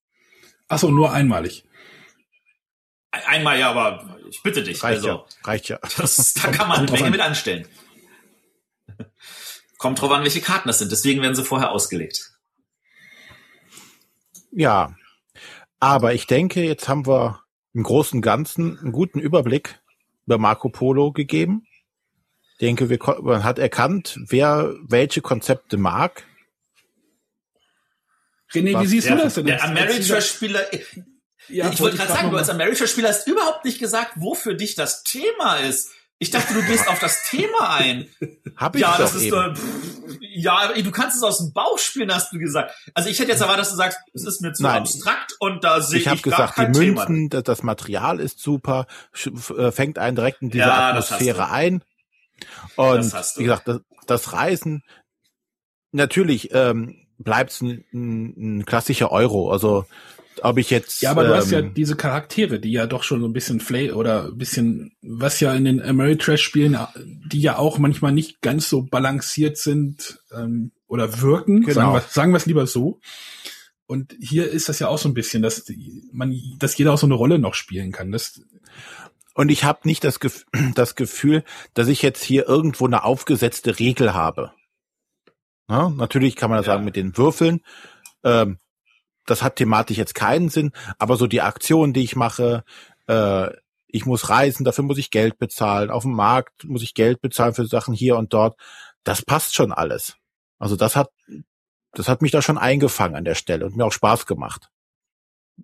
Ach 0.67 0.80
so, 0.80 0.91
nur 0.91 1.12
einmalig. 1.12 1.65
Ein- 3.12 3.24
Einmal 3.26 3.60
ja, 3.60 3.72
aber 3.72 4.17
ich 4.30 4.41
bitte 4.43 4.63
dich. 4.63 4.84
Reicht 4.84 4.98
also, 4.98 5.08
ja. 5.08 5.26
Reicht 5.43 5.69
ja. 5.69 5.80
das, 5.98 6.34
da 6.36 6.52
kann 6.52 6.67
man 6.67 6.80
eine 6.80 6.91
Menge 6.91 7.06
an. 7.06 7.12
mit 7.12 7.22
anstellen. 7.22 7.67
Kommt 9.77 10.01
drauf 10.01 10.12
an, 10.12 10.23
welche 10.23 10.41
Karten 10.41 10.67
das 10.67 10.79
sind. 10.79 10.91
Deswegen 10.91 11.21
werden 11.21 11.35
sie 11.35 11.45
vorher 11.45 11.71
ausgelegt. 11.71 12.31
Ja. 14.51 14.95
Aber 15.79 16.13
ich 16.13 16.27
denke, 16.27 16.63
jetzt 16.63 16.89
haben 16.89 17.07
wir 17.07 17.43
im 17.73 17.83
Großen 17.83 18.17
und 18.17 18.21
Ganzen 18.21 18.77
einen 18.79 18.91
guten 18.91 19.19
Überblick 19.19 19.79
über 20.25 20.38
Marco 20.38 20.69
Polo 20.69 21.12
gegeben. 21.12 21.65
Ich 22.53 22.57
denke, 22.59 22.89
wir, 22.89 22.99
man 23.21 23.43
hat 23.43 23.57
erkannt, 23.57 24.19
wer 24.27 24.75
welche 24.81 25.21
Konzepte 25.21 25.77
mag. 25.77 26.25
René, 28.51 28.69
wie 28.69 28.73
Was? 28.73 28.89
siehst 28.89 29.07
Der, 29.07 29.15
du 29.15 29.23
das 29.23 29.35
denn? 29.35 29.45
der 29.45 29.63
Ameritrash-Spieler, 29.63 30.65
Ja, 31.47 31.71
ich 31.71 31.79
wollte 31.79 31.97
gerade 31.97 32.12
sagen, 32.12 32.31
du 32.31 32.38
als 32.38 32.49
Ameritrash-Spieler 32.49 33.09
hast 33.09 33.27
überhaupt 33.27 33.63
nicht 33.63 33.79
gesagt, 33.79 34.13
wo 34.15 34.35
für 34.35 34.55
dich 34.55 34.75
das 34.75 35.03
Thema 35.03 35.55
ist. 35.57 35.91
Ich 36.22 36.32
dachte, 36.32 36.53
du 36.53 36.61
gehst 36.63 36.88
auf 36.89 36.99
das 36.99 37.24
Thema 37.30 37.76
ein. 37.76 38.07
Hab 38.57 38.76
ich 38.76 38.82
Ja, 38.82 38.91
doch 38.91 38.97
das 38.99 39.15
ist 39.15 39.24
eben. 39.24 39.55
pff, 39.55 40.17
ja, 40.22 40.74
du 40.74 40.91
kannst 40.91 41.15
es 41.17 41.24
aus 41.24 41.38
dem 41.39 41.53
Bauch 41.53 41.78
spielen, 41.80 42.13
hast 42.13 42.34
du 42.34 42.38
gesagt. 42.39 42.74
Also 42.93 43.09
ich 43.09 43.17
hätte 43.20 43.32
jetzt 43.32 43.39
erwartet, 43.41 43.61
dass 43.61 43.70
du 43.72 43.78
sagst, 43.78 43.99
es 44.13 44.26
ist 44.26 44.41
mir 44.41 44.51
zu 44.53 44.63
Nein. 44.63 44.82
abstrakt 44.82 45.34
und 45.39 45.63
da 45.63 45.80
sehe 45.82 45.99
ich 45.99 46.05
ich, 46.05 46.09
habe 46.11 46.22
gar 46.22 46.32
gesagt, 46.32 46.57
die 46.57 46.61
kein 46.63 46.74
Thema. 46.74 47.05
Münzen, 47.07 47.30
das, 47.30 47.43
das 47.43 47.63
Material 47.63 48.20
ist 48.20 48.39
super, 48.39 48.86
äh, 49.57 49.72
fängt 49.72 49.97
einen 49.97 50.15
direkt 50.15 50.41
in 50.41 50.49
diese 50.49 50.65
Ja, 50.65 50.89
Atmosphäre 50.89 51.49
ein. 51.51 51.84
Und 52.76 53.13
wie 53.38 53.43
gesagt, 53.43 53.67
das, 53.67 53.80
das 54.05 54.34
Reisen, 54.34 54.84
natürlich 55.91 56.49
ähm, 56.53 57.07
bleibt 57.17 57.51
es 57.51 57.61
ein, 57.61 57.86
ein, 57.93 58.57
ein 58.59 58.65
klassischer 58.65 59.11
Euro. 59.11 59.51
Also 59.51 59.86
ob 60.43 60.57
ich 60.57 60.69
jetzt 60.69 61.01
Ja, 61.01 61.11
aber 61.11 61.23
du 61.23 61.35
hast 61.35 61.51
ja 61.51 61.59
ähm, 61.59 61.73
diese 61.73 61.95
Charaktere, 61.95 62.59
die 62.59 62.71
ja 62.71 62.87
doch 62.87 63.03
schon 63.03 63.21
so 63.21 63.27
ein 63.27 63.33
bisschen 63.33 63.59
Flay 63.59 63.91
oder 63.91 64.25
ein 64.25 64.37
bisschen, 64.37 64.91
was 65.01 65.39
ja 65.39 65.53
in 65.53 65.65
den 65.65 65.81
Ameritrash-Spielen, 65.81 66.77
die 67.31 67.41
ja 67.41 67.57
auch 67.57 67.77
manchmal 67.77 68.11
nicht 68.11 68.41
ganz 68.41 68.69
so 68.69 68.83
balanciert 68.83 69.57
sind 69.57 70.19
ähm, 70.31 70.71
oder 70.87 71.21
wirken, 71.21 71.61
Genau. 71.61 71.73
sagen 71.73 71.93
wir 71.93 72.01
sagen 72.09 72.31
wir 72.33 72.37
es 72.37 72.45
lieber 72.45 72.67
so. 72.67 72.99
Und 73.85 74.15
hier 74.19 74.49
ist 74.49 74.69
das 74.69 74.77
ja 74.77 74.87
auch 74.87 74.99
so 74.99 75.09
ein 75.09 75.15
bisschen, 75.15 75.41
dass 75.41 75.63
die, 75.63 76.03
man, 76.11 76.35
dass 76.59 76.77
jeder 76.77 76.93
auch 76.93 76.99
so 76.99 77.07
eine 77.07 77.15
Rolle 77.15 77.39
noch 77.39 77.55
spielen 77.55 77.91
kann. 77.91 78.11
Das, 78.11 78.39
Und 79.33 79.49
ich 79.49 79.63
habe 79.63 79.79
nicht 79.83 80.03
das, 80.03 80.19
Gef 80.19 80.45
das 80.75 80.95
Gefühl, 80.95 81.43
dass 81.73 81.87
ich 81.87 82.03
jetzt 82.03 82.23
hier 82.23 82.47
irgendwo 82.47 82.85
eine 82.85 83.03
aufgesetzte 83.03 83.79
Regel 83.79 84.13
habe. 84.13 84.51
Na, 85.67 85.89
natürlich 85.89 86.35
kann 86.35 86.49
man 86.49 86.57
das 86.57 86.67
ja. 86.67 86.73
sagen 86.73 86.85
mit 86.85 86.95
den 86.95 87.17
Würfeln. 87.17 87.61
Ähm, 88.23 88.57
das 89.30 89.43
hat 89.43 89.57
thematisch 89.57 89.97
jetzt 89.97 90.15
keinen 90.15 90.49
Sinn, 90.49 90.71
aber 90.97 91.17
so 91.17 91.27
die 91.27 91.41
Aktion, 91.41 91.93
die 91.93 92.03
ich 92.03 92.15
mache, 92.15 92.63
äh, 93.07 93.49
ich 93.88 94.05
muss 94.05 94.30
reisen, 94.30 94.63
dafür 94.63 94.84
muss 94.84 94.97
ich 94.97 95.11
Geld 95.11 95.38
bezahlen, 95.39 95.89
auf 95.89 96.03
dem 96.03 96.13
Markt 96.13 96.63
muss 96.65 96.84
ich 96.84 96.93
Geld 96.93 97.21
bezahlen 97.21 97.53
für 97.53 97.65
Sachen 97.65 97.93
hier 97.93 98.17
und 98.17 98.34
dort, 98.34 98.59
das 99.03 99.23
passt 99.23 99.55
schon 99.55 99.71
alles. 99.71 100.15
Also 100.59 100.75
das 100.75 100.95
hat, 100.95 101.09
das 101.93 102.07
hat 102.07 102.21
mich 102.21 102.32
da 102.32 102.41
schon 102.41 102.57
eingefangen 102.57 103.15
an 103.15 103.25
der 103.25 103.36
Stelle 103.36 103.65
und 103.65 103.75
mir 103.75 103.86
auch 103.86 103.91
Spaß 103.91 104.25
gemacht. 104.25 104.69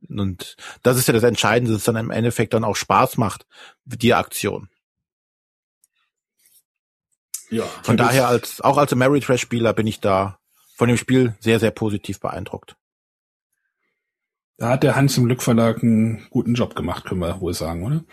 Und 0.10 0.56
das 0.84 0.98
ist 0.98 1.08
ja 1.08 1.14
das 1.14 1.24
Entscheidende, 1.24 1.72
dass 1.72 1.82
es 1.82 1.86
dann 1.86 1.96
im 1.96 2.12
Endeffekt 2.12 2.54
dann 2.54 2.64
auch 2.64 2.76
Spaß 2.76 3.18
macht, 3.18 3.46
die 3.86 4.14
Aktion. 4.14 4.70
Ja. 7.50 7.64
Von 7.84 7.96
daher 7.96 8.28
als, 8.28 8.60
auch 8.62 8.78
als 8.78 8.92
Ameritrash-Spieler 8.92 9.74
bin 9.74 9.88
ich 9.88 10.00
da 10.00 10.40
von 10.76 10.88
dem 10.88 10.98
Spiel 10.98 11.36
sehr, 11.40 11.60
sehr 11.60 11.72
positiv 11.72 12.20
beeindruckt. 12.20 12.76
Da 14.58 14.70
hat 14.70 14.84
der 14.84 14.96
Hans 14.96 15.18
im 15.18 15.26
Glück 15.26 15.42
Verlag 15.42 15.84
einen 15.84 16.28
guten 16.30 16.54
Job 16.54 16.76
gemacht, 16.76 17.06
können 17.06 17.22
wir 17.22 17.42
wohl 17.42 17.54
sagen, 17.54 17.86
oder? 17.86 18.04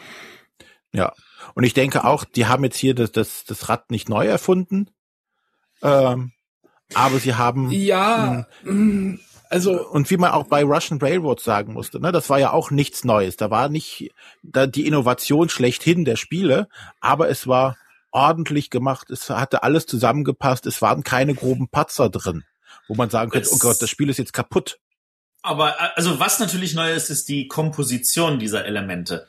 Ja. 0.93 1.12
Und 1.55 1.64
ich 1.64 1.74
denke 1.74 2.05
auch, 2.05 2.24
die 2.24 2.47
haben 2.47 2.64
jetzt 2.64 2.76
hier 2.76 2.95
das, 2.95 3.12
das, 3.12 3.45
das 3.45 3.68
Rad 3.68 3.90
nicht 3.90 4.09
neu 4.09 4.26
erfunden. 4.26 4.90
Ähm, 5.82 6.32
aber 6.95 7.18
sie 7.18 7.34
haben. 7.34 7.70
Ja, 7.70 8.47
mh, 8.64 8.72
mm, 8.72 9.20
also. 9.49 9.88
Und 9.88 10.11
wie 10.11 10.16
man 10.16 10.32
auch 10.32 10.47
bei 10.47 10.62
Russian 10.64 11.01
Railroad 11.01 11.40
sagen 11.40 11.72
musste, 11.72 12.01
ne, 12.01 12.12
das 12.12 12.30
war 12.30 12.38
ja 12.38 12.53
auch 12.53 12.70
nichts 12.70 13.05
Neues. 13.05 13.36
Da 13.36 13.51
war 13.51 13.68
nicht 13.68 14.12
da 14.43 14.66
die 14.66 14.86
Innovation 14.86 15.49
schlechthin 15.49 16.05
der 16.05 16.16
Spiele, 16.16 16.68
aber 17.01 17.28
es 17.28 17.47
war 17.47 17.76
ordentlich 18.11 18.70
gemacht. 18.70 19.11
Es 19.11 19.30
hatte 19.30 19.62
alles 19.62 19.86
zusammengepasst. 19.86 20.66
Es 20.66 20.82
waren 20.82 21.03
keine 21.03 21.34
groben 21.34 21.68
Patzer 21.68 22.11
drin, 22.11 22.45
wo 22.88 22.95
man 22.95 23.11
sagen 23.11 23.30
könnte, 23.30 23.49
oh 23.53 23.59
Gott, 23.59 23.80
das 23.80 23.90
Spiel 23.90 24.11
ist 24.11 24.18
jetzt 24.18 24.32
kaputt. 24.32 24.78
Aber 25.43 25.97
also 25.97 26.20
was 26.20 26.38
natürlich 26.38 26.74
neu 26.74 26.93
ist, 26.93 27.11
ist 27.11 27.28
die 27.28 27.49
Komposition 27.49 28.38
dieser 28.38 28.64
Elemente. 28.64 29.26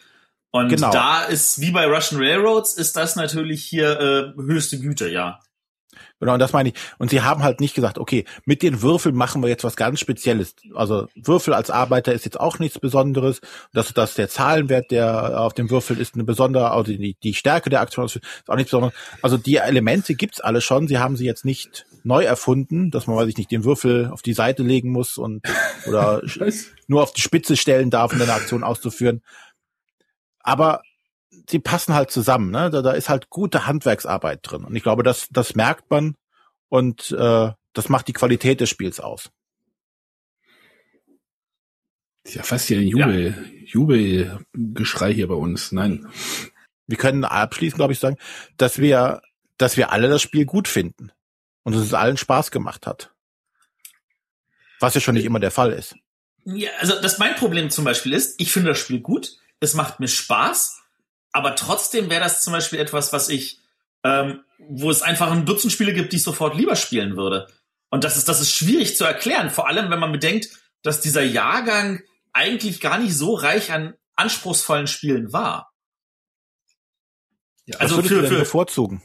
Und 0.51 0.69
genau. 0.69 0.91
da 0.91 1.23
ist, 1.23 1.61
wie 1.61 1.71
bei 1.71 1.87
Russian 1.87 2.21
Railroads, 2.21 2.75
ist 2.75 2.95
das 2.95 3.15
natürlich 3.15 3.65
hier 3.65 3.99
äh, 3.99 4.41
höchste 4.41 4.79
Güte, 4.79 5.09
ja. 5.09 5.39
Genau, 6.19 6.33
und 6.33 6.39
das 6.39 6.53
meine 6.53 6.69
ich. 6.69 6.75
Und 6.99 7.09
sie 7.09 7.21
haben 7.21 7.43
halt 7.43 7.59
nicht 7.59 7.73
gesagt, 7.73 7.97
okay, 7.97 8.23
mit 8.45 8.61
den 8.61 8.81
Würfeln 8.81 9.15
machen 9.15 9.41
wir 9.41 9.49
jetzt 9.49 9.63
was 9.63 9.75
ganz 9.75 9.99
Spezielles. 9.99 10.55
Also 10.75 11.07
Würfel 11.15 11.53
als 11.53 11.69
Arbeiter 11.69 12.13
ist 12.13 12.23
jetzt 12.23 12.39
auch 12.39 12.59
nichts 12.59 12.79
Besonderes. 12.79 13.41
Dass, 13.73 13.93
dass 13.93 14.13
der 14.13 14.29
Zahlenwert, 14.29 14.91
der 14.91 15.41
auf 15.41 15.53
dem 15.53 15.69
Würfel 15.69 15.99
ist, 15.99 16.13
eine 16.13 16.23
besondere, 16.23 16.71
also 16.71 16.93
die, 16.93 17.17
die 17.21 17.33
Stärke 17.33 17.69
der 17.69 17.81
Aktion 17.81 18.05
ist 18.05 18.21
auch 18.47 18.55
nichts 18.55 18.71
Besonderes. 18.71 18.95
Also 19.21 19.37
die 19.37 19.57
Elemente 19.57 20.15
gibt's 20.15 20.39
alle 20.39 20.61
schon. 20.61 20.87
Sie 20.87 20.99
haben 20.99 21.17
sie 21.17 21.25
jetzt 21.25 21.45
nicht 21.45 21.85
neu 22.03 22.23
erfunden, 22.23 22.91
dass 22.91 23.07
man, 23.07 23.15
weiß 23.15 23.27
ich 23.27 23.37
nicht, 23.37 23.51
den 23.51 23.63
Würfel 23.63 24.09
auf 24.11 24.21
die 24.21 24.33
Seite 24.33 24.63
legen 24.63 24.91
muss 24.91 25.17
und 25.17 25.41
oder 25.87 26.21
nur 26.87 27.01
auf 27.01 27.13
die 27.13 27.21
Spitze 27.21 27.57
stellen 27.57 27.89
darf, 27.89 28.13
um 28.13 28.21
eine 28.21 28.33
Aktion 28.33 28.63
auszuführen. 28.63 29.21
Aber 30.39 30.83
sie 31.49 31.59
passen 31.59 31.93
halt 31.93 32.11
zusammen, 32.11 32.51
ne? 32.51 32.69
Da, 32.69 32.81
da 32.81 32.91
ist 32.91 33.09
halt 33.09 33.29
gute 33.29 33.65
Handwerksarbeit 33.65 34.39
drin. 34.43 34.65
Und 34.65 34.75
ich 34.75 34.83
glaube, 34.83 35.03
das, 35.03 35.27
das 35.31 35.55
merkt 35.55 35.89
man 35.89 36.15
und 36.69 37.11
äh, 37.11 37.51
das 37.73 37.89
macht 37.89 38.07
die 38.07 38.13
Qualität 38.13 38.61
des 38.61 38.69
Spiels 38.69 38.99
aus. 38.99 39.31
Ist 42.23 42.35
ja 42.35 42.43
fast 42.43 42.67
hier 42.67 42.77
ein 42.77 42.87
Jubel, 42.87 43.31
ja. 43.31 43.65
Jubelgeschrei 43.65 45.13
hier 45.13 45.27
bei 45.27 45.35
uns. 45.35 45.71
Nein. 45.71 46.07
Wir 46.87 46.97
können 46.97 47.25
abschließend, 47.25 47.77
glaube 47.77 47.93
ich, 47.93 47.99
sagen, 47.99 48.17
dass 48.57 48.77
wir, 48.77 49.21
dass 49.57 49.77
wir 49.77 49.91
alle 49.91 50.09
das 50.09 50.21
Spiel 50.21 50.45
gut 50.45 50.67
finden 50.67 51.11
und 51.63 51.73
dass 51.73 51.81
es 51.81 51.93
allen 51.93 52.17
Spaß 52.17 52.51
gemacht 52.51 52.87
hat. 52.87 53.11
Was 54.79 54.93
ja 54.95 55.01
schon 55.01 55.15
nicht 55.15 55.25
immer 55.25 55.39
der 55.39 55.51
Fall 55.51 55.71
ist. 55.71 55.95
Ja, 56.45 56.69
also 56.79 56.99
das 57.01 57.19
mein 57.19 57.35
Problem 57.35 57.69
zum 57.69 57.85
Beispiel 57.85 58.13
ist, 58.13 58.39
ich 58.39 58.51
finde 58.51 58.69
das 58.69 58.79
Spiel 58.79 58.99
gut, 58.99 59.37
es 59.59 59.73
macht 59.73 59.99
mir 59.99 60.09
Spaß, 60.09 60.81
aber 61.31 61.55
trotzdem 61.55 62.09
wäre 62.09 62.23
das 62.23 62.41
zum 62.41 62.53
Beispiel 62.53 62.79
etwas, 62.79 63.13
was 63.13 63.29
ich, 63.29 63.59
ähm, 64.03 64.43
wo 64.57 64.91
es 64.91 65.01
einfach 65.01 65.31
ein 65.31 65.45
Dutzend 65.45 65.71
Spiele 65.71 65.93
gibt, 65.93 66.11
die 66.11 66.17
ich 66.17 66.23
sofort 66.23 66.55
lieber 66.55 66.75
spielen 66.75 67.15
würde. 67.15 67.47
Und 67.89 68.03
das 68.03 68.17
ist, 68.17 68.27
das 68.27 68.41
ist 68.41 68.51
schwierig 68.51 68.97
zu 68.97 69.05
erklären, 69.05 69.49
vor 69.49 69.67
allem 69.67 69.89
wenn 69.89 69.99
man 69.99 70.11
bedenkt, 70.11 70.49
dass 70.81 70.99
dieser 70.99 71.23
Jahrgang 71.23 72.01
eigentlich 72.33 72.81
gar 72.81 72.97
nicht 72.97 73.15
so 73.15 73.35
reich 73.35 73.71
an 73.71 73.93
anspruchsvollen 74.15 74.87
Spielen 74.87 75.31
war. 75.31 75.71
Ja, 77.65 77.77
also 77.77 78.01
für, 78.01 78.27
für 78.27 78.39
bevorzugen. 78.39 79.01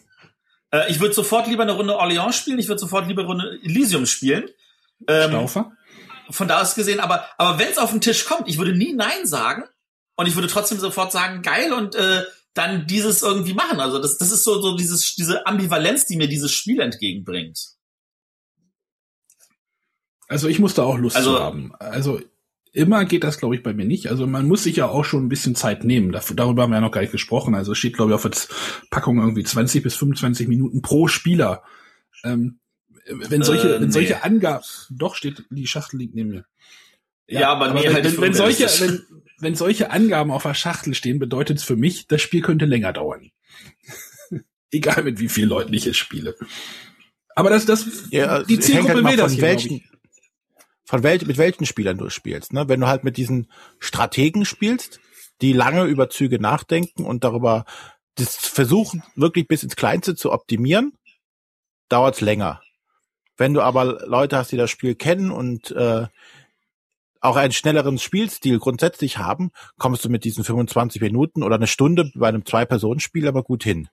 Äh, 0.70 0.90
ich 0.90 1.00
würde 1.00 1.14
sofort 1.14 1.46
lieber 1.46 1.62
eine 1.62 1.72
Runde 1.72 1.94
Orléans 1.98 2.32
spielen, 2.32 2.58
ich 2.58 2.68
würde 2.68 2.80
sofort 2.80 3.06
lieber 3.08 3.22
eine 3.22 3.28
Runde 3.28 3.58
Elysium 3.62 4.06
spielen. 4.06 4.48
Ähm, 5.06 5.30
Staufer? 5.30 5.72
Von 6.30 6.48
da 6.48 6.60
aus 6.60 6.74
gesehen, 6.74 7.00
aber, 7.00 7.26
aber 7.38 7.58
wenn 7.58 7.68
es 7.68 7.78
auf 7.78 7.90
den 7.90 8.00
Tisch 8.00 8.26
kommt, 8.26 8.48
ich 8.48 8.58
würde 8.58 8.76
nie 8.76 8.92
Nein 8.92 9.26
sagen, 9.26 9.64
und 10.16 10.26
ich 10.26 10.34
würde 10.34 10.48
trotzdem 10.48 10.78
sofort 10.78 11.12
sagen, 11.12 11.42
geil 11.42 11.72
und 11.72 11.94
äh, 11.94 12.24
dann 12.52 12.88
dieses 12.88 13.22
irgendwie 13.22 13.54
machen. 13.54 13.78
Also 13.78 14.00
das, 14.00 14.18
das 14.18 14.32
ist 14.32 14.42
so, 14.42 14.60
so 14.60 14.76
dieses, 14.76 15.14
diese 15.14 15.46
Ambivalenz, 15.46 16.06
die 16.06 16.16
mir 16.16 16.26
dieses 16.26 16.52
Spiel 16.52 16.80
entgegenbringt. 16.80 17.58
Also 20.26 20.48
ich 20.48 20.58
muss 20.58 20.74
da 20.74 20.82
auch 20.82 20.98
Lust 20.98 21.16
also, 21.16 21.36
zu 21.36 21.42
haben. 21.42 21.72
Also 21.78 22.20
immer 22.78 23.04
geht 23.04 23.24
das, 23.24 23.38
glaube 23.38 23.56
ich, 23.56 23.62
bei 23.62 23.74
mir 23.74 23.84
nicht. 23.84 24.08
Also 24.08 24.26
man 24.26 24.46
muss 24.46 24.62
sich 24.62 24.76
ja 24.76 24.88
auch 24.88 25.04
schon 25.04 25.26
ein 25.26 25.28
bisschen 25.28 25.56
Zeit 25.56 25.84
nehmen. 25.84 26.12
Dafür, 26.12 26.36
darüber 26.36 26.62
haben 26.62 26.70
wir 26.70 26.76
ja 26.76 26.80
noch 26.80 26.92
gar 26.92 27.00
nicht 27.00 27.10
gesprochen. 27.10 27.54
Also 27.54 27.72
es 27.72 27.78
steht, 27.78 27.96
glaube 27.96 28.12
ich, 28.12 28.14
auf 28.14 28.22
der 28.22 28.32
Packung 28.90 29.18
irgendwie 29.18 29.42
20 29.42 29.82
bis 29.82 29.96
25 29.96 30.46
Minuten 30.46 30.80
pro 30.80 31.08
Spieler. 31.08 31.64
Ähm, 32.24 32.60
wenn 33.06 33.42
solche, 33.42 33.76
äh, 33.76 33.80
wenn 33.80 33.90
solche 33.90 34.14
nee. 34.14 34.20
Angaben, 34.20 34.64
doch 34.90 35.16
steht, 35.16 35.44
die 35.50 35.66
Schachtel 35.66 35.98
liegt 35.98 36.14
neben 36.14 36.30
mir. 36.30 36.44
Ja, 37.26 37.40
ja 37.40 37.48
aber, 37.50 37.70
aber 37.70 37.82
wenn, 37.82 37.92
halt 37.92 38.04
wenn, 38.04 38.20
wenn 38.20 38.34
solche, 38.34 38.66
wenn, 38.80 39.02
wenn 39.40 39.54
solche 39.56 39.90
Angaben 39.90 40.30
auf 40.30 40.44
der 40.44 40.54
Schachtel 40.54 40.94
stehen, 40.94 41.18
bedeutet 41.18 41.58
es 41.58 41.64
für 41.64 41.76
mich, 41.76 42.06
das 42.06 42.22
Spiel 42.22 42.42
könnte 42.42 42.64
länger 42.64 42.92
dauern. 42.92 43.30
Egal 44.70 45.02
mit 45.02 45.18
wie 45.18 45.28
vielen 45.28 45.48
Leuten 45.48 45.72
ich 45.74 45.86
es 45.86 45.96
spiele. 45.96 46.36
Aber 47.34 47.50
das, 47.50 47.66
das, 47.66 48.08
ja, 48.10 48.42
die 48.42 48.58
Zielgruppe 48.58 48.94
halt 48.94 49.06
will 49.06 49.16
das 49.16 49.32
hier, 49.32 49.42
welchen, 49.42 49.82
von 50.88 51.02
wel, 51.02 51.18
mit 51.26 51.36
welchen 51.36 51.66
Spielern 51.66 51.98
du 51.98 52.08
spielst. 52.08 52.54
Ne? 52.54 52.66
Wenn 52.66 52.80
du 52.80 52.86
halt 52.86 53.04
mit 53.04 53.18
diesen 53.18 53.50
Strategen 53.78 54.46
spielst, 54.46 55.00
die 55.42 55.52
lange 55.52 55.84
über 55.84 56.08
Züge 56.08 56.40
nachdenken 56.40 57.04
und 57.04 57.24
darüber 57.24 57.66
das 58.14 58.36
versuchen, 58.36 59.02
wirklich 59.14 59.46
bis 59.46 59.62
ins 59.62 59.76
Kleinste 59.76 60.16
zu 60.16 60.32
optimieren, 60.32 60.94
dauert's 61.90 62.22
länger. 62.22 62.62
Wenn 63.36 63.52
du 63.52 63.60
aber 63.60 64.06
Leute 64.06 64.38
hast, 64.38 64.50
die 64.50 64.56
das 64.56 64.70
Spiel 64.70 64.94
kennen 64.94 65.30
und 65.30 65.72
äh, 65.72 66.06
auch 67.20 67.36
einen 67.36 67.52
schnelleren 67.52 67.98
Spielstil 67.98 68.58
grundsätzlich 68.58 69.18
haben, 69.18 69.50
kommst 69.76 70.06
du 70.06 70.08
mit 70.08 70.24
diesen 70.24 70.42
25 70.42 71.02
Minuten 71.02 71.42
oder 71.42 71.56
eine 71.56 71.66
Stunde 71.66 72.10
bei 72.14 72.28
einem 72.28 72.46
Zwei-Personen-Spiel 72.46 73.28
aber 73.28 73.42
gut 73.42 73.62
hin. 73.62 73.90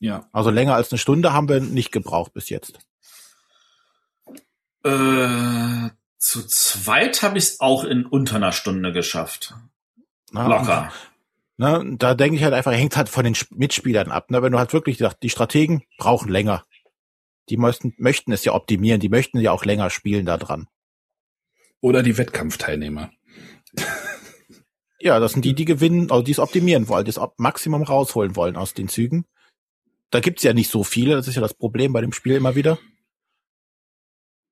Ja. 0.00 0.28
Also 0.32 0.50
länger 0.50 0.74
als 0.74 0.92
eine 0.92 0.98
Stunde 0.98 1.32
haben 1.32 1.48
wir 1.48 1.60
nicht 1.60 1.92
gebraucht 1.92 2.34
bis 2.34 2.50
jetzt. 2.50 2.78
Äh, 4.86 5.90
zu 6.18 6.46
zweit 6.46 7.22
habe 7.22 7.38
ich 7.38 7.44
es 7.44 7.60
auch 7.60 7.82
in 7.82 8.06
unter 8.06 8.36
einer 8.36 8.52
Stunde 8.52 8.92
geschafft. 8.92 9.54
Na, 10.30 10.46
Locker. 10.46 10.92
Ne, 11.56 11.96
da 11.98 12.14
denke 12.14 12.36
ich 12.36 12.44
halt 12.44 12.54
einfach, 12.54 12.72
hängt 12.72 12.96
halt 12.96 13.08
von 13.08 13.24
den 13.24 13.36
Mitspielern 13.50 14.12
ab. 14.12 14.30
Ne? 14.30 14.42
Wenn 14.42 14.52
du 14.52 14.58
halt 14.58 14.72
wirklich 14.72 14.98
sagst, 14.98 15.22
die 15.22 15.30
Strategen 15.30 15.82
brauchen 15.98 16.30
länger. 16.30 16.64
Die 17.48 17.56
möchten, 17.56 17.94
möchten 17.96 18.32
es 18.32 18.44
ja 18.44 18.52
optimieren, 18.52 19.00
die 19.00 19.08
möchten 19.08 19.40
ja 19.40 19.52
auch 19.52 19.64
länger 19.64 19.90
spielen 19.90 20.26
da 20.26 20.36
dran. 20.36 20.68
Oder 21.80 22.02
die 22.02 22.18
Wettkampfteilnehmer. 22.18 23.10
Ja, 24.98 25.20
das 25.20 25.32
sind 25.32 25.44
die, 25.44 25.54
die 25.54 25.64
gewinnen, 25.64 26.10
also 26.10 26.22
die 26.22 26.32
es 26.32 26.38
optimieren 26.38 26.88
wollen, 26.88 27.04
das 27.04 27.20
Maximum 27.36 27.82
rausholen 27.82 28.34
wollen 28.34 28.56
aus 28.56 28.74
den 28.74 28.88
Zügen. 28.88 29.26
Da 30.10 30.20
gibt's 30.20 30.42
ja 30.42 30.52
nicht 30.52 30.70
so 30.70 30.84
viele, 30.84 31.14
das 31.16 31.28
ist 31.28 31.34
ja 31.34 31.42
das 31.42 31.54
Problem 31.54 31.92
bei 31.92 32.00
dem 32.00 32.12
Spiel 32.12 32.34
immer 32.34 32.54
wieder. 32.54 32.78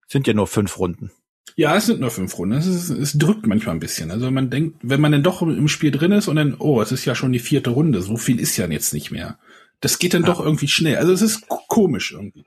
Sind 0.06 0.26
ja 0.26 0.34
nur 0.34 0.46
fünf 0.46 0.78
Runden. 0.78 1.10
Ja, 1.56 1.76
es 1.76 1.86
sind 1.86 2.00
nur 2.00 2.10
fünf 2.10 2.36
Runden. 2.36 2.56
Es, 2.56 2.66
ist, 2.66 2.90
es 2.90 3.12
drückt 3.16 3.46
manchmal 3.46 3.76
ein 3.76 3.80
bisschen. 3.80 4.10
Also 4.10 4.30
man 4.30 4.50
denkt, 4.50 4.78
wenn 4.82 5.00
man 5.00 5.12
dann 5.12 5.22
doch 5.22 5.40
im 5.42 5.68
Spiel 5.68 5.92
drin 5.92 6.12
ist 6.12 6.26
und 6.26 6.36
dann, 6.36 6.54
oh, 6.58 6.80
es 6.82 6.90
ist 6.90 7.04
ja 7.04 7.14
schon 7.14 7.32
die 7.32 7.38
vierte 7.38 7.70
Runde, 7.70 8.02
so 8.02 8.16
viel 8.16 8.40
ist 8.40 8.56
ja 8.56 8.66
jetzt 8.66 8.92
nicht 8.92 9.10
mehr. 9.10 9.38
Das 9.80 9.98
geht 9.98 10.14
dann 10.14 10.22
ja. 10.22 10.28
doch 10.28 10.40
irgendwie 10.40 10.68
schnell. 10.68 10.96
Also 10.96 11.12
es 11.12 11.22
ist 11.22 11.46
komisch 11.68 12.12
irgendwie. 12.12 12.44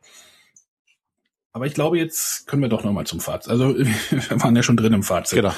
Aber 1.54 1.66
ich 1.66 1.74
glaube, 1.74 1.98
jetzt 1.98 2.48
können 2.48 2.62
wir 2.62 2.70
doch 2.70 2.84
noch 2.84 2.92
mal 2.92 3.06
zum 3.06 3.22
Fazit. 3.22 3.50
Also 3.50 3.78
wir 3.78 4.42
waren 4.42 4.56
ja 4.56 4.64
schon 4.64 4.78
drin 4.78 4.94
im 4.94 5.04
Fazit. 5.04 5.38
Genau. 5.38 5.54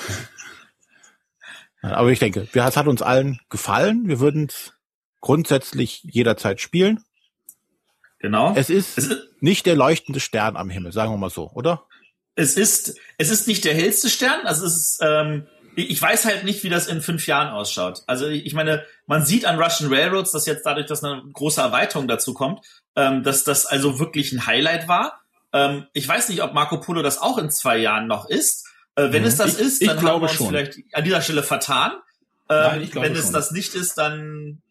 Aber 1.81 2.11
ich 2.11 2.19
denke, 2.19 2.47
es 2.53 2.77
hat 2.77 2.87
uns 2.87 3.01
allen 3.01 3.39
gefallen. 3.49 4.07
Wir 4.07 4.19
würden 4.19 4.47
es 4.49 4.73
grundsätzlich 5.21 6.03
jederzeit 6.03 6.61
spielen. 6.61 7.03
Genau. 8.19 8.53
Es 8.55 8.69
ist, 8.69 8.97
es 8.97 9.07
ist 9.07 9.27
nicht 9.39 9.65
der 9.65 9.75
leuchtende 9.75 10.19
Stern 10.19 10.57
am 10.57 10.69
Himmel, 10.69 10.91
sagen 10.91 11.11
wir 11.11 11.17
mal 11.17 11.29
so, 11.29 11.49
oder? 11.53 11.85
Es 12.35 12.57
ist, 12.57 12.95
es 13.17 13.29
ist 13.29 13.47
nicht 13.47 13.65
der 13.65 13.73
hellste 13.73 14.09
Stern. 14.09 14.45
Also 14.45 14.65
es 14.65 14.75
ist, 14.75 14.99
ähm, 15.01 15.47
ich 15.75 16.01
weiß 16.01 16.25
halt 16.25 16.43
nicht, 16.43 16.63
wie 16.63 16.69
das 16.69 16.87
in 16.87 17.01
fünf 17.01 17.27
Jahren 17.27 17.49
ausschaut. 17.49 18.03
Also 18.07 18.27
ich 18.27 18.53
meine, 18.53 18.85
man 19.07 19.25
sieht 19.25 19.45
an 19.45 19.61
Russian 19.61 19.93
Railroads, 19.93 20.31
dass 20.31 20.45
jetzt 20.45 20.65
dadurch, 20.65 20.87
dass 20.87 21.03
eine 21.03 21.21
große 21.31 21.61
Erweiterung 21.61 22.07
dazu 22.07 22.33
kommt, 22.33 22.65
ähm, 22.95 23.23
dass 23.23 23.43
das 23.43 23.65
also 23.65 23.99
wirklich 23.99 24.33
ein 24.33 24.45
Highlight 24.45 24.87
war. 24.87 25.21
Ähm, 25.53 25.87
ich 25.93 26.07
weiß 26.07 26.29
nicht, 26.29 26.43
ob 26.43 26.53
Marco 26.53 26.79
Polo 26.79 27.01
das 27.01 27.19
auch 27.19 27.37
in 27.37 27.49
zwei 27.49 27.77
Jahren 27.77 28.07
noch 28.07 28.29
ist. 28.29 28.67
Äh, 28.95 29.11
wenn 29.11 29.21
mhm. 29.21 29.29
es 29.29 29.37
das 29.37 29.59
ich, 29.59 29.65
ist, 29.65 29.87
dann 29.87 29.97
haben 29.97 30.21
wir 30.21 30.23
uns 30.23 30.33
schon. 30.33 30.47
vielleicht 30.47 30.79
an 30.93 31.03
dieser 31.03 31.21
Stelle 31.21 31.43
vertan. 31.43 31.93
Ähm, 32.49 32.81
Nein, 32.81 32.89
wenn 32.95 33.15
es 33.15 33.23
schon. 33.23 33.33
das 33.33 33.51
nicht 33.51 33.75
ist, 33.75 33.97
dann 33.97 34.61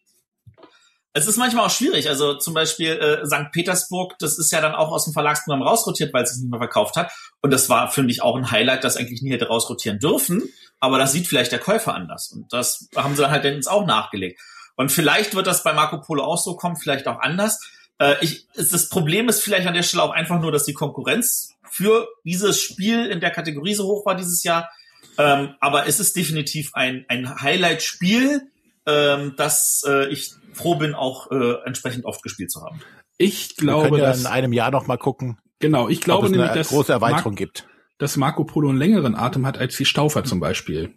es 1.12 1.26
ist 1.26 1.36
manchmal 1.36 1.66
auch 1.66 1.70
schwierig. 1.70 2.08
Also 2.08 2.34
zum 2.34 2.54
Beispiel 2.54 2.90
äh, 2.90 3.26
St. 3.26 3.50
Petersburg, 3.52 4.14
das 4.18 4.38
ist 4.38 4.52
ja 4.52 4.60
dann 4.60 4.74
auch 4.74 4.92
aus 4.92 5.04
dem 5.04 5.12
Verlagsprogramm 5.12 5.62
rausrotiert, 5.62 6.12
weil 6.12 6.24
es 6.24 6.30
sich 6.30 6.42
nicht 6.42 6.50
mehr 6.50 6.60
verkauft 6.60 6.96
hat. 6.96 7.10
Und 7.40 7.50
das 7.50 7.68
war, 7.68 7.90
finde 7.90 8.12
ich, 8.12 8.22
auch 8.22 8.36
ein 8.36 8.50
Highlight, 8.50 8.84
das 8.84 8.96
eigentlich 8.96 9.22
nie 9.22 9.32
hätte 9.32 9.48
rausrotieren 9.48 9.98
dürfen. 9.98 10.42
Aber 10.80 10.98
das 10.98 11.12
sieht 11.12 11.26
vielleicht 11.26 11.52
der 11.52 11.58
Käufer 11.58 11.94
anders. 11.94 12.30
Und 12.30 12.52
das 12.52 12.88
haben 12.94 13.16
sie 13.16 13.22
dann 13.22 13.30
halt 13.30 13.44
jetzt 13.44 13.70
auch 13.70 13.86
nachgelegt. 13.86 14.40
Und 14.76 14.92
vielleicht 14.92 15.34
wird 15.34 15.46
das 15.46 15.64
bei 15.64 15.72
Marco 15.72 16.00
Polo 16.00 16.22
auch 16.22 16.38
so 16.38 16.54
kommen, 16.54 16.76
vielleicht 16.76 17.08
auch 17.08 17.18
anders. 17.18 17.60
Äh, 17.98 18.14
ich, 18.20 18.46
das 18.54 18.88
Problem 18.88 19.28
ist 19.28 19.42
vielleicht 19.42 19.66
an 19.66 19.74
der 19.74 19.82
Stelle 19.82 20.02
auch 20.02 20.12
einfach 20.12 20.40
nur, 20.40 20.52
dass 20.52 20.64
die 20.64 20.74
Konkurrenz 20.74 21.54
für 21.70 22.08
dieses 22.24 22.60
Spiel 22.60 23.06
in 23.06 23.20
der 23.20 23.30
Kategorie 23.30 23.74
so 23.74 23.84
hoch 23.84 24.06
war 24.06 24.14
dieses 24.14 24.44
Jahr. 24.44 24.70
Ähm, 25.16 25.54
aber 25.60 25.86
es 25.86 25.98
ist 25.98 26.14
definitiv 26.14 26.70
ein, 26.74 27.04
ein 27.08 27.40
Highlight-Spiel, 27.40 28.42
ähm, 28.86 29.34
das 29.36 29.82
äh, 29.86 30.08
ich 30.08 30.32
froh 30.58 30.74
bin, 30.76 30.94
auch 30.94 31.30
äh, 31.30 31.54
entsprechend 31.64 32.04
oft 32.04 32.22
gespielt 32.22 32.50
zu 32.50 32.60
haben. 32.62 32.80
Ich 33.16 33.56
glaube, 33.56 33.84
Wir 33.84 33.88
können 33.90 34.02
ja 34.02 34.08
dass, 34.08 34.20
in 34.20 34.26
einem 34.26 34.52
Jahr 34.52 34.70
noch 34.70 34.86
mal 34.86 34.98
gucken. 34.98 35.38
Genau, 35.60 35.88
ich 35.88 36.00
glaube 36.02 36.28
nämlich, 36.30 36.50
eine 36.50 36.58
dass 36.58 36.68
große 36.68 36.92
Erweiterung 36.92 37.32
Mar 37.32 37.38
gibt. 37.38 37.66
dass 37.98 38.16
Marco 38.16 38.44
Polo 38.44 38.68
einen 38.68 38.78
längeren 38.78 39.14
Atem 39.16 39.46
hat 39.46 39.58
als 39.58 39.76
die 39.76 39.84
Staufer 39.86 40.22
zum 40.24 40.38
Beispiel. 40.40 40.94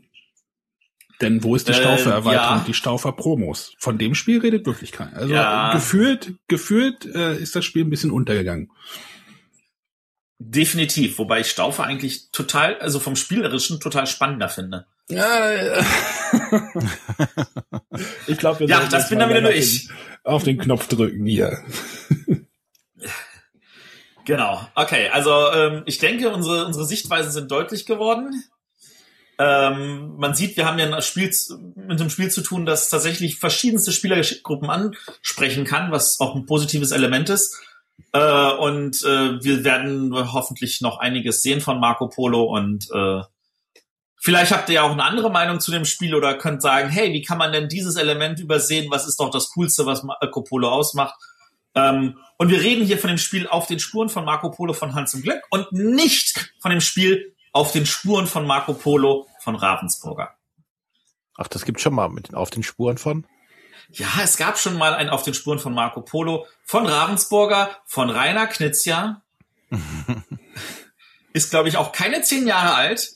Denn 1.21 1.43
wo 1.43 1.55
ist 1.55 1.67
die 1.67 1.71
Äh, 1.71 1.75
Staufer-Erweiterung, 1.75 2.57
ja. 2.57 2.63
die 2.65 2.73
Staufer-Promos? 2.73 3.73
Von 3.77 3.97
dem 3.99 4.15
Spiel 4.15 4.39
redet 4.39 4.65
wirklich 4.65 4.91
keiner. 4.91 5.15
Also 5.15 5.33
Ja. 5.33 5.71
gefühlt, 5.73 6.33
gefühlt 6.47 7.05
äh, 7.05 7.37
ist 7.37 7.55
das 7.55 7.63
Spiel 7.63 7.85
ein 7.85 7.89
bisschen 7.91 8.11
untergegangen. 8.11 8.71
Definitiv, 10.39 11.19
wobei 11.19 11.41
ich 11.41 11.47
Staufer 11.51 11.83
eigentlich 11.83 12.31
total, 12.31 12.79
also 12.79 12.99
vom 12.99 13.15
Spielerischen 13.15 13.79
total 13.79 14.07
spannender 14.07 14.49
finde. 14.49 14.87
Ja, 15.09 15.51
ja. 15.51 15.85
Ich 18.27 18.37
glaube, 18.37 18.65
Ja, 18.65 18.87
das 18.87 19.09
bin 19.09 19.19
dann 19.19 19.29
wieder 19.29 19.41
nur 19.41 19.53
ich. 19.53 19.89
Auf 20.23 20.43
den 20.43 20.57
Knopf 20.57 20.87
drücken 20.87 21.25
hier. 21.25 21.63
Genau. 24.25 24.61
Okay, 24.75 25.09
also 25.09 25.51
ähm, 25.51 25.83
ich 25.85 25.97
denke, 25.97 26.29
unsere, 26.29 26.65
unsere 26.65 26.85
Sichtweisen 26.85 27.31
sind 27.31 27.51
deutlich 27.51 27.85
geworden. 27.85 28.43
Ähm, 29.39 30.15
man 30.17 30.35
sieht, 30.35 30.57
wir 30.57 30.65
haben 30.65 30.77
ja 30.77 30.85
ein 30.85 31.01
Spiel, 31.01 31.31
mit 31.75 31.99
einem 31.99 32.11
Spiel 32.11 32.29
zu 32.29 32.41
tun, 32.41 32.65
das 32.65 32.89
tatsächlich 32.89 33.39
verschiedenste 33.39 33.91
Spielergruppen 33.91 34.69
ansprechen 34.69 35.65
kann, 35.65 35.91
was 35.91 36.19
auch 36.19 36.35
ein 36.35 36.45
positives 36.45 36.91
Element 36.91 37.29
ist. 37.29 37.59
Äh, 38.13 38.51
und 38.53 39.03
äh, 39.03 39.43
wir 39.43 39.63
werden 39.63 40.13
hoffentlich 40.33 40.81
noch 40.81 40.99
einiges 40.99 41.41
sehen 41.41 41.61
von 41.61 41.79
Marco 41.79 42.07
Polo 42.07 42.43
und 42.43 42.87
äh, 42.93 43.21
vielleicht 44.21 44.51
habt 44.51 44.69
ihr 44.69 44.75
ja 44.75 44.83
auch 44.83 44.91
eine 44.91 45.03
andere 45.03 45.29
Meinung 45.29 45.59
zu 45.59 45.71
dem 45.71 45.83
Spiel 45.83 46.15
oder 46.15 46.35
könnt 46.37 46.61
sagen, 46.61 46.89
hey, 46.89 47.11
wie 47.11 47.21
kann 47.21 47.37
man 47.37 47.51
denn 47.51 47.67
dieses 47.67 47.97
Element 47.97 48.39
übersehen? 48.39 48.89
Was 48.89 49.07
ist 49.07 49.19
doch 49.19 49.31
das 49.31 49.49
Coolste, 49.49 49.85
was 49.85 50.03
Marco 50.03 50.43
Polo 50.43 50.69
ausmacht? 50.69 51.15
Ähm, 51.73 52.17
und 52.37 52.49
wir 52.49 52.61
reden 52.61 52.85
hier 52.85 52.97
von 52.97 53.09
dem 53.09 53.17
Spiel 53.17 53.47
auf 53.47 53.67
den 53.67 53.79
Spuren 53.79 54.09
von 54.09 54.23
Marco 54.23 54.51
Polo 54.51 54.73
von 54.73 54.93
Hans 54.93 55.13
im 55.13 55.21
Glück 55.21 55.41
und 55.49 55.71
nicht 55.71 56.53
von 56.59 56.71
dem 56.71 56.81
Spiel 56.81 57.35
auf 57.51 57.71
den 57.71 57.85
Spuren 57.85 58.27
von 58.27 58.45
Marco 58.45 58.73
Polo 58.73 59.27
von 59.39 59.55
Ravensburger. 59.55 60.35
Ach, 61.37 61.47
das 61.47 61.65
gibt 61.65 61.81
schon 61.81 61.95
mal 61.95 62.09
mit 62.09 62.29
den, 62.29 62.35
auf 62.35 62.49
den 62.49 62.63
Spuren 62.63 62.97
von. 62.97 63.25
Ja, 63.89 64.07
es 64.23 64.37
gab 64.37 64.57
schon 64.57 64.77
mal 64.77 64.93
ein 64.93 65.09
Auf 65.09 65.23
den 65.23 65.33
Spuren 65.33 65.59
von 65.59 65.73
Marco 65.73 66.01
Polo 66.01 66.45
von 66.63 66.85
Ravensburger, 66.85 67.69
von 67.85 68.09
Rainer 68.09 68.47
Knizia. 68.47 69.21
Ist, 71.33 71.49
glaube 71.49 71.69
ich, 71.69 71.77
auch 71.77 71.91
keine 71.91 72.21
zehn 72.21 72.47
Jahre 72.47 72.75
alt. 72.75 73.15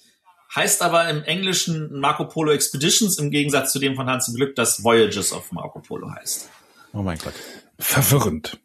Heißt 0.55 0.81
aber 0.81 1.09
im 1.09 1.23
Englischen 1.23 1.99
Marco 1.99 2.25
Polo 2.25 2.51
Expeditions 2.51 3.17
im 3.19 3.29
Gegensatz 3.29 3.71
zu 3.73 3.79
dem 3.79 3.95
von 3.95 4.07
Hans 4.07 4.27
im 4.29 4.35
Glück, 4.35 4.55
das 4.55 4.83
Voyages 4.83 5.33
of 5.33 5.51
Marco 5.51 5.79
Polo 5.79 6.09
heißt. 6.11 6.49
Oh 6.93 7.01
mein 7.01 7.17
Gott. 7.17 7.33
Verwirrend. 7.77 8.57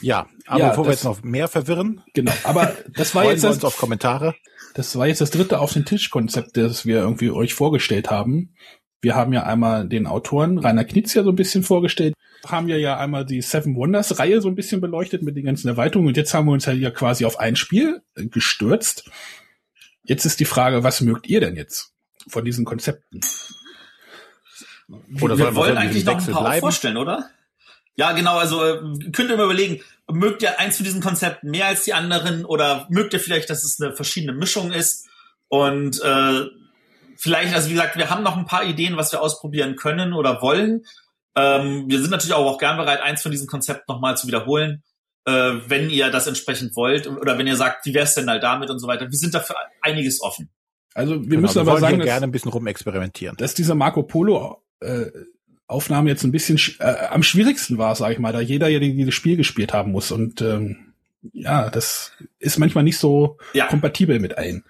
Ja, 0.00 0.28
aber 0.46 0.60
Ja, 0.60 0.68
bevor 0.68 0.84
wir 0.84 0.90
das- 0.90 1.00
jetzt 1.00 1.04
noch 1.04 1.22
mehr 1.22 1.48
verwirren, 1.48 2.02
Genau. 2.14 2.32
Aber 2.44 2.76
das 2.94 3.14
war 3.14 3.24
jetzt 3.24 3.42
wir 3.42 3.48
das, 3.50 3.64
auf 3.64 3.78
Kommentare. 3.78 4.34
das 4.74 4.94
war 4.96 5.06
jetzt 5.08 5.20
das 5.20 5.30
dritte 5.30 5.58
auf 5.60 5.72
den 5.72 5.84
Tisch 5.86 6.10
Konzept, 6.10 6.56
das 6.56 6.86
wir 6.86 6.98
irgendwie 6.98 7.30
euch 7.30 7.54
vorgestellt 7.54 8.10
haben. 8.10 8.54
Wir 9.00 9.14
haben 9.16 9.32
ja 9.32 9.44
einmal 9.44 9.88
den 9.88 10.06
Autoren 10.06 10.58
Rainer 10.58 10.84
Knizia 10.84 11.22
so 11.24 11.30
ein 11.30 11.36
bisschen 11.36 11.62
vorgestellt, 11.64 12.14
haben 12.46 12.66
wir 12.68 12.78
ja 12.78 12.96
einmal 12.98 13.24
die 13.24 13.42
Seven 13.42 13.74
Wonders 13.76 14.18
Reihe 14.18 14.40
so 14.40 14.48
ein 14.48 14.54
bisschen 14.54 14.80
beleuchtet 14.80 15.22
mit 15.22 15.36
den 15.36 15.44
ganzen 15.44 15.68
Erweiterungen 15.68 16.08
und 16.08 16.16
jetzt 16.16 16.34
haben 16.34 16.46
wir 16.46 16.52
uns 16.52 16.66
ja 16.66 16.72
hier 16.72 16.90
quasi 16.92 17.24
auf 17.24 17.38
ein 17.40 17.56
Spiel 17.56 18.02
gestürzt. 18.14 19.08
Jetzt 20.08 20.24
ist 20.24 20.40
die 20.40 20.46
Frage, 20.46 20.82
was 20.82 21.02
mögt 21.02 21.26
ihr 21.26 21.40
denn 21.40 21.54
jetzt 21.54 21.92
von 22.28 22.42
diesen 22.42 22.64
Konzepten? 22.64 23.20
Oder 25.20 25.36
wir 25.36 25.54
wollen 25.54 25.76
eigentlich 25.76 26.06
noch 26.06 26.16
ein 26.18 26.24
paar 26.24 26.36
auch 26.36 26.44
bleiben? 26.44 26.60
vorstellen, 26.60 26.96
oder? 26.96 27.28
Ja, 27.94 28.12
genau, 28.12 28.38
also 28.38 28.64
äh, 28.64 28.80
könnt 29.12 29.28
ihr 29.30 29.36
mal 29.36 29.44
überlegen, 29.44 29.82
mögt 30.10 30.40
ihr 30.40 30.58
eins 30.58 30.76
von 30.76 30.84
diesen 30.84 31.02
Konzepten 31.02 31.50
mehr 31.50 31.66
als 31.66 31.84
die 31.84 31.92
anderen 31.92 32.46
oder 32.46 32.86
mögt 32.88 33.12
ihr 33.12 33.20
vielleicht, 33.20 33.50
dass 33.50 33.64
es 33.64 33.78
eine 33.80 33.94
verschiedene 33.94 34.32
Mischung 34.32 34.72
ist? 34.72 35.06
Und 35.48 36.00
äh, 36.00 36.44
vielleicht, 37.18 37.54
also 37.54 37.68
wie 37.68 37.74
gesagt, 37.74 37.96
wir 37.96 38.08
haben 38.08 38.22
noch 38.22 38.36
ein 38.38 38.46
paar 38.46 38.64
Ideen, 38.64 38.96
was 38.96 39.12
wir 39.12 39.20
ausprobieren 39.20 39.76
können 39.76 40.14
oder 40.14 40.40
wollen. 40.40 40.86
Ähm, 41.36 41.84
wir 41.86 42.00
sind 42.00 42.10
natürlich 42.10 42.34
auch, 42.34 42.46
auch 42.46 42.58
gern 42.58 42.78
bereit, 42.78 43.02
eins 43.02 43.20
von 43.20 43.30
diesen 43.30 43.46
Konzepten 43.46 43.92
nochmal 43.92 44.16
zu 44.16 44.26
wiederholen, 44.26 44.82
äh, 45.28 45.60
wenn 45.70 45.90
ihr 45.90 46.10
das 46.10 46.26
entsprechend 46.26 46.74
wollt 46.76 47.06
oder 47.06 47.36
wenn 47.38 47.46
ihr 47.46 47.56
sagt, 47.56 47.84
wie 47.86 47.94
wär's 47.94 48.14
denn 48.14 48.28
halt 48.30 48.42
damit 48.42 48.70
und 48.70 48.78
so 48.78 48.86
weiter. 48.86 49.10
Wir 49.10 49.18
sind 49.18 49.34
dafür 49.34 49.56
einiges 49.82 50.20
offen. 50.22 50.48
Also 50.94 51.20
wir 51.20 51.28
Genau, 51.28 51.42
müssen 51.42 51.54
wir 51.56 51.60
aber 51.62 51.80
sagen, 51.80 51.96
hier 51.96 52.04
dass, 52.04 52.06
gerne 52.14 52.26
ein 52.26 52.32
bisschen 52.32 52.50
rumexperimentieren. 52.50 53.36
dass 53.36 53.54
dieser 53.54 53.74
Marco 53.74 54.02
Polo 54.02 54.62
äh, 54.80 55.06
Aufnahme 55.66 56.08
jetzt 56.08 56.24
ein 56.24 56.32
bisschen 56.32 56.56
sch- 56.56 56.80
äh, 56.80 57.08
am 57.08 57.22
schwierigsten 57.22 57.76
war, 57.78 57.94
sage 57.94 58.14
ich 58.14 58.18
mal, 58.18 58.32
da 58.32 58.40
jeder 58.40 58.68
ja 58.68 58.78
die- 58.80 58.96
dieses 58.96 59.14
Spiel 59.14 59.36
gespielt 59.36 59.72
haben 59.74 59.92
muss 59.92 60.10
und 60.10 60.40
ähm, 60.40 60.94
ja, 61.32 61.68
das 61.68 62.12
ist 62.38 62.58
manchmal 62.58 62.84
nicht 62.84 62.96
so 62.98 63.36
Ja. 63.52 63.66
kompatibel 63.66 64.18
mit 64.18 64.38
allen. 64.38 64.64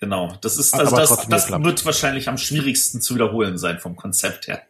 Genau, 0.00 0.36
das 0.42 0.56
ist 0.58 0.74
also 0.74 0.92
aber 0.96 1.00
das, 1.00 1.28
das 1.28 1.50
wird 1.50 1.84
wahrscheinlich 1.84 2.28
am 2.28 2.36
schwierigsten 2.38 3.00
zu 3.00 3.14
wiederholen 3.14 3.58
sein 3.58 3.78
vom 3.78 3.96
Konzept 3.96 4.48
her. 4.48 4.62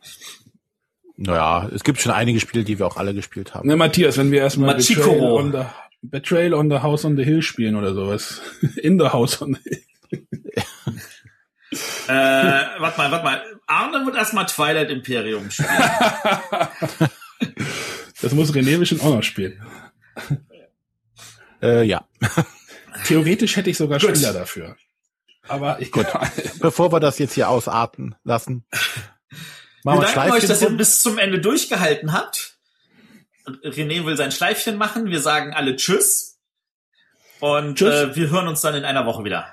Naja, 1.16 1.68
es 1.72 1.84
gibt 1.84 2.00
schon 2.00 2.12
einige 2.12 2.40
Spiele, 2.40 2.64
die 2.64 2.78
wir 2.78 2.86
auch 2.86 2.96
alle 2.96 3.14
gespielt 3.14 3.54
haben. 3.54 3.68
Ne, 3.68 3.76
Matthias, 3.76 4.16
wenn 4.16 4.32
wir 4.32 4.40
erstmal 4.40 4.74
Betrayal 4.74 5.20
on, 5.20 5.52
the, 5.52 5.64
Betrayal 6.02 6.54
on 6.54 6.70
the 6.70 6.78
House 6.78 7.04
on 7.04 7.16
the 7.16 7.24
Hill 7.24 7.42
spielen 7.42 7.76
oder 7.76 7.94
sowas. 7.94 8.40
In 8.76 8.98
the 8.98 9.06
House 9.06 9.40
on 9.40 9.54
the 9.62 9.70
Hill. 10.10 10.26
Äh, 12.06 12.12
warte 12.12 12.98
mal, 12.98 13.10
warte 13.10 13.24
mal. 13.24 13.42
Arne 13.66 14.06
wird 14.06 14.14
erstmal 14.14 14.46
Twilight 14.46 14.90
Imperium 14.90 15.50
spielen. 15.50 15.68
Das 18.22 18.32
muss 18.32 18.54
René 18.54 18.78
bestimmt 18.78 19.02
auch 19.02 19.14
noch 19.14 19.22
spielen. 19.22 19.60
Äh, 21.60 21.82
ja. 21.82 22.06
Theoretisch 23.04 23.56
hätte 23.56 23.68
ich 23.68 23.76
sogar 23.76 23.98
Gut. 23.98 24.16
Spieler 24.16 24.32
dafür. 24.32 24.76
Aber 25.46 25.80
ich 25.80 25.90
Gut. 25.90 26.06
Bevor 26.60 26.90
wir 26.90 27.00
das 27.00 27.18
jetzt 27.18 27.34
hier 27.34 27.50
ausarten 27.50 28.14
lassen, 28.24 28.64
machen 29.84 30.00
Wir 30.00 30.08
danken 30.08 30.32
euch, 30.32 30.46
dass 30.46 30.62
ihr 30.62 30.70
bis 30.70 31.00
zum 31.00 31.18
Ende 31.18 31.38
durchgehalten 31.40 32.12
habt. 32.12 32.56
René 33.46 34.04
will 34.04 34.16
sein 34.16 34.32
Schleifchen 34.32 34.76
machen. 34.76 35.10
Wir 35.10 35.20
sagen 35.20 35.54
alle 35.54 35.76
Tschüss. 35.76 36.40
Und 37.40 37.76
Tschüss. 37.76 37.94
Äh, 37.94 38.16
wir 38.16 38.30
hören 38.30 38.48
uns 38.48 38.62
dann 38.62 38.74
in 38.74 38.84
einer 38.84 39.06
Woche 39.06 39.24
wieder. 39.24 39.46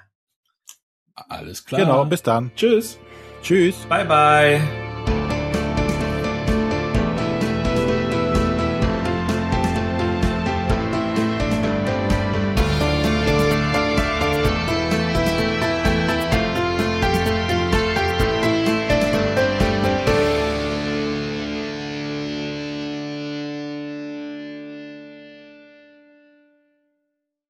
Alles 1.15 1.65
klar. 1.65 1.81
Genau, 1.81 2.05
bis 2.05 2.23
dann. 2.23 2.51
Tschüss. 2.55 2.97
Tschüss. 3.43 3.75
Bye, 3.89 4.05
bye. 4.05 4.90